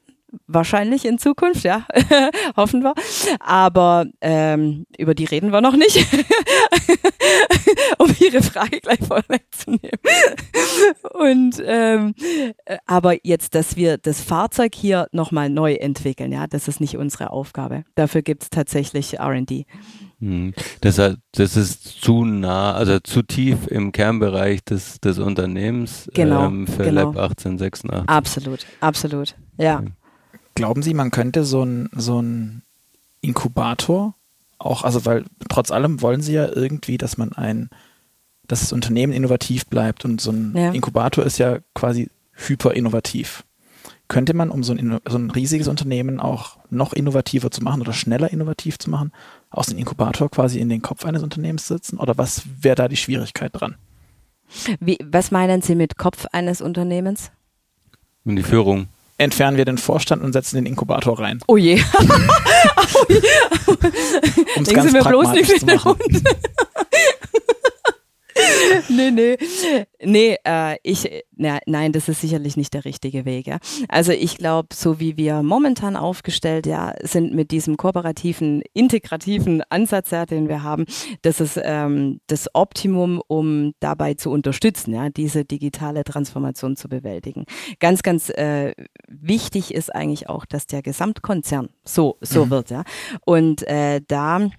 wahrscheinlich 0.47 1.05
in 1.05 1.19
Zukunft, 1.19 1.65
ja, 1.65 1.87
hoffen 2.57 2.83
wir. 2.83 2.95
Aber 3.41 4.07
ähm, 4.21 4.87
über 4.99 5.15
die 5.15 5.25
reden 5.25 5.53
wir 5.53 5.61
noch 5.61 5.77
nicht, 5.77 6.07
um 7.99 8.15
Ihre 8.19 8.43
Frage 8.43 8.81
gleich 8.81 9.01
vorwegzunehmen. 9.01 9.99
Und 11.15 11.63
ähm, 11.65 12.15
aber 12.87 13.25
jetzt, 13.25 13.55
dass 13.55 13.77
wir 13.77 13.99
das 13.99 14.21
Fahrzeug 14.21 14.75
hier 14.75 15.09
nochmal 15.13 15.51
neu 15.51 15.75
entwickeln, 15.75 16.33
ja, 16.33 16.47
das 16.47 16.69
ist 16.69 16.81
nicht 16.81 16.97
unsere 16.97 17.31
Aufgabe. 17.31 17.85
Dafür 17.95 18.23
gibt 18.23 18.45
es 18.45 18.51
tatsächlich 18.51 19.19
R&D. 19.19 19.67
Hm. 20.21 20.53
Das, 20.83 20.97
das 21.33 21.57
ist 21.57 22.03
zu 22.03 22.25
nah, 22.25 22.75
also 22.75 23.01
zu 23.01 23.23
tief 23.23 23.67
im 23.69 23.91
Kernbereich 23.91 24.63
des, 24.65 25.01
des 25.01 25.19
Unternehmens 25.19 26.11
genau, 26.13 26.47
ähm, 26.47 26.67
für 26.67 26.85
genau. 26.85 27.13
Lab 27.13 27.17
1886. 27.17 28.09
Absolut, 28.09 28.67
absolut, 28.81 29.35
ja. 29.57 29.79
Okay. 29.79 29.93
Glauben 30.61 30.83
Sie, 30.83 30.93
man 30.93 31.11
könnte 31.11 31.45
so 31.45 31.63
ein, 31.65 31.89
so 31.97 32.21
ein 32.21 32.61
Inkubator 33.23 34.15
auch, 34.59 34.85
also 34.85 35.07
weil 35.07 35.25
trotz 35.49 35.71
allem 35.71 36.03
wollen 36.03 36.21
Sie 36.21 36.35
ja 36.35 36.47
irgendwie, 36.47 36.99
dass 36.99 37.17
man 37.17 37.33
ein, 37.33 37.71
dass 38.47 38.61
das 38.61 38.75
Unternehmen 38.75 39.15
innovativ 39.15 39.65
bleibt 39.67 40.05
und 40.05 40.21
so 40.21 40.33
ein 40.33 40.55
ja. 40.55 40.71
Inkubator 40.73 41.25
ist 41.25 41.39
ja 41.39 41.61
quasi 41.75 42.11
hyper 42.35 42.75
innovativ. 42.75 43.45
Könnte 44.09 44.35
man, 44.35 44.51
um 44.51 44.63
so 44.63 44.75
ein, 44.75 44.99
so 45.09 45.17
ein 45.17 45.31
riesiges 45.31 45.67
Unternehmen 45.67 46.21
auch 46.21 46.59
noch 46.69 46.93
innovativer 46.93 47.51
zu 47.51 47.63
machen 47.63 47.81
oder 47.81 47.95
schneller 47.95 48.31
innovativ 48.31 48.79
zu 48.79 48.91
machen, 48.91 49.13
aus 49.49 49.69
dem 49.69 49.79
Inkubator 49.79 50.31
quasi 50.31 50.59
in 50.59 50.69
den 50.69 50.83
Kopf 50.83 51.07
eines 51.07 51.23
Unternehmens 51.23 51.69
sitzen? 51.69 51.97
Oder 51.97 52.19
was 52.19 52.43
wäre 52.61 52.75
da 52.75 52.89
die 52.89 52.99
Schwierigkeit 52.99 53.53
dran? 53.55 53.77
Wie, 54.79 54.99
was 55.03 55.31
meinen 55.31 55.63
Sie 55.63 55.75
mit 55.75 55.97
Kopf 55.97 56.27
eines 56.33 56.61
Unternehmens? 56.61 57.31
Und 58.27 58.37
die 58.37 58.43
Führung 58.43 58.89
entfernen 59.21 59.57
wir 59.57 59.65
den 59.65 59.79
Vorstand 59.79 60.23
und 60.23 60.33
setzen 60.33 60.57
den 60.57 60.67
Inkubator 60.67 61.19
rein. 61.19 61.41
Oh 61.47 61.57
je. 61.57 61.81
oh 61.99 63.05
je. 63.09 63.21
Denken 64.57 64.83
Sie 64.83 64.93
mir 64.93 65.05
bloß 65.05 65.33
nicht 65.33 65.51
in 65.51 65.67
den 65.67 65.85
Hund. 65.85 66.01
nee, 68.89 69.11
nee. 69.11 69.37
Nee, 70.03 70.37
äh, 70.45 70.77
ich, 70.83 71.09
na, 71.37 71.59
nein, 71.67 71.93
das 71.93 72.09
ist 72.09 72.21
sicherlich 72.21 72.57
nicht 72.57 72.75
der 72.75 72.85
richtige 72.85 73.25
Weg. 73.25 73.47
Ja. 73.47 73.59
Also 73.89 74.13
ich 74.13 74.39
glaube, 74.39 74.69
so 74.73 75.01
wie 75.01 75.17
wir 75.17 75.43
momentan 75.43 75.97
aufgestellt 75.97 76.67
ja, 76.67 76.95
sind 77.03 77.35
mit 77.35 77.51
diesem 77.51 77.77
kooperativen, 77.77 78.63
integrativen 78.73 79.63
Ansatz, 79.69 80.11
ja, 80.11 80.27
den 80.27 80.49
wir 80.49 80.63
haben, 80.63 80.87
das 81.23 81.41
ist 81.41 81.61
ähm, 81.63 82.21
das 82.27 82.49
Optimum, 82.55 83.23
um 83.27 83.73
dabei 83.81 84.15
zu 84.15 84.31
unterstützen, 84.31 84.95
ja, 84.95 85.11
diese 85.11 85.45
digitale 85.45 86.05
Transformation 86.05 86.77
zu 86.77 86.89
bewältigen. 86.89 87.45
Ganz, 87.79 88.03
ganz 88.03 88.31
äh, 88.31 88.75
wichtig 89.09 89.75
ist 89.75 89.95
eigentlich 89.95 90.29
auch, 90.29 90.47
dass 90.47 90.67
der 90.67 90.83
Gesamtkonzern 90.83 91.69
so, 91.85 92.17
so 92.21 92.47
mhm. 92.47 92.51
wird. 92.51 92.71
Ja. 92.71 92.85
Und 93.25 93.67
äh, 93.67 94.01
da 94.07 94.51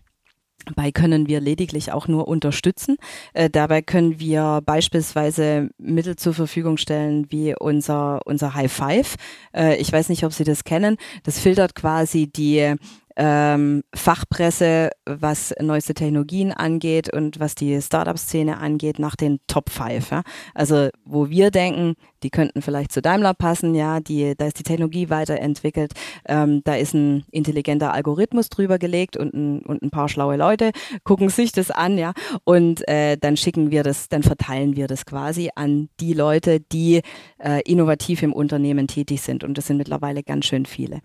Dabei 0.65 0.91
können 0.91 1.27
wir 1.27 1.39
lediglich 1.39 1.91
auch 1.91 2.07
nur 2.07 2.27
unterstützen. 2.27 2.97
Äh, 3.33 3.49
dabei 3.49 3.81
können 3.81 4.19
wir 4.19 4.61
beispielsweise 4.65 5.69
Mittel 5.77 6.15
zur 6.15 6.33
Verfügung 6.33 6.77
stellen, 6.77 7.27
wie 7.29 7.55
unser, 7.57 8.21
unser 8.25 8.53
High 8.53 8.71
Five. 8.71 9.15
Äh, 9.55 9.77
ich 9.77 9.91
weiß 9.91 10.09
nicht, 10.09 10.23
ob 10.23 10.33
Sie 10.33 10.43
das 10.43 10.63
kennen. 10.63 10.97
Das 11.23 11.39
filtert 11.39 11.75
quasi 11.75 12.27
die 12.27 12.75
ähm, 13.15 13.83
Fachpresse, 13.93 14.91
was 15.05 15.53
neueste 15.59 15.93
Technologien 15.93 16.51
angeht 16.51 17.11
und 17.13 17.39
was 17.39 17.55
die 17.55 17.81
Startup-Szene 17.81 18.57
angeht, 18.57 18.99
nach 18.99 19.15
den 19.15 19.39
Top 19.47 19.69
5. 19.69 20.11
Ja? 20.11 20.23
Also 20.53 20.89
wo 21.05 21.29
wir 21.29 21.51
denken, 21.51 21.95
die 22.23 22.29
könnten 22.29 22.61
vielleicht 22.61 22.91
zu 22.91 23.01
Daimler 23.01 23.33
passen, 23.33 23.75
ja, 23.75 23.99
die, 23.99 24.33
da 24.37 24.47
ist 24.47 24.59
die 24.59 24.63
Technologie 24.63 25.09
weiterentwickelt, 25.09 25.93
ähm, 26.25 26.61
da 26.63 26.75
ist 26.75 26.93
ein 26.93 27.25
intelligenter 27.31 27.93
Algorithmus 27.93 28.49
drüber 28.49 28.77
gelegt 28.79 29.17
und 29.17 29.33
ein, 29.33 29.61
und 29.61 29.81
ein 29.81 29.91
paar 29.91 30.09
schlaue 30.09 30.37
Leute 30.37 30.71
gucken 31.03 31.29
sich 31.29 31.51
das 31.51 31.71
an, 31.71 31.97
ja, 31.97 32.13
und 32.43 32.87
äh, 32.87 33.17
dann 33.17 33.37
schicken 33.37 33.71
wir 33.71 33.83
das, 33.83 34.09
dann 34.09 34.23
verteilen 34.23 34.75
wir 34.75 34.87
das 34.87 35.05
quasi 35.05 35.49
an 35.55 35.89
die 35.99 36.13
Leute, 36.13 36.59
die 36.59 37.01
äh, 37.37 37.61
innovativ 37.65 38.23
im 38.23 38.33
Unternehmen 38.33 38.87
tätig 38.87 39.21
sind. 39.21 39.43
Und 39.43 39.57
das 39.57 39.67
sind 39.67 39.77
mittlerweile 39.77 40.23
ganz 40.23 40.45
schön 40.45 40.65
viele. 40.65 41.01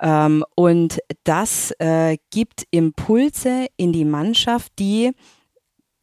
Ähm, 0.00 0.44
und 0.54 0.98
das 1.24 1.72
äh, 1.78 2.16
gibt 2.30 2.64
Impulse 2.70 3.66
in 3.76 3.92
die 3.92 4.04
Mannschaft, 4.04 4.72
die 4.78 5.12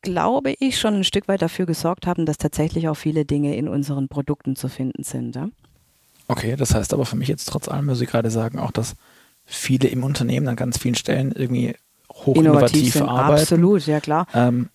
glaube 0.04 0.54
ich, 0.60 0.80
schon 0.80 0.96
ein 0.96 1.04
Stück 1.04 1.28
weit 1.28 1.42
dafür 1.42 1.66
gesorgt 1.66 2.06
haben, 2.06 2.28
dass 2.28 2.38
tatsächlich 2.38 2.88
auch 2.88 2.96
viele 2.96 3.26
Dinge 3.26 3.56
in 3.56 3.68
unseren 3.68 4.08
Produkten 4.08 4.56
zu 4.56 4.70
finden 4.70 5.04
sind. 5.04 5.36
Ja? 5.36 5.50
Okay, 6.28 6.56
das 6.56 6.76
heißt 6.76 6.94
aber 6.94 7.06
für 7.06 7.16
mich 7.16 7.28
jetzt 7.28 7.46
trotz 7.46 7.68
allem, 7.68 7.88
muss 7.88 8.02
ich 8.02 8.10
gerade 8.10 8.30
sagen, 8.30 8.60
auch, 8.60 8.72
dass 8.72 8.96
viele 9.46 9.88
im 9.88 10.04
Unternehmen 10.04 10.48
an 10.48 10.56
ganz 10.56 10.78
vielen 10.78 10.96
Stellen 10.96 11.32
irgendwie 11.32 11.76
hochinnovativ 12.12 13.02
arbeiten. 13.02 13.42
Absolut, 13.42 13.88
ja 13.88 14.00
klar. 14.00 14.28
Ähm, 14.34 14.70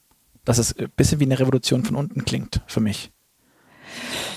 dass 0.44 0.58
es 0.58 0.76
ein 0.76 0.90
bisschen 0.96 1.20
wie 1.20 1.24
eine 1.24 1.38
Revolution 1.38 1.84
von 1.84 1.96
unten 1.96 2.24
klingt 2.24 2.62
für 2.66 2.80
mich. 2.80 3.12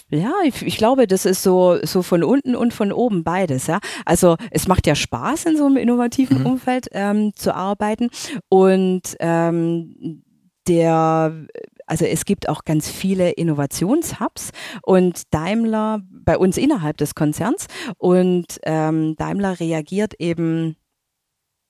Ja, 0.10 0.34
ich, 0.44 0.62
ich, 0.62 0.78
glaube, 0.78 1.08
das 1.08 1.26
ist 1.26 1.42
so, 1.42 1.78
so 1.84 2.02
von 2.02 2.24
unten 2.24 2.56
und 2.56 2.74
von 2.74 2.92
oben 2.92 3.24
beides. 3.24 3.68
Ja, 3.68 3.80
also 4.06 4.36
es 4.52 4.68
macht 4.68 4.86
ja 4.86 4.94
Spaß 4.94 5.46
in 5.46 5.58
so 5.58 5.66
einem 5.66 5.78
innovativen 5.78 6.40
mhm. 6.40 6.46
Umfeld 6.46 6.88
ähm, 6.92 7.34
zu 7.34 7.56
arbeiten 7.56 8.10
und 8.50 9.16
ähm, 9.22 10.24
der 10.68 11.48
also 11.88 12.06
es 12.06 12.24
gibt 12.24 12.48
auch 12.48 12.64
ganz 12.64 12.90
viele 12.90 13.32
Innovationshubs 13.32 14.52
und 14.82 15.34
Daimler 15.34 16.02
bei 16.10 16.38
uns 16.38 16.56
innerhalb 16.58 16.96
des 16.96 17.16
Konzerns 17.16 17.68
und 17.98 18.46
ähm, 18.64 19.16
Daimler 19.18 19.60
reagiert 19.60 20.14
eben 20.18 20.78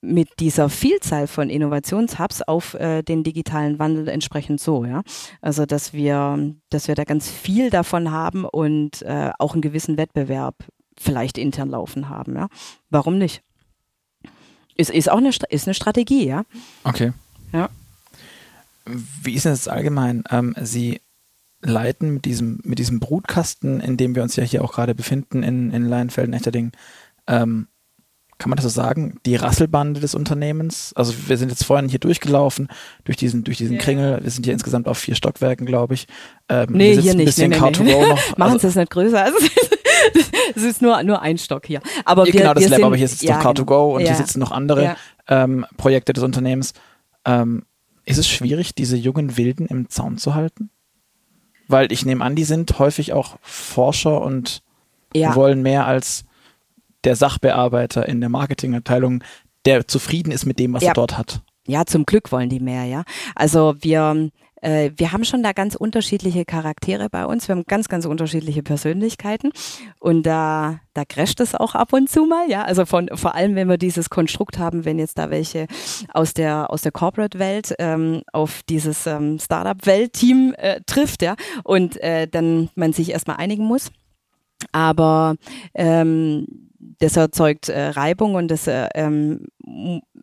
mit 0.02 0.40
dieser 0.40 0.70
Vielzahl 0.70 1.28
von 1.28 1.50
Innovationshubs 1.50 2.42
auf 2.44 2.74
äh, 2.74 3.04
den 3.04 3.24
digitalen 3.24 3.80
Wandel 3.80 4.08
entsprechend 4.08 4.60
so, 4.60 4.84
ja. 4.84 5.02
Also 5.42 5.66
dass 5.66 5.94
wir, 5.94 6.54
dass 6.70 6.88
wir 6.88 6.96
da 6.96 7.04
ganz 7.04 7.30
viel 7.30 7.70
davon 7.70 8.12
haben 8.12 8.46
und 8.46 9.04
äh, 9.04 9.32
auch 9.38 9.54
einen 9.54 9.62
gewissen 9.62 9.98
Wettbewerb 9.98 10.56
vielleicht 11.00 11.38
intern 11.38 11.70
laufen 11.70 12.10
haben, 12.10 12.36
ja. 12.36 12.48
Warum 12.90 13.18
nicht? 13.18 13.44
Ist, 14.76 14.90
ist 14.90 15.12
auch 15.12 15.18
eine, 15.18 15.32
ist 15.50 15.68
eine 15.68 15.74
Strategie, 15.76 16.28
ja. 16.28 16.44
Okay. 16.84 17.14
Ja. 17.54 17.70
Wie 18.86 19.34
ist 19.34 19.46
denn 19.46 19.54
das 19.54 19.68
allgemein? 19.68 20.24
Ähm, 20.30 20.56
Sie 20.62 21.02
leiten 21.62 22.14
mit 22.16 22.26
diesem, 22.26 22.60
mit 22.64 22.80
diesem 22.80 23.00
Brutkasten, 23.00 23.80
in 23.82 23.98
dem 23.98 24.16
wir 24.16 24.24
uns 24.24 24.36
ja 24.36 24.44
hier 24.44 24.64
auch 24.64 24.74
gerade 24.74 24.96
befinden, 24.96 25.44
in, 25.44 25.72
in 25.72 25.86
Leinfelden, 25.86 26.34
Echterding, 26.34 26.72
ähm, 27.28 27.68
kann 28.42 28.50
man 28.50 28.58
das 28.58 28.64
so 28.64 28.70
sagen, 28.70 29.20
die 29.28 29.36
Rasselbande 29.36 30.00
des 30.00 30.16
Unternehmens. 30.16 30.94
Also 30.96 31.14
wir 31.28 31.38
sind 31.38 31.50
jetzt 31.50 31.64
vorhin 31.64 31.88
hier 31.88 32.00
durchgelaufen, 32.00 32.70
durch 33.04 33.16
diesen, 33.16 33.44
durch 33.44 33.58
diesen 33.58 33.76
ja. 33.76 33.82
Kringel. 33.82 34.20
Wir 34.24 34.32
sind 34.32 34.46
hier 34.46 34.54
insgesamt 34.54 34.88
auf 34.88 34.98
vier 34.98 35.14
Stockwerken, 35.14 35.68
glaube 35.68 35.94
ich. 35.94 36.08
Ähm, 36.50 36.70
nee, 36.72 36.94
hier, 36.94 37.02
hier 37.02 37.14
nicht. 37.14 37.40
Ein 37.40 37.50
bisschen 37.52 37.86
nee, 37.86 37.94
nee, 37.94 38.02
nee. 38.02 38.10
Noch. 38.10 38.20
Machen 38.38 38.60
Sie 38.60 38.66
also, 38.66 38.68
das 38.68 38.76
nicht 38.78 38.90
größer. 38.90 39.24
Also, 39.24 39.38
es 40.56 40.64
ist 40.64 40.82
nur, 40.82 41.04
nur 41.04 41.22
ein 41.22 41.38
Stock 41.38 41.68
hier. 41.68 41.82
Aber 42.04 42.26
ja, 42.26 42.34
wir, 42.34 42.40
genau, 42.42 42.54
das 42.56 42.64
wir 42.64 42.70
Lab, 42.72 42.78
sind, 42.78 42.86
aber 42.86 42.96
hier 42.96 43.08
sitzt 43.08 43.22
ja, 43.22 43.40
doch 43.40 43.54
Car2Go 43.54 43.94
und 43.94 44.02
ja. 44.02 44.08
hier 44.08 44.16
sitzen 44.16 44.40
noch 44.40 44.52
andere 44.52 44.96
ähm, 45.28 45.68
Projekte 45.78 46.14
des 46.14 46.24
Unternehmens. 46.24 46.74
Ähm, 47.26 47.66
ist 48.06 48.18
es 48.18 48.28
schwierig, 48.28 48.76
diese 48.76 48.98
jungen 48.98 49.38
Wilden 49.38 49.68
im 49.68 49.90
Zaun 49.90 50.18
zu 50.18 50.36
halten? 50.36 50.70
Weil 51.68 51.92
ich 51.92 52.06
nehme 52.06 52.24
an, 52.24 52.36
die 52.36 52.44
sind 52.44 52.80
häufig 52.80 53.14
auch 53.14 53.38
Forscher 53.42 54.22
und 54.22 54.62
ja. 55.14 55.36
wollen 55.36 55.62
mehr 55.62 55.86
als 55.86 56.26
der 57.04 57.16
Sachbearbeiter 57.16 58.08
in 58.08 58.20
der 58.20 58.30
Marketingabteilung, 58.30 59.24
der 59.66 59.88
zufrieden 59.88 60.32
ist 60.32 60.46
mit 60.46 60.60
dem, 60.60 60.74
was 60.74 60.84
ja. 60.84 60.90
er 60.90 60.94
dort 60.94 61.18
hat. 61.18 61.42
Ja, 61.68 61.86
zum 61.86 62.06
Glück 62.06 62.32
wollen 62.32 62.50
die 62.50 62.60
mehr, 62.60 62.86
ja. 62.86 63.04
Also 63.36 63.76
wir 63.80 64.30
äh, 64.62 64.92
wir 64.96 65.12
haben 65.12 65.26
schon 65.26 65.44
da 65.44 65.52
ganz 65.52 65.76
unterschiedliche 65.76 66.46
Charaktere 66.46 67.10
bei 67.10 67.26
uns. 67.26 67.48
Wir 67.48 67.56
haben 67.56 67.66
ganz, 67.68 67.90
ganz 67.90 68.06
unterschiedliche 68.06 68.64
Persönlichkeiten. 68.64 69.52
Und 70.00 70.24
da, 70.24 70.80
da 70.94 71.04
crasht 71.06 71.40
es 71.40 71.56
auch 71.56 71.76
ab 71.76 71.94
und 71.94 72.10
zu 72.10 72.26
mal, 72.26 72.50
ja. 72.50 72.64
Also 72.64 72.86
von, 72.86 73.10
vor 73.14 73.36
allem, 73.36 73.56
wenn 73.56 73.68
wir 73.68 73.78
dieses 73.78 74.10
Konstrukt 74.10 74.58
haben, 74.58 74.86
wenn 74.86 75.00
jetzt 75.00 75.18
da 75.18 75.30
welche 75.30 75.68
aus 76.14 76.34
der, 76.34 76.72
aus 76.72 76.84
der 76.84 76.92
Corporate-Welt 76.92 77.76
ähm, 77.80 78.22
auf 78.32 78.62
dieses 78.70 79.08
ähm, 79.08 79.40
Startup-Welt-Team 79.40 80.54
äh, 80.58 80.82
trifft, 80.86 81.22
ja. 81.22 81.36
Und 81.64 81.98
äh, 82.02 82.28
dann 82.28 82.70
man 82.76 82.94
sich 82.94 83.12
erstmal 83.12 83.38
einigen 83.38 83.66
muss. 83.66 83.92
Aber 84.72 85.36
ähm, 85.74 86.46
das 87.00 87.18
erzeugt 87.18 87.70
äh, 87.70 87.90
Reibung 87.90 88.36
und 88.36 88.50
das 88.50 88.68
äh, 88.68 88.88
ähm, 88.94 89.48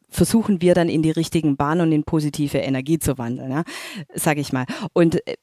versuchen 0.08 0.62
wir 0.62 0.74
dann 0.74 0.88
in 0.88 1.02
die 1.02 1.10
richtigen 1.10 1.56
Bahnen 1.56 1.82
und 1.82 1.92
in 1.92 2.04
positive 2.04 2.58
Energie 2.58 2.98
zu 2.98 3.18
wandeln, 3.18 3.50
ja, 3.50 3.62
sage 4.14 4.40
ich 4.40 4.52
mal. 4.52 4.64
Und 4.92 5.26
äh, 5.26 5.36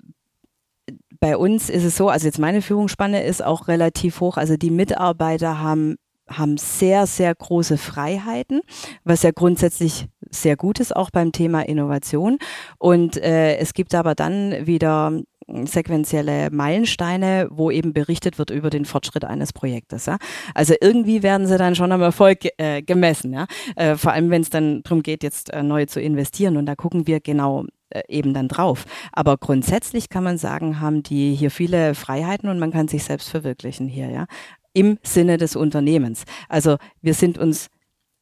bei 1.19 1.37
uns 1.37 1.69
ist 1.69 1.83
es 1.83 1.95
so, 1.95 2.09
also 2.09 2.25
jetzt 2.25 2.39
meine 2.39 2.61
Führungsspanne 2.61 3.23
ist 3.23 3.43
auch 3.43 3.67
relativ 3.67 4.19
hoch. 4.19 4.37
Also 4.37 4.57
die 4.57 4.71
Mitarbeiter 4.71 5.59
haben 5.59 5.95
haben 6.27 6.57
sehr, 6.57 7.05
sehr 7.05 7.35
große 7.35 7.77
Freiheiten, 7.77 8.61
was 9.03 9.23
ja 9.23 9.31
grundsätzlich 9.31 10.07
sehr 10.29 10.55
gut 10.55 10.79
ist, 10.79 10.95
auch 10.95 11.11
beim 11.11 11.31
Thema 11.31 11.61
Innovation. 11.61 12.39
Und 12.79 13.17
äh, 13.17 13.57
es 13.57 13.73
gibt 13.73 13.93
aber 13.93 14.15
dann 14.15 14.65
wieder 14.65 15.21
sequentielle 15.47 16.49
Meilensteine, 16.51 17.47
wo 17.51 17.69
eben 17.69 17.93
berichtet 17.93 18.39
wird 18.39 18.49
über 18.49 18.69
den 18.69 18.85
Fortschritt 18.85 19.25
eines 19.25 19.53
Projektes. 19.53 20.05
Ja? 20.05 20.17
Also 20.53 20.73
irgendwie 20.81 21.23
werden 21.23 21.47
sie 21.47 21.57
dann 21.57 21.75
schon 21.75 21.91
am 21.91 22.01
Erfolg 22.01 22.39
äh, 22.57 22.81
gemessen. 22.81 23.33
Ja? 23.33 23.45
Äh, 23.75 23.95
vor 23.95 24.11
allem, 24.11 24.29
wenn 24.29 24.41
es 24.41 24.49
dann 24.49 24.81
darum 24.83 25.03
geht, 25.03 25.23
jetzt 25.23 25.53
äh, 25.53 25.63
neu 25.63 25.85
zu 25.85 26.01
investieren. 26.01 26.57
Und 26.57 26.65
da 26.65 26.75
gucken 26.75 27.07
wir 27.07 27.19
genau 27.19 27.65
äh, 27.89 28.01
eben 28.07 28.33
dann 28.33 28.47
drauf. 28.47 28.85
Aber 29.11 29.37
grundsätzlich 29.37 30.09
kann 30.09 30.23
man 30.23 30.37
sagen, 30.37 30.79
haben 30.79 31.03
die 31.03 31.35
hier 31.35 31.51
viele 31.51 31.93
Freiheiten 31.93 32.49
und 32.49 32.59
man 32.59 32.71
kann 32.71 32.87
sich 32.87 33.03
selbst 33.03 33.29
verwirklichen 33.29 33.87
hier, 33.87 34.09
ja. 34.09 34.25
Im 34.73 34.97
Sinne 35.03 35.37
des 35.37 35.55
Unternehmens. 35.55 36.25
Also 36.49 36.75
wir 37.01 37.13
sind 37.13 37.37
uns 37.37 37.69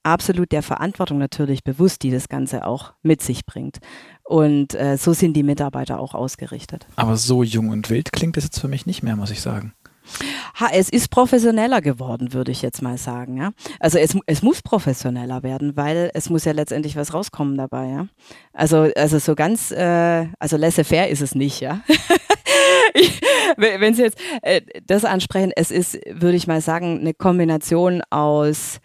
absolut 0.03 0.51
der 0.51 0.61
Verantwortung 0.61 1.17
natürlich 1.17 1.63
bewusst, 1.63 2.03
die 2.03 2.11
das 2.11 2.29
Ganze 2.29 2.67
auch 2.67 2.93
mit 3.01 3.21
sich 3.21 3.45
bringt. 3.45 3.79
Und 4.33 4.73
äh, 4.73 4.97
so 4.97 5.13
sind 5.13 5.33
die 5.33 5.43
Mitarbeiter 5.43 5.99
auch 5.99 6.15
ausgerichtet. 6.15 6.87
Aber 6.95 7.17
so 7.17 7.43
jung 7.43 7.69
und 7.69 7.91
wild 7.91 8.11
klingt 8.11 8.35
es 8.35 8.45
jetzt 8.45 8.59
für 8.59 8.67
mich 8.67 8.87
nicht 8.87 9.03
mehr, 9.03 9.15
muss 9.15 9.29
ich 9.29 9.41
sagen. 9.41 9.73
Ha, 10.55 10.69
es 10.73 10.89
ist 10.89 11.11
professioneller 11.11 11.81
geworden, 11.81 12.33
würde 12.33 12.51
ich 12.51 12.63
jetzt 12.63 12.81
mal 12.81 12.97
sagen. 12.97 13.37
Ja? 13.37 13.51
Also 13.79 13.99
es, 13.99 14.17
es 14.25 14.41
muss 14.41 14.63
professioneller 14.63 15.43
werden, 15.43 15.77
weil 15.77 16.09
es 16.15 16.31
muss 16.31 16.45
ja 16.45 16.51
letztendlich 16.51 16.95
was 16.95 17.13
rauskommen 17.13 17.57
dabei. 17.57 17.89
Ja? 17.89 18.07
Also, 18.53 18.89
also 18.95 19.19
so 19.19 19.35
ganz, 19.35 19.69
äh, 19.69 20.25
also 20.39 20.57
laissez-faire 20.57 21.09
ist 21.09 21.21
es 21.21 21.35
nicht. 21.35 21.59
Ja? 21.59 21.81
Wenn 23.57 23.93
Sie 23.93 24.01
jetzt 24.01 24.17
äh, 24.41 24.61
das 24.87 25.05
ansprechen, 25.05 25.51
es 25.55 25.69
ist, 25.69 25.99
würde 26.09 26.37
ich 26.37 26.47
mal 26.47 26.61
sagen, 26.61 27.01
eine 27.01 27.13
Kombination 27.13 28.01
aus 28.09 28.79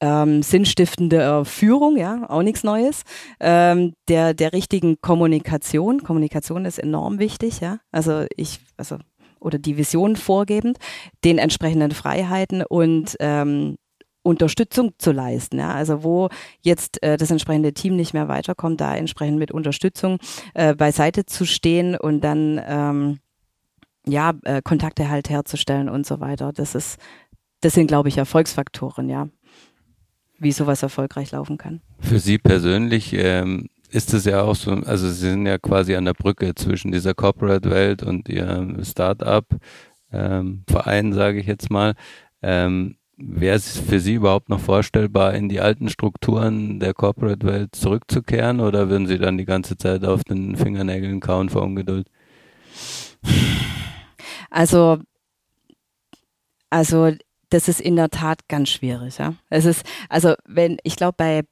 ähm, 0.00 0.42
sinnstiftender 0.42 1.44
Führung, 1.44 1.96
ja, 1.96 2.28
auch 2.28 2.42
nichts 2.42 2.64
Neues, 2.64 3.02
ähm, 3.40 3.94
der, 4.08 4.34
der 4.34 4.52
richtigen 4.52 5.00
Kommunikation. 5.00 6.02
Kommunikation 6.02 6.64
ist 6.64 6.78
enorm 6.78 7.18
wichtig, 7.18 7.60
ja. 7.60 7.78
Also 7.90 8.26
ich, 8.36 8.60
also 8.76 8.98
oder 9.40 9.58
die 9.58 9.76
Vision 9.76 10.16
vorgebend, 10.16 10.78
den 11.22 11.38
entsprechenden 11.38 11.92
Freiheiten 11.92 12.64
und 12.66 13.16
ähm, 13.20 13.76
Unterstützung 14.22 14.92
zu 14.98 15.12
leisten. 15.12 15.58
Ja? 15.58 15.74
Also 15.74 16.02
wo 16.02 16.30
jetzt 16.62 17.02
äh, 17.02 17.16
das 17.16 17.30
entsprechende 17.30 17.74
Team 17.74 17.94
nicht 17.94 18.14
mehr 18.14 18.28
weiterkommt, 18.28 18.80
da 18.80 18.96
entsprechend 18.96 19.38
mit 19.38 19.52
Unterstützung 19.52 20.18
äh, 20.54 20.74
beiseite 20.74 21.26
zu 21.26 21.44
stehen 21.44 21.94
und 21.94 22.22
dann 22.22 22.60
ähm, 22.66 23.18
ja 24.06 24.32
äh, 24.44 24.62
Kontakte 24.62 25.10
halt 25.10 25.28
herzustellen 25.28 25.88
und 25.88 26.06
so 26.06 26.20
weiter. 26.20 26.52
Das 26.52 26.74
ist, 26.74 26.98
das 27.60 27.74
sind, 27.74 27.86
glaube 27.86 28.08
ich, 28.08 28.16
Erfolgsfaktoren, 28.18 29.08
ja, 29.08 29.28
wie 30.38 30.52
sowas 30.52 30.82
erfolgreich 30.82 31.32
laufen 31.32 31.58
kann. 31.58 31.80
Für 32.00 32.18
Sie 32.18 32.38
persönlich 32.38 33.12
ähm, 33.14 33.68
ist 33.90 34.12
es 34.12 34.24
ja 34.24 34.42
auch 34.42 34.56
so, 34.56 34.72
also 34.72 35.08
Sie 35.08 35.30
sind 35.30 35.46
ja 35.46 35.58
quasi 35.58 35.94
an 35.94 36.04
der 36.04 36.14
Brücke 36.14 36.54
zwischen 36.54 36.92
dieser 36.92 37.14
Corporate-Welt 37.14 38.02
und 38.02 38.28
Ihrem 38.28 38.84
Start-up-Verein, 38.84 41.06
ähm, 41.06 41.12
sage 41.12 41.40
ich 41.40 41.46
jetzt 41.46 41.70
mal. 41.70 41.94
Ähm, 42.42 42.96
Wäre 43.16 43.54
es 43.54 43.78
für 43.78 44.00
Sie 44.00 44.14
überhaupt 44.14 44.48
noch 44.48 44.58
vorstellbar, 44.58 45.34
in 45.34 45.48
die 45.48 45.60
alten 45.60 45.88
Strukturen 45.88 46.80
der 46.80 46.94
Corporate-Welt 46.94 47.76
zurückzukehren 47.76 48.58
oder 48.58 48.88
würden 48.88 49.06
Sie 49.06 49.18
dann 49.18 49.38
die 49.38 49.44
ganze 49.44 49.76
Zeit 49.76 50.04
auf 50.04 50.24
den 50.24 50.56
Fingernägeln 50.56 51.20
kauen 51.20 51.48
vor 51.48 51.62
Ungeduld? 51.62 52.08
Also, 54.50 54.98
also 56.70 57.12
das 57.50 57.68
ist 57.68 57.80
in 57.80 57.96
der 57.96 58.10
Tat 58.10 58.48
ganz 58.48 58.70
schwierig. 58.70 59.18
Ja? 59.18 59.34
Es 59.50 59.64
ist, 59.64 59.84
also 60.08 60.34
wenn, 60.46 60.78
ich 60.82 60.96
glaube, 60.96 61.14
bei 61.16 61.42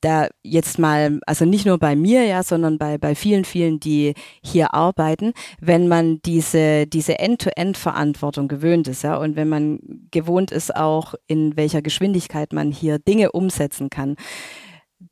da 0.00 0.28
jetzt 0.42 0.78
mal, 0.78 1.18
also 1.26 1.44
nicht 1.44 1.66
nur 1.66 1.78
bei 1.78 1.96
mir, 1.96 2.24
ja, 2.24 2.42
sondern 2.42 2.78
bei, 2.78 2.98
bei 2.98 3.14
vielen, 3.14 3.44
vielen, 3.44 3.80
die 3.80 4.14
hier 4.42 4.74
arbeiten, 4.74 5.32
wenn 5.60 5.88
man 5.88 6.20
diese, 6.22 6.86
diese 6.86 7.18
End-to-End-Verantwortung 7.18 8.48
gewöhnt 8.48 8.88
ist, 8.88 9.02
ja, 9.02 9.16
und 9.16 9.36
wenn 9.36 9.48
man 9.48 9.80
gewohnt 10.10 10.52
ist 10.52 10.74
auch, 10.74 11.14
in 11.26 11.56
welcher 11.56 11.82
Geschwindigkeit 11.82 12.52
man 12.52 12.70
hier 12.70 12.98
Dinge 12.98 13.32
umsetzen 13.32 13.90
kann, 13.90 14.16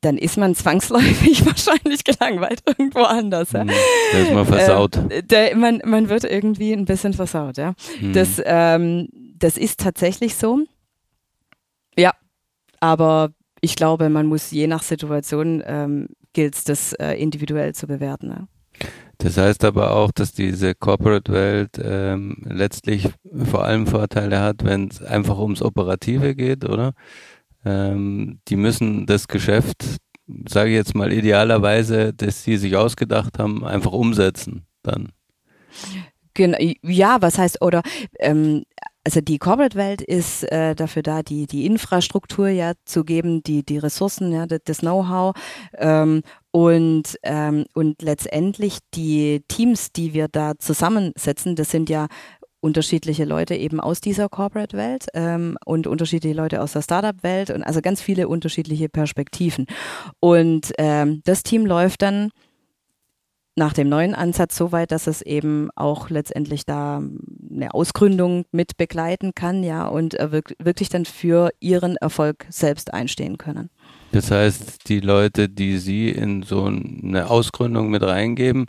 dann 0.01 0.18
ist 0.18 0.37
man 0.37 0.55
zwangsläufig 0.55 1.47
wahrscheinlich 1.47 2.05
gelangweilt 2.05 2.61
irgendwo 2.66 3.01
anders. 3.01 3.53
Ja. 3.53 3.64
Mhm. 3.64 3.70
Da 4.12 4.18
ist 4.18 4.33
man 4.33 4.47
versaut. 4.47 4.97
Äh, 5.11 5.22
der, 5.22 5.57
man, 5.57 5.81
man 5.85 6.09
wird 6.09 6.24
irgendwie 6.24 6.72
ein 6.72 6.85
bisschen 6.85 7.12
versaut, 7.12 7.57
ja. 7.57 7.74
Mhm. 8.01 8.12
Das, 8.12 8.41
ähm, 8.45 9.09
das 9.39 9.57
ist 9.57 9.80
tatsächlich 9.80 10.34
so. 10.34 10.61
Ja, 11.97 12.12
aber 12.80 13.30
ich 13.61 13.76
glaube, 13.76 14.09
man 14.09 14.26
muss 14.26 14.51
je 14.51 14.66
nach 14.66 14.82
Situation 14.82 15.62
ähm, 15.66 16.09
gilt 16.32 16.55
es, 16.55 16.64
das 16.64 16.93
äh, 16.95 17.14
individuell 17.14 17.74
zu 17.74 17.87
bewerten. 17.87 18.28
Ne? 18.28 18.49
Das 19.18 19.39
heißt 19.39 19.64
aber 19.64 19.93
auch, 19.93 20.11
dass 20.12 20.32
diese 20.32 20.74
Corporate-Welt 20.74 21.80
ähm, 21.82 22.43
letztlich 22.45 23.09
vor 23.45 23.64
allem 23.64 23.87
Vorteile 23.87 24.41
hat, 24.41 24.64
wenn 24.64 24.89
es 24.89 25.03
einfach 25.03 25.39
ums 25.39 25.62
Operative 25.62 26.34
geht, 26.34 26.68
oder? 26.68 26.93
Ähm, 27.64 28.41
die 28.49 28.57
müssen 28.57 29.07
das 29.07 29.26
Geschäft, 29.26 29.99
sage 30.47 30.70
ich 30.70 30.76
jetzt 30.76 30.95
mal 30.95 31.12
idealerweise, 31.12 32.12
das 32.12 32.45
sie 32.45 32.59
sich 32.59 32.76
ausgedacht 32.76 33.39
haben, 33.39 33.64
einfach 33.64 33.93
umsetzen 33.93 34.66
dann. 34.82 35.09
Genau, 36.34 36.59
ja, 36.82 37.22
was 37.22 37.39
heißt, 37.39 37.62
oder 37.62 37.82
ähm, 38.18 38.64
also 39.07 39.20
die 39.20 39.38
Corporate-Welt 39.38 40.02
ist 40.02 40.42
äh, 40.50 40.74
dafür 40.74 41.04
da, 41.04 41.22
die, 41.22 41.46
die 41.46 41.64
Infrastruktur 41.64 42.48
ja 42.48 42.72
zu 42.86 43.04
geben, 43.04 43.40
die, 43.44 43.64
die 43.64 43.78
Ressourcen, 43.78 44.32
ja, 44.32 44.46
das 44.46 44.78
Know-how 44.78 45.32
ähm, 45.74 46.22
und, 46.50 47.16
ähm, 47.22 47.66
und 47.72 48.02
letztendlich 48.02 48.78
die 48.94 49.44
Teams, 49.46 49.92
die 49.92 50.12
wir 50.12 50.26
da 50.26 50.54
zusammensetzen, 50.59 51.54
das 51.54 51.70
sind 51.70 51.88
ja 51.88 52.09
unterschiedliche 52.59 53.24
Leute 53.24 53.54
eben 53.54 53.78
aus 53.78 54.00
dieser 54.00 54.28
Corporate-Welt 54.28 55.07
ähm, 55.14 55.57
und 55.64 55.86
unterschiedliche 55.86 56.34
Leute 56.34 56.61
aus 56.61 56.72
der 56.72 56.82
Startup-Welt 56.82 57.50
und 57.50 57.62
also 57.62 57.80
ganz 57.82 58.02
viele 58.02 58.26
unterschiedliche 58.26 58.88
Perspektiven. 58.88 59.66
Und 60.18 60.72
ähm, 60.78 61.20
das 61.24 61.44
Team 61.44 61.64
läuft 61.64 62.02
dann 62.02 62.30
nach 63.54 63.72
dem 63.72 63.88
neuen 63.88 64.14
Ansatz 64.14 64.57
so 64.57 64.72
weit, 64.72 64.90
dass 64.90 65.07
es 65.07 65.22
eben 65.22 65.70
auch 65.76 66.11
letztendlich 66.11 66.66
da 66.66 67.02
eine 67.57 67.74
Ausgründung 67.74 68.44
mit 68.52 68.76
begleiten 68.76 69.34
kann, 69.34 69.64
ja, 69.64 69.86
und 69.86 70.14
wirklich 70.14 70.88
dann 70.88 71.04
für 71.04 71.50
ihren 71.59 71.96
Erfolg 71.96 72.46
selbst 72.50 72.94
einstehen 72.94 73.38
können. 73.38 73.70
Das 74.12 74.30
heißt, 74.30 74.88
die 74.88 75.00
Leute, 75.00 75.48
die 75.48 75.78
Sie 75.78 76.11
in 76.11 76.42
so 76.42 76.64
eine 76.64 77.28
Ausgründung 77.28 77.90
mit 77.90 78.02
reingeben, 78.02 78.66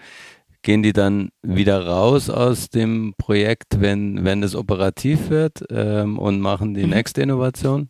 Gehen 0.67 0.83
die 0.83 0.91
dann 0.91 1.29
wieder 1.43 1.87
raus 1.87 2.29
aus 2.29 2.69
dem 2.69 3.13
Projekt, 3.17 3.79
wenn, 3.79 4.25
wenn 4.25 4.43
es 4.43 4.53
operativ 4.53 5.29
wird 5.29 5.63
ähm, 5.69 6.19
und 6.19 6.41
machen 6.41 6.73
die 6.73 6.83
mhm. 6.83 6.89
nächste 6.89 7.21
Innovation? 7.21 7.87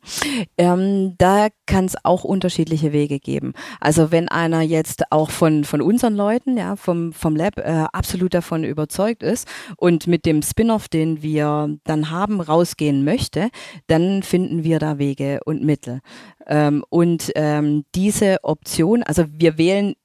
Ähm, 0.60 1.16
da 1.18 1.48
kann 1.66 1.86
es 1.86 1.96
auch 2.04 2.24
unterschiedliche 2.24 2.94
Wege 2.94 3.20
geben. 3.20 3.54
Also 3.80 4.12
wenn 4.12 4.30
einer 4.30 4.62
jetzt 4.62 5.12
auch 5.12 5.32
von, 5.32 5.64
von 5.64 5.82
unseren 5.82 6.16
Leuten, 6.16 6.56
ja, 6.56 6.76
vom, 6.76 7.14
vom 7.14 7.36
Lab 7.36 7.58
äh, 7.58 7.86
absolut 7.94 8.36
davon 8.36 8.64
überzeugt 8.64 9.24
ist 9.24 9.48
und 9.78 10.06
mit 10.06 10.28
dem 10.28 10.44
Spin-off, 10.44 10.88
den 10.88 11.24
wir 11.24 11.80
dann 11.84 12.12
haben, 12.12 12.42
rausgehen 12.42 13.04
möchte, 13.04 13.50
dann 13.88 14.22
finden 14.22 14.64
wir 14.64 14.78
da 14.78 15.00
Wege 15.00 15.40
und 15.46 15.64
Mittel. 15.64 16.02
Ähm, 16.46 16.84
und 16.90 17.32
ähm, 17.34 17.86
diese 17.96 18.38
Option, 18.44 19.02
also 19.02 19.26
wir 19.32 19.58
wählen 19.58 19.96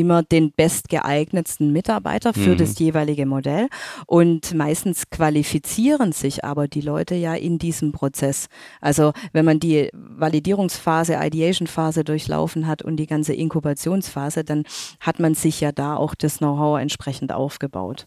immer 0.00 0.22
den 0.22 0.52
bestgeeignetsten 0.52 1.72
Mitarbeiter 1.72 2.34
für 2.34 2.50
mhm. 2.50 2.56
das 2.58 2.78
jeweilige 2.78 3.26
Modell. 3.26 3.68
Und 4.06 4.54
meistens 4.54 5.10
qualifizieren 5.10 6.12
sich 6.12 6.44
aber 6.44 6.68
die 6.68 6.80
Leute 6.80 7.14
ja 7.14 7.34
in 7.34 7.58
diesem 7.58 7.92
Prozess. 7.92 8.48
Also 8.80 9.12
wenn 9.32 9.44
man 9.44 9.60
die 9.60 9.90
Validierungsphase, 9.92 11.18
Ideation-Phase 11.20 12.04
durchlaufen 12.04 12.66
hat 12.66 12.82
und 12.82 12.96
die 12.96 13.06
ganze 13.06 13.34
Inkubationsphase, 13.34 14.44
dann 14.44 14.64
hat 15.00 15.20
man 15.20 15.34
sich 15.34 15.60
ja 15.60 15.72
da 15.72 15.96
auch 15.96 16.14
das 16.14 16.38
Know-how 16.38 16.80
entsprechend 16.80 17.32
aufgebaut. 17.32 18.06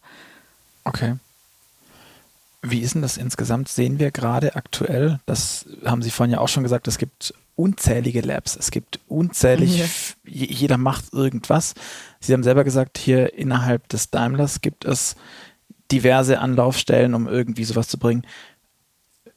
Okay. 0.84 1.16
Wie 2.62 2.80
ist 2.80 2.96
denn 2.96 3.02
das 3.02 3.18
insgesamt? 3.18 3.68
Sehen 3.68 4.00
wir 4.00 4.12
gerade 4.12 4.56
aktuell, 4.56 5.20
das 5.26 5.66
haben 5.84 6.02
Sie 6.02 6.12
vorhin 6.12 6.32
ja 6.32 6.40
auch 6.40 6.48
schon 6.48 6.64
gesagt, 6.64 6.88
es 6.88 6.98
gibt 6.98 7.34
unzählige 7.56 8.22
Labs. 8.22 8.56
Es 8.56 8.72
gibt 8.72 9.00
unzählig, 9.08 9.80
ja. 9.80 9.86
Jeder 10.34 10.78
macht 10.78 11.14
irgendwas. 11.14 11.76
Sie 12.20 12.34
haben 12.34 12.44
selber 12.44 12.64
gesagt, 12.64 12.98
hier 12.98 13.34
innerhalb 13.34 13.88
des 13.90 14.10
Daimlers 14.10 14.62
gibt 14.62 14.86
es 14.86 15.16
diverse 15.92 16.40
Anlaufstellen, 16.40 17.14
um 17.14 17.28
irgendwie 17.28 17.64
sowas 17.64 17.88
zu 17.88 18.00
bringen. 18.00 18.26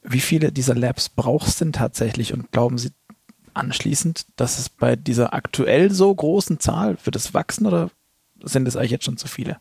Wie 0.01 0.21
viele 0.21 0.51
dieser 0.51 0.75
Labs 0.75 1.09
brauchst 1.09 1.59
du 1.59 1.65
denn 1.65 1.73
tatsächlich 1.73 2.33
und 2.33 2.51
glauben 2.51 2.77
Sie, 2.77 2.91
anschließend, 3.53 4.25
dass 4.35 4.59
es 4.59 4.69
bei 4.69 4.95
dieser 4.95 5.33
aktuell 5.33 5.91
so 5.91 6.13
großen 6.13 6.59
Zahl, 6.59 6.97
wird 7.03 7.15
es 7.15 7.33
wachsen 7.33 7.65
oder 7.65 7.89
sind 8.43 8.67
es 8.67 8.75
eigentlich 8.75 8.91
jetzt 8.91 9.05
schon 9.05 9.17
zu 9.17 9.27
viele? 9.27 9.59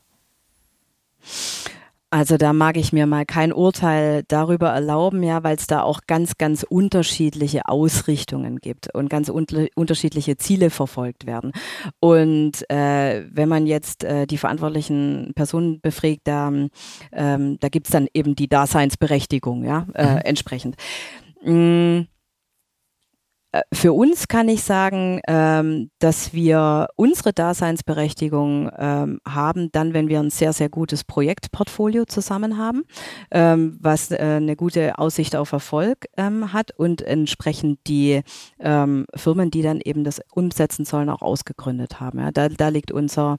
Also 2.11 2.37
da 2.37 2.53
mag 2.53 2.77
ich 2.77 2.93
mir 2.93 3.07
mal 3.07 3.27
kein 3.27 3.53
Urteil 3.53 4.23
darüber 4.29 4.69
erlauben, 4.69 5.25
ja, 5.25 5.43
weil 5.43 5.57
es 5.57 5.67
da 5.67 5.83
auch 5.83 6.03
ganz, 6.07 6.39
ganz 6.39 6.63
unterschiedliche 6.63 7.67
Ausrichtungen 7.69 8.59
gibt 8.59 8.95
und 8.95 9.11
ganz 9.11 9.29
unter 9.29 9.67
unterschiedliche 9.75 10.37
Ziele 10.37 10.71
verfolgt 10.71 11.27
werden. 11.27 11.51
Und 11.99 12.69
äh, 12.71 13.25
wenn 13.33 13.49
man 13.49 13.67
jetzt 13.67 14.05
äh, 14.05 14.27
die 14.27 14.39
verantwortlichen 14.39 15.33
Personen 15.35 15.81
befragt, 15.81 16.23
da, 16.25 16.53
ähm, 17.13 17.59
da 17.59 17.69
gibt 17.69 17.89
es 17.89 17.93
dann 17.93 18.07
eben 18.15 18.37
die 18.37 18.49
Daseinsberechtigung, 18.49 19.65
ja, 19.65 19.87
äh, 19.95 20.13
mhm. 20.13 20.19
entsprechend. 20.19 20.77
Mm 21.45 22.03
für 23.73 23.93
uns 23.93 24.29
kann 24.29 24.49
ich 24.49 24.63
sagen, 24.63 25.21
ähm, 25.29 25.91
dass 25.99 26.33
wir 26.33 26.89
unsere 26.97 27.33
Daseinsberechtigung 27.33 28.71
ähm, 28.77 29.21
haben, 29.27 29.71
dann, 29.73 29.95
wenn 29.95 30.09
wir 30.09 30.21
ein 30.21 30.31
sehr, 30.31 30.53
sehr 30.53 30.69
gutes 30.69 31.05
Projektportfolio 31.05 32.05
zusammen 32.05 32.59
haben, 32.59 32.85
ähm, 33.31 33.79
was 33.81 34.11
äh, 34.11 34.17
eine 34.17 34.57
gute 34.57 34.99
Aussicht 34.99 35.37
auf 35.37 35.53
Erfolg 35.53 36.07
ähm, 36.17 36.53
hat 36.53 36.73
und 36.73 37.03
entsprechend 37.03 37.81
die 37.87 38.23
ähm, 38.59 39.07
Firmen, 39.15 39.51
die 39.51 39.63
dann 39.63 39.81
eben 39.81 40.05
das 40.05 40.21
umsetzen 40.33 40.85
sollen, 40.85 41.11
auch 41.11 41.23
ausgegründet 41.23 42.01
haben. 42.01 42.19
Ja. 42.19 42.31
Da, 42.31 42.49
da 42.49 42.69
liegt 42.69 42.93
unser 42.93 43.37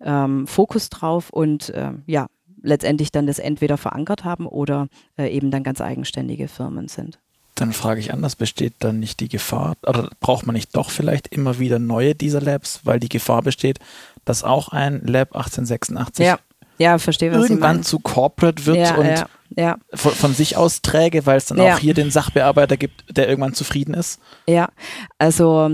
ähm, 0.00 0.46
Fokus 0.46 0.90
drauf 0.90 1.30
und 1.30 1.70
äh, 1.70 1.92
ja, 2.06 2.26
letztendlich 2.62 3.12
dann 3.12 3.26
das 3.26 3.38
entweder 3.38 3.76
verankert 3.76 4.24
haben 4.24 4.46
oder 4.46 4.88
äh, 5.16 5.28
eben 5.28 5.50
dann 5.50 5.62
ganz 5.62 5.80
eigenständige 5.80 6.48
Firmen 6.48 6.88
sind. 6.88 7.20
Dann 7.56 7.72
frage 7.72 8.00
ich 8.00 8.12
anders, 8.12 8.36
besteht 8.36 8.74
dann 8.78 9.00
nicht 9.00 9.20
die 9.20 9.28
Gefahr, 9.28 9.74
oder 9.86 10.08
braucht 10.20 10.46
man 10.46 10.54
nicht 10.54 10.76
doch 10.76 10.90
vielleicht 10.90 11.28
immer 11.28 11.58
wieder 11.58 11.78
neue 11.78 12.14
dieser 12.14 12.40
Labs, 12.40 12.80
weil 12.84 13.00
die 13.00 13.08
Gefahr 13.08 13.42
besteht, 13.42 13.78
dass 14.24 14.44
auch 14.44 14.68
ein 14.68 15.00
Lab 15.04 15.34
1886 15.34 16.24
ja. 16.24 16.38
Ja, 16.78 16.98
verstehe, 16.98 17.32
was 17.32 17.48
irgendwann 17.48 17.82
zu 17.82 17.98
corporate 17.98 18.66
wird 18.66 18.76
ja, 18.76 18.96
und 18.96 19.06
ja, 19.06 19.26
ja. 19.56 19.78
Von, 19.94 20.12
von, 20.12 20.34
sich 20.34 20.58
aus 20.58 20.82
träge, 20.82 21.24
weil 21.24 21.38
es 21.38 21.46
dann 21.46 21.58
auch 21.58 21.78
hier 21.78 21.94
den 21.94 22.10
Sachbearbeiter 22.10 22.76
gibt, 22.76 23.16
der 23.16 23.28
irgendwann 23.28 23.54
zufrieden 23.54 23.94
ist? 23.94 24.20
Ja, 24.46 24.68
also 25.16 25.70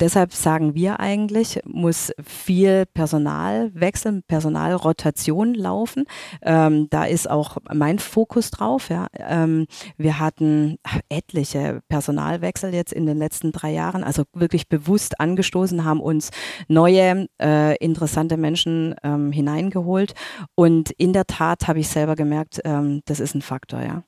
deshalb 0.00 0.32
sagen 0.32 0.74
wir 0.74 1.00
eigentlich, 1.00 1.60
muss 1.64 2.12
viel 2.22 2.84
Personalwechsel, 2.86 4.22
Personalrotation 4.26 5.54
laufen. 5.54 6.04
Ähm, 6.42 6.88
da 6.90 7.04
ist 7.04 7.30
auch 7.30 7.58
mein 7.72 7.98
Fokus 7.98 8.50
drauf. 8.50 8.90
Ja. 8.90 9.06
Ähm, 9.14 9.66
wir 9.96 10.18
hatten 10.18 10.78
etliche 11.08 11.80
Personalwechsel 11.88 12.74
jetzt 12.74 12.92
in 12.92 13.06
den 13.06 13.18
letzten 13.18 13.52
drei 13.52 13.72
Jahren, 13.72 14.04
also 14.04 14.24
wirklich 14.32 14.68
bewusst 14.68 15.20
angestoßen, 15.20 15.84
haben 15.84 16.00
uns 16.00 16.30
neue, 16.68 17.26
äh, 17.40 17.76
interessante 17.76 18.36
Menschen 18.36 18.94
ähm, 19.02 19.32
hineingeholt. 19.32 20.14
Und 20.54 20.90
in 20.92 21.12
der 21.12 21.26
Tat 21.26 21.68
habe 21.68 21.80
ich 21.80 21.88
selber 21.88 22.16
gemerkt, 22.16 22.60
ähm, 22.64 23.02
das 23.06 23.20
ist 23.20 23.34
ein 23.34 23.42
Faktor, 23.42 23.80
ja. 23.82 24.02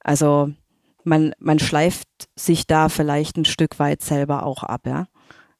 Also 0.00 0.50
man, 1.02 1.34
man 1.38 1.58
schleift 1.58 2.08
sich 2.36 2.66
da 2.66 2.88
vielleicht 2.88 3.36
ein 3.36 3.44
Stück 3.44 3.78
weit 3.78 4.02
selber 4.02 4.44
auch 4.44 4.62
ab, 4.62 4.82
ja. 4.86 5.06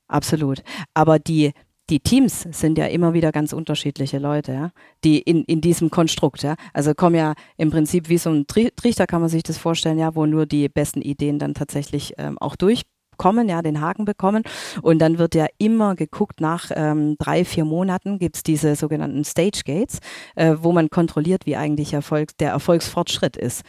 Absolut. 0.09 0.63
Aber 0.95 1.19
die, 1.19 1.53
die 1.91 2.01
Teams 2.01 2.47
sind 2.51 2.79
ja 2.79 2.87
immer 2.87 3.15
wieder 3.15 3.33
ganz 3.33 3.53
unterschiedliche 3.53 4.19
Leute, 4.19 4.53
ja, 4.53 4.71
die 5.05 5.19
in, 5.19 5.45
in 5.45 5.61
diesem 5.61 5.91
Konstrukt, 5.91 6.43
ja. 6.43 6.57
Also 6.73 6.95
kommen 6.95 7.15
ja 7.15 7.35
im 7.57 7.71
Prinzip 7.71 8.09
wie 8.09 8.19
so 8.19 8.31
ein 8.31 8.47
Trichter, 8.47 9.07
kann 9.07 9.21
man 9.21 9.31
sich 9.31 9.43
das 9.43 9.59
vorstellen, 9.59 9.99
ja, 9.99 10.15
wo 10.15 10.27
nur 10.27 10.47
die 10.47 10.69
besten 10.69 11.01
Ideen 11.01 11.39
dann 11.39 11.55
tatsächlich 11.55 12.15
ähm, 12.19 12.39
auch 12.39 12.57
durchkommen, 12.57 13.49
ja, 13.49 13.63
den 13.63 13.81
Haken 13.81 14.05
bekommen. 14.05 14.43
Und 14.83 14.99
dann 14.99 15.19
wird 15.19 15.35
ja 15.37 15.47
immer 15.59 15.95
geguckt, 15.95 16.41
nach 16.41 16.71
ähm, 16.75 17.17
drei, 17.19 17.45
vier 17.45 17.65
Monaten 17.65 18.19
gibt's 18.19 18.43
diese 18.43 18.75
sogenannten 18.75 19.25
Stage 19.25 19.63
Gates, 19.65 20.01
äh, 20.35 20.57
wo 20.59 20.73
man 20.73 20.91
kontrolliert, 20.91 21.47
wie 21.47 21.57
eigentlich 21.57 21.93
Erfolg, 21.93 22.37
der 22.39 22.51
Erfolgsfortschritt 22.51 23.37
ist. 23.37 23.63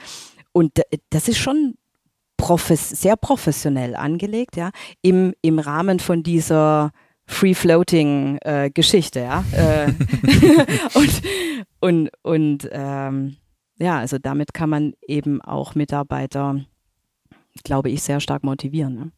Und 0.54 0.72
das 1.12 1.28
ist 1.28 1.38
schon 1.38 1.76
profes 2.38 2.90
sehr 2.90 3.16
professionell 3.18 3.96
angelegt, 3.96 4.56
ja, 4.56 4.72
im, 5.02 5.34
im 5.42 5.60
Rahmen 5.60 6.00
von 6.00 6.24
dieser 6.24 6.92
Free-Floating 7.26 8.38
äh, 8.38 8.72
ja. 9.16 9.44
Äh, 9.52 9.88
und 10.94 11.22
und, 11.80 12.10
und 12.24 12.70
ähm, 12.72 13.38
ja, 13.80 14.00
also 14.00 14.18
damit 14.18 14.54
kann 14.54 14.70
man 14.70 14.94
eben 15.08 15.42
auch 15.42 15.76
Mitarbeiter, 15.76 16.66
glaube 17.64 17.90
ich, 17.90 18.02
sehr 18.02 18.20
stark 18.20 18.44
motivieren. 18.44 18.96
Ne? 18.96 19.12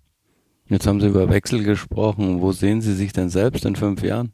Jetzt 0.67 0.85
haben 0.85 0.99
Sie 0.99 1.07
über 1.07 1.29
Wechsel 1.29 1.63
gesprochen. 1.63 2.41
Wo 2.41 2.51
sehen 2.51 2.81
Sie 2.81 2.93
sich 2.93 3.13
denn 3.13 3.29
selbst 3.29 3.65
in 3.65 3.75
fünf 3.75 4.03
Jahren? 4.03 4.33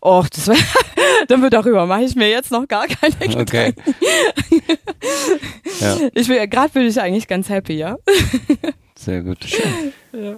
Och, 0.00 0.28
das 0.28 0.48
wär, 0.48 0.56
dann 1.28 1.42
wird 1.42 1.52
darüber 1.52 1.86
mache 1.86 2.02
ich 2.02 2.14
mir 2.14 2.28
jetzt 2.28 2.50
noch 2.50 2.66
gar 2.68 2.86
keine 2.86 3.14
Gedanken. 3.16 3.40
Okay. 3.40 3.74
ja. 5.80 5.96
Ich 6.14 6.28
will, 6.28 6.46
gerade 6.48 6.70
bin 6.70 6.82
ich 6.82 7.00
eigentlich 7.00 7.28
ganz 7.28 7.48
happy, 7.48 7.74
ja. 7.74 7.96
Sehr 8.94 9.22
gut. 9.22 9.44
Schön. 9.44 9.92
Ja. 10.12 10.36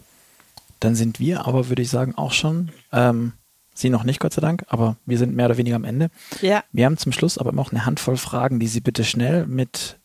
Dann 0.81 0.95
sind 0.95 1.21
wir 1.21 1.47
aber, 1.47 1.69
würde 1.69 1.83
ich 1.83 1.91
sagen, 1.91 2.15
auch 2.17 2.33
schon, 2.33 2.71
ähm, 2.93 3.33
Sie 3.75 3.89
noch 3.89 4.05
nicht, 4.05 4.21
Gott 4.21 4.35
sei 4.35 4.43
Dank, 4.43 4.65
aber 4.69 4.97
wir 5.07 5.17
sind 5.17 5.35
mehr 5.35 5.47
oder 5.47 5.57
weniger 5.57 5.77
am 5.77 5.85
Ende. 5.85 6.11
Ja. 6.43 6.63
Wir 6.73 6.85
haben 6.85 6.99
zum 6.99 7.11
Schluss 7.13 7.39
aber 7.39 7.51
immer 7.51 7.63
noch 7.63 7.73
eine 7.73 7.87
Handvoll 7.87 8.17
Fragen, 8.17 8.61
die 8.61 8.67
Sie 8.67 8.81
bitte 8.81 9.03
schnell 9.03 9.47
mit 9.47 9.99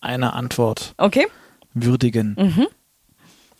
einer 0.00 0.34
Antwort 0.34 0.94
okay. 0.98 1.26
würdigen. 1.74 2.36
Mhm. 2.38 2.66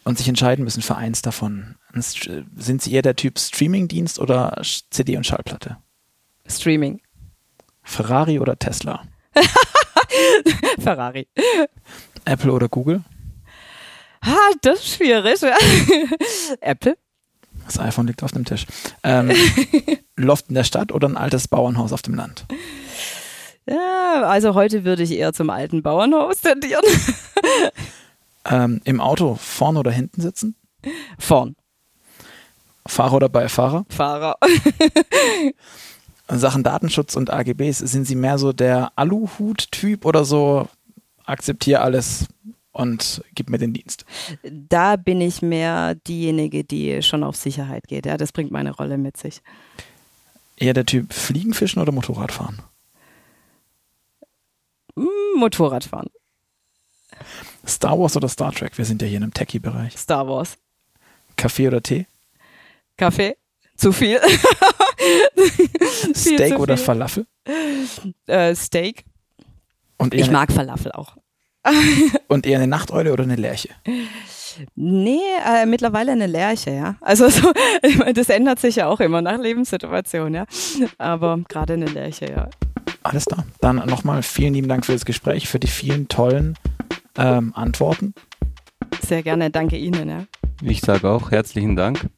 Und 0.04 0.18
sich 0.18 0.28
entscheiden 0.28 0.64
müssen 0.64 0.82
für 0.82 0.96
eins 0.96 1.22
davon. 1.22 1.76
Sind 2.02 2.82
Sie 2.82 2.92
eher 2.92 3.02
der 3.02 3.16
Typ 3.16 3.38
Streamingdienst 3.38 4.18
oder 4.18 4.60
CD 4.90 5.16
und 5.16 5.26
Schallplatte? 5.26 5.76
Streaming. 6.46 7.00
Ferrari 7.82 8.38
oder 8.38 8.58
Tesla? 8.58 9.02
Ferrari. 10.80 11.28
Apple 12.24 12.52
oder 12.52 12.68
Google? 12.68 13.02
Ah, 14.20 14.52
das 14.62 14.78
ist 14.80 14.96
schwierig. 14.96 15.40
Apple. 16.60 16.96
Das 17.66 17.78
iPhone 17.78 18.06
liegt 18.06 18.22
auf 18.22 18.32
dem 18.32 18.44
Tisch. 18.44 18.66
Ähm, 19.02 19.30
Loft 20.16 20.48
in 20.48 20.54
der 20.54 20.64
Stadt 20.64 20.92
oder 20.92 21.08
ein 21.08 21.16
altes 21.16 21.48
Bauernhaus 21.48 21.92
auf 21.92 22.02
dem 22.02 22.14
Land? 22.14 22.46
Ja, 23.66 24.22
also 24.24 24.54
heute 24.54 24.84
würde 24.84 25.02
ich 25.02 25.12
eher 25.12 25.32
zum 25.32 25.50
alten 25.50 25.82
Bauernhaus 25.82 26.40
tendieren. 26.40 26.84
ähm, 28.44 28.80
Im 28.84 29.00
Auto 29.00 29.36
vorne 29.36 29.78
oder 29.78 29.90
hinten 29.90 30.20
sitzen? 30.20 30.56
Vorn. 31.18 31.56
Fahrer 32.86 33.14
oder 33.14 33.28
Beifahrer? 33.28 33.86
Fahrer. 33.88 34.36
Sachen 36.28 36.62
Datenschutz 36.62 37.16
und 37.16 37.30
AGBs, 37.30 37.78
sind 37.78 38.06
Sie 38.06 38.14
mehr 38.14 38.38
so 38.38 38.52
der 38.52 38.92
Aluhut-Typ 38.96 40.04
oder 40.04 40.24
so 40.24 40.68
akzeptiere 41.26 41.80
alles 41.80 42.26
und 42.72 43.22
gib 43.34 43.50
mir 43.50 43.58
den 43.58 43.72
Dienst? 43.72 44.04
Da 44.42 44.96
bin 44.96 45.20
ich 45.20 45.42
mehr 45.42 45.94
diejenige, 45.94 46.64
die 46.64 47.02
schon 47.02 47.24
auf 47.24 47.36
Sicherheit 47.36 47.88
geht. 47.88 48.06
Ja, 48.06 48.16
das 48.16 48.32
bringt 48.32 48.50
meine 48.50 48.72
Rolle 48.72 48.98
mit 48.98 49.16
sich. 49.16 49.42
Eher 50.56 50.74
der 50.74 50.86
Typ 50.86 51.12
Fliegenfischen 51.12 51.80
oder 51.80 51.92
Motorradfahren? 51.92 52.60
Mm, 54.96 55.38
Motorradfahren. 55.38 56.10
Star 57.66 57.98
Wars 57.98 58.16
oder 58.16 58.28
Star 58.28 58.52
Trek? 58.52 58.76
Wir 58.76 58.84
sind 58.84 59.02
ja 59.02 59.08
hier 59.08 59.18
in 59.18 59.24
einem 59.24 59.34
Techie-Bereich. 59.34 59.96
Star 59.96 60.28
Wars. 60.28 60.56
Kaffee 61.36 61.68
oder 61.68 61.82
Tee? 61.82 62.06
Kaffee. 62.96 63.36
Zu 63.76 63.92
viel. 63.92 64.20
Steak 66.14 66.46
viel 66.46 66.56
oder 66.56 66.76
Falafel? 66.76 67.26
Äh, 68.26 68.54
Steak. 68.54 69.04
Und 69.98 70.14
ich 70.14 70.30
mag 70.30 70.52
Falafel 70.52 70.92
auch. 70.92 71.16
und 72.28 72.46
eher 72.46 72.58
eine 72.58 72.66
Nachteule 72.66 73.12
oder 73.12 73.24
eine 73.24 73.36
Lerche? 73.36 73.70
Nee, 74.76 75.18
äh, 75.44 75.66
mittlerweile 75.66 76.12
eine 76.12 76.26
Lerche, 76.26 76.70
ja. 76.70 76.96
Also 77.00 77.28
so, 77.28 77.52
das 78.14 78.28
ändert 78.28 78.60
sich 78.60 78.76
ja 78.76 78.86
auch 78.86 79.00
immer 79.00 79.22
nach 79.22 79.38
Lebenssituation, 79.38 80.34
ja. 80.34 80.46
Aber 80.98 81.38
gerade 81.48 81.72
eine 81.74 81.86
Lerche, 81.86 82.26
ja. 82.26 82.48
Alles 83.02 83.26
klar. 83.26 83.44
Dann 83.60 83.76
nochmal 83.86 84.22
vielen 84.22 84.54
lieben 84.54 84.68
Dank 84.68 84.86
für 84.86 84.92
das 84.92 85.04
Gespräch, 85.04 85.48
für 85.48 85.58
die 85.58 85.66
vielen 85.66 86.08
tollen 86.08 86.56
ähm, 87.16 87.52
Antworten. 87.54 88.14
Sehr 89.02 89.22
gerne, 89.22 89.50
danke 89.50 89.76
Ihnen, 89.76 90.08
ja. 90.08 90.24
Ich 90.62 90.80
sage 90.80 91.08
auch 91.08 91.30
herzlichen 91.30 91.76
Dank. 91.76 92.08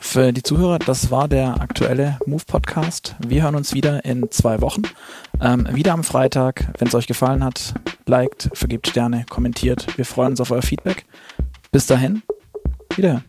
Für 0.00 0.32
die 0.32 0.42
Zuhörer, 0.42 0.78
das 0.78 1.10
war 1.10 1.28
der 1.28 1.60
aktuelle 1.60 2.18
Move 2.26 2.44
Podcast. 2.46 3.16
Wir 3.26 3.42
hören 3.42 3.56
uns 3.56 3.74
wieder 3.74 4.04
in 4.04 4.30
zwei 4.30 4.60
Wochen. 4.60 4.82
Ähm, 5.40 5.68
wieder 5.72 5.92
am 5.92 6.04
Freitag. 6.04 6.72
Wenn 6.78 6.88
es 6.88 6.94
euch 6.94 7.06
gefallen 7.06 7.44
hat, 7.44 7.74
liked, 8.06 8.50
vergebt 8.54 8.88
Sterne, 8.88 9.26
kommentiert. 9.28 9.86
Wir 9.96 10.04
freuen 10.04 10.30
uns 10.30 10.40
auf 10.40 10.50
euer 10.50 10.62
Feedback. 10.62 11.04
Bis 11.72 11.86
dahin, 11.86 12.22
wiederhören. 12.96 13.24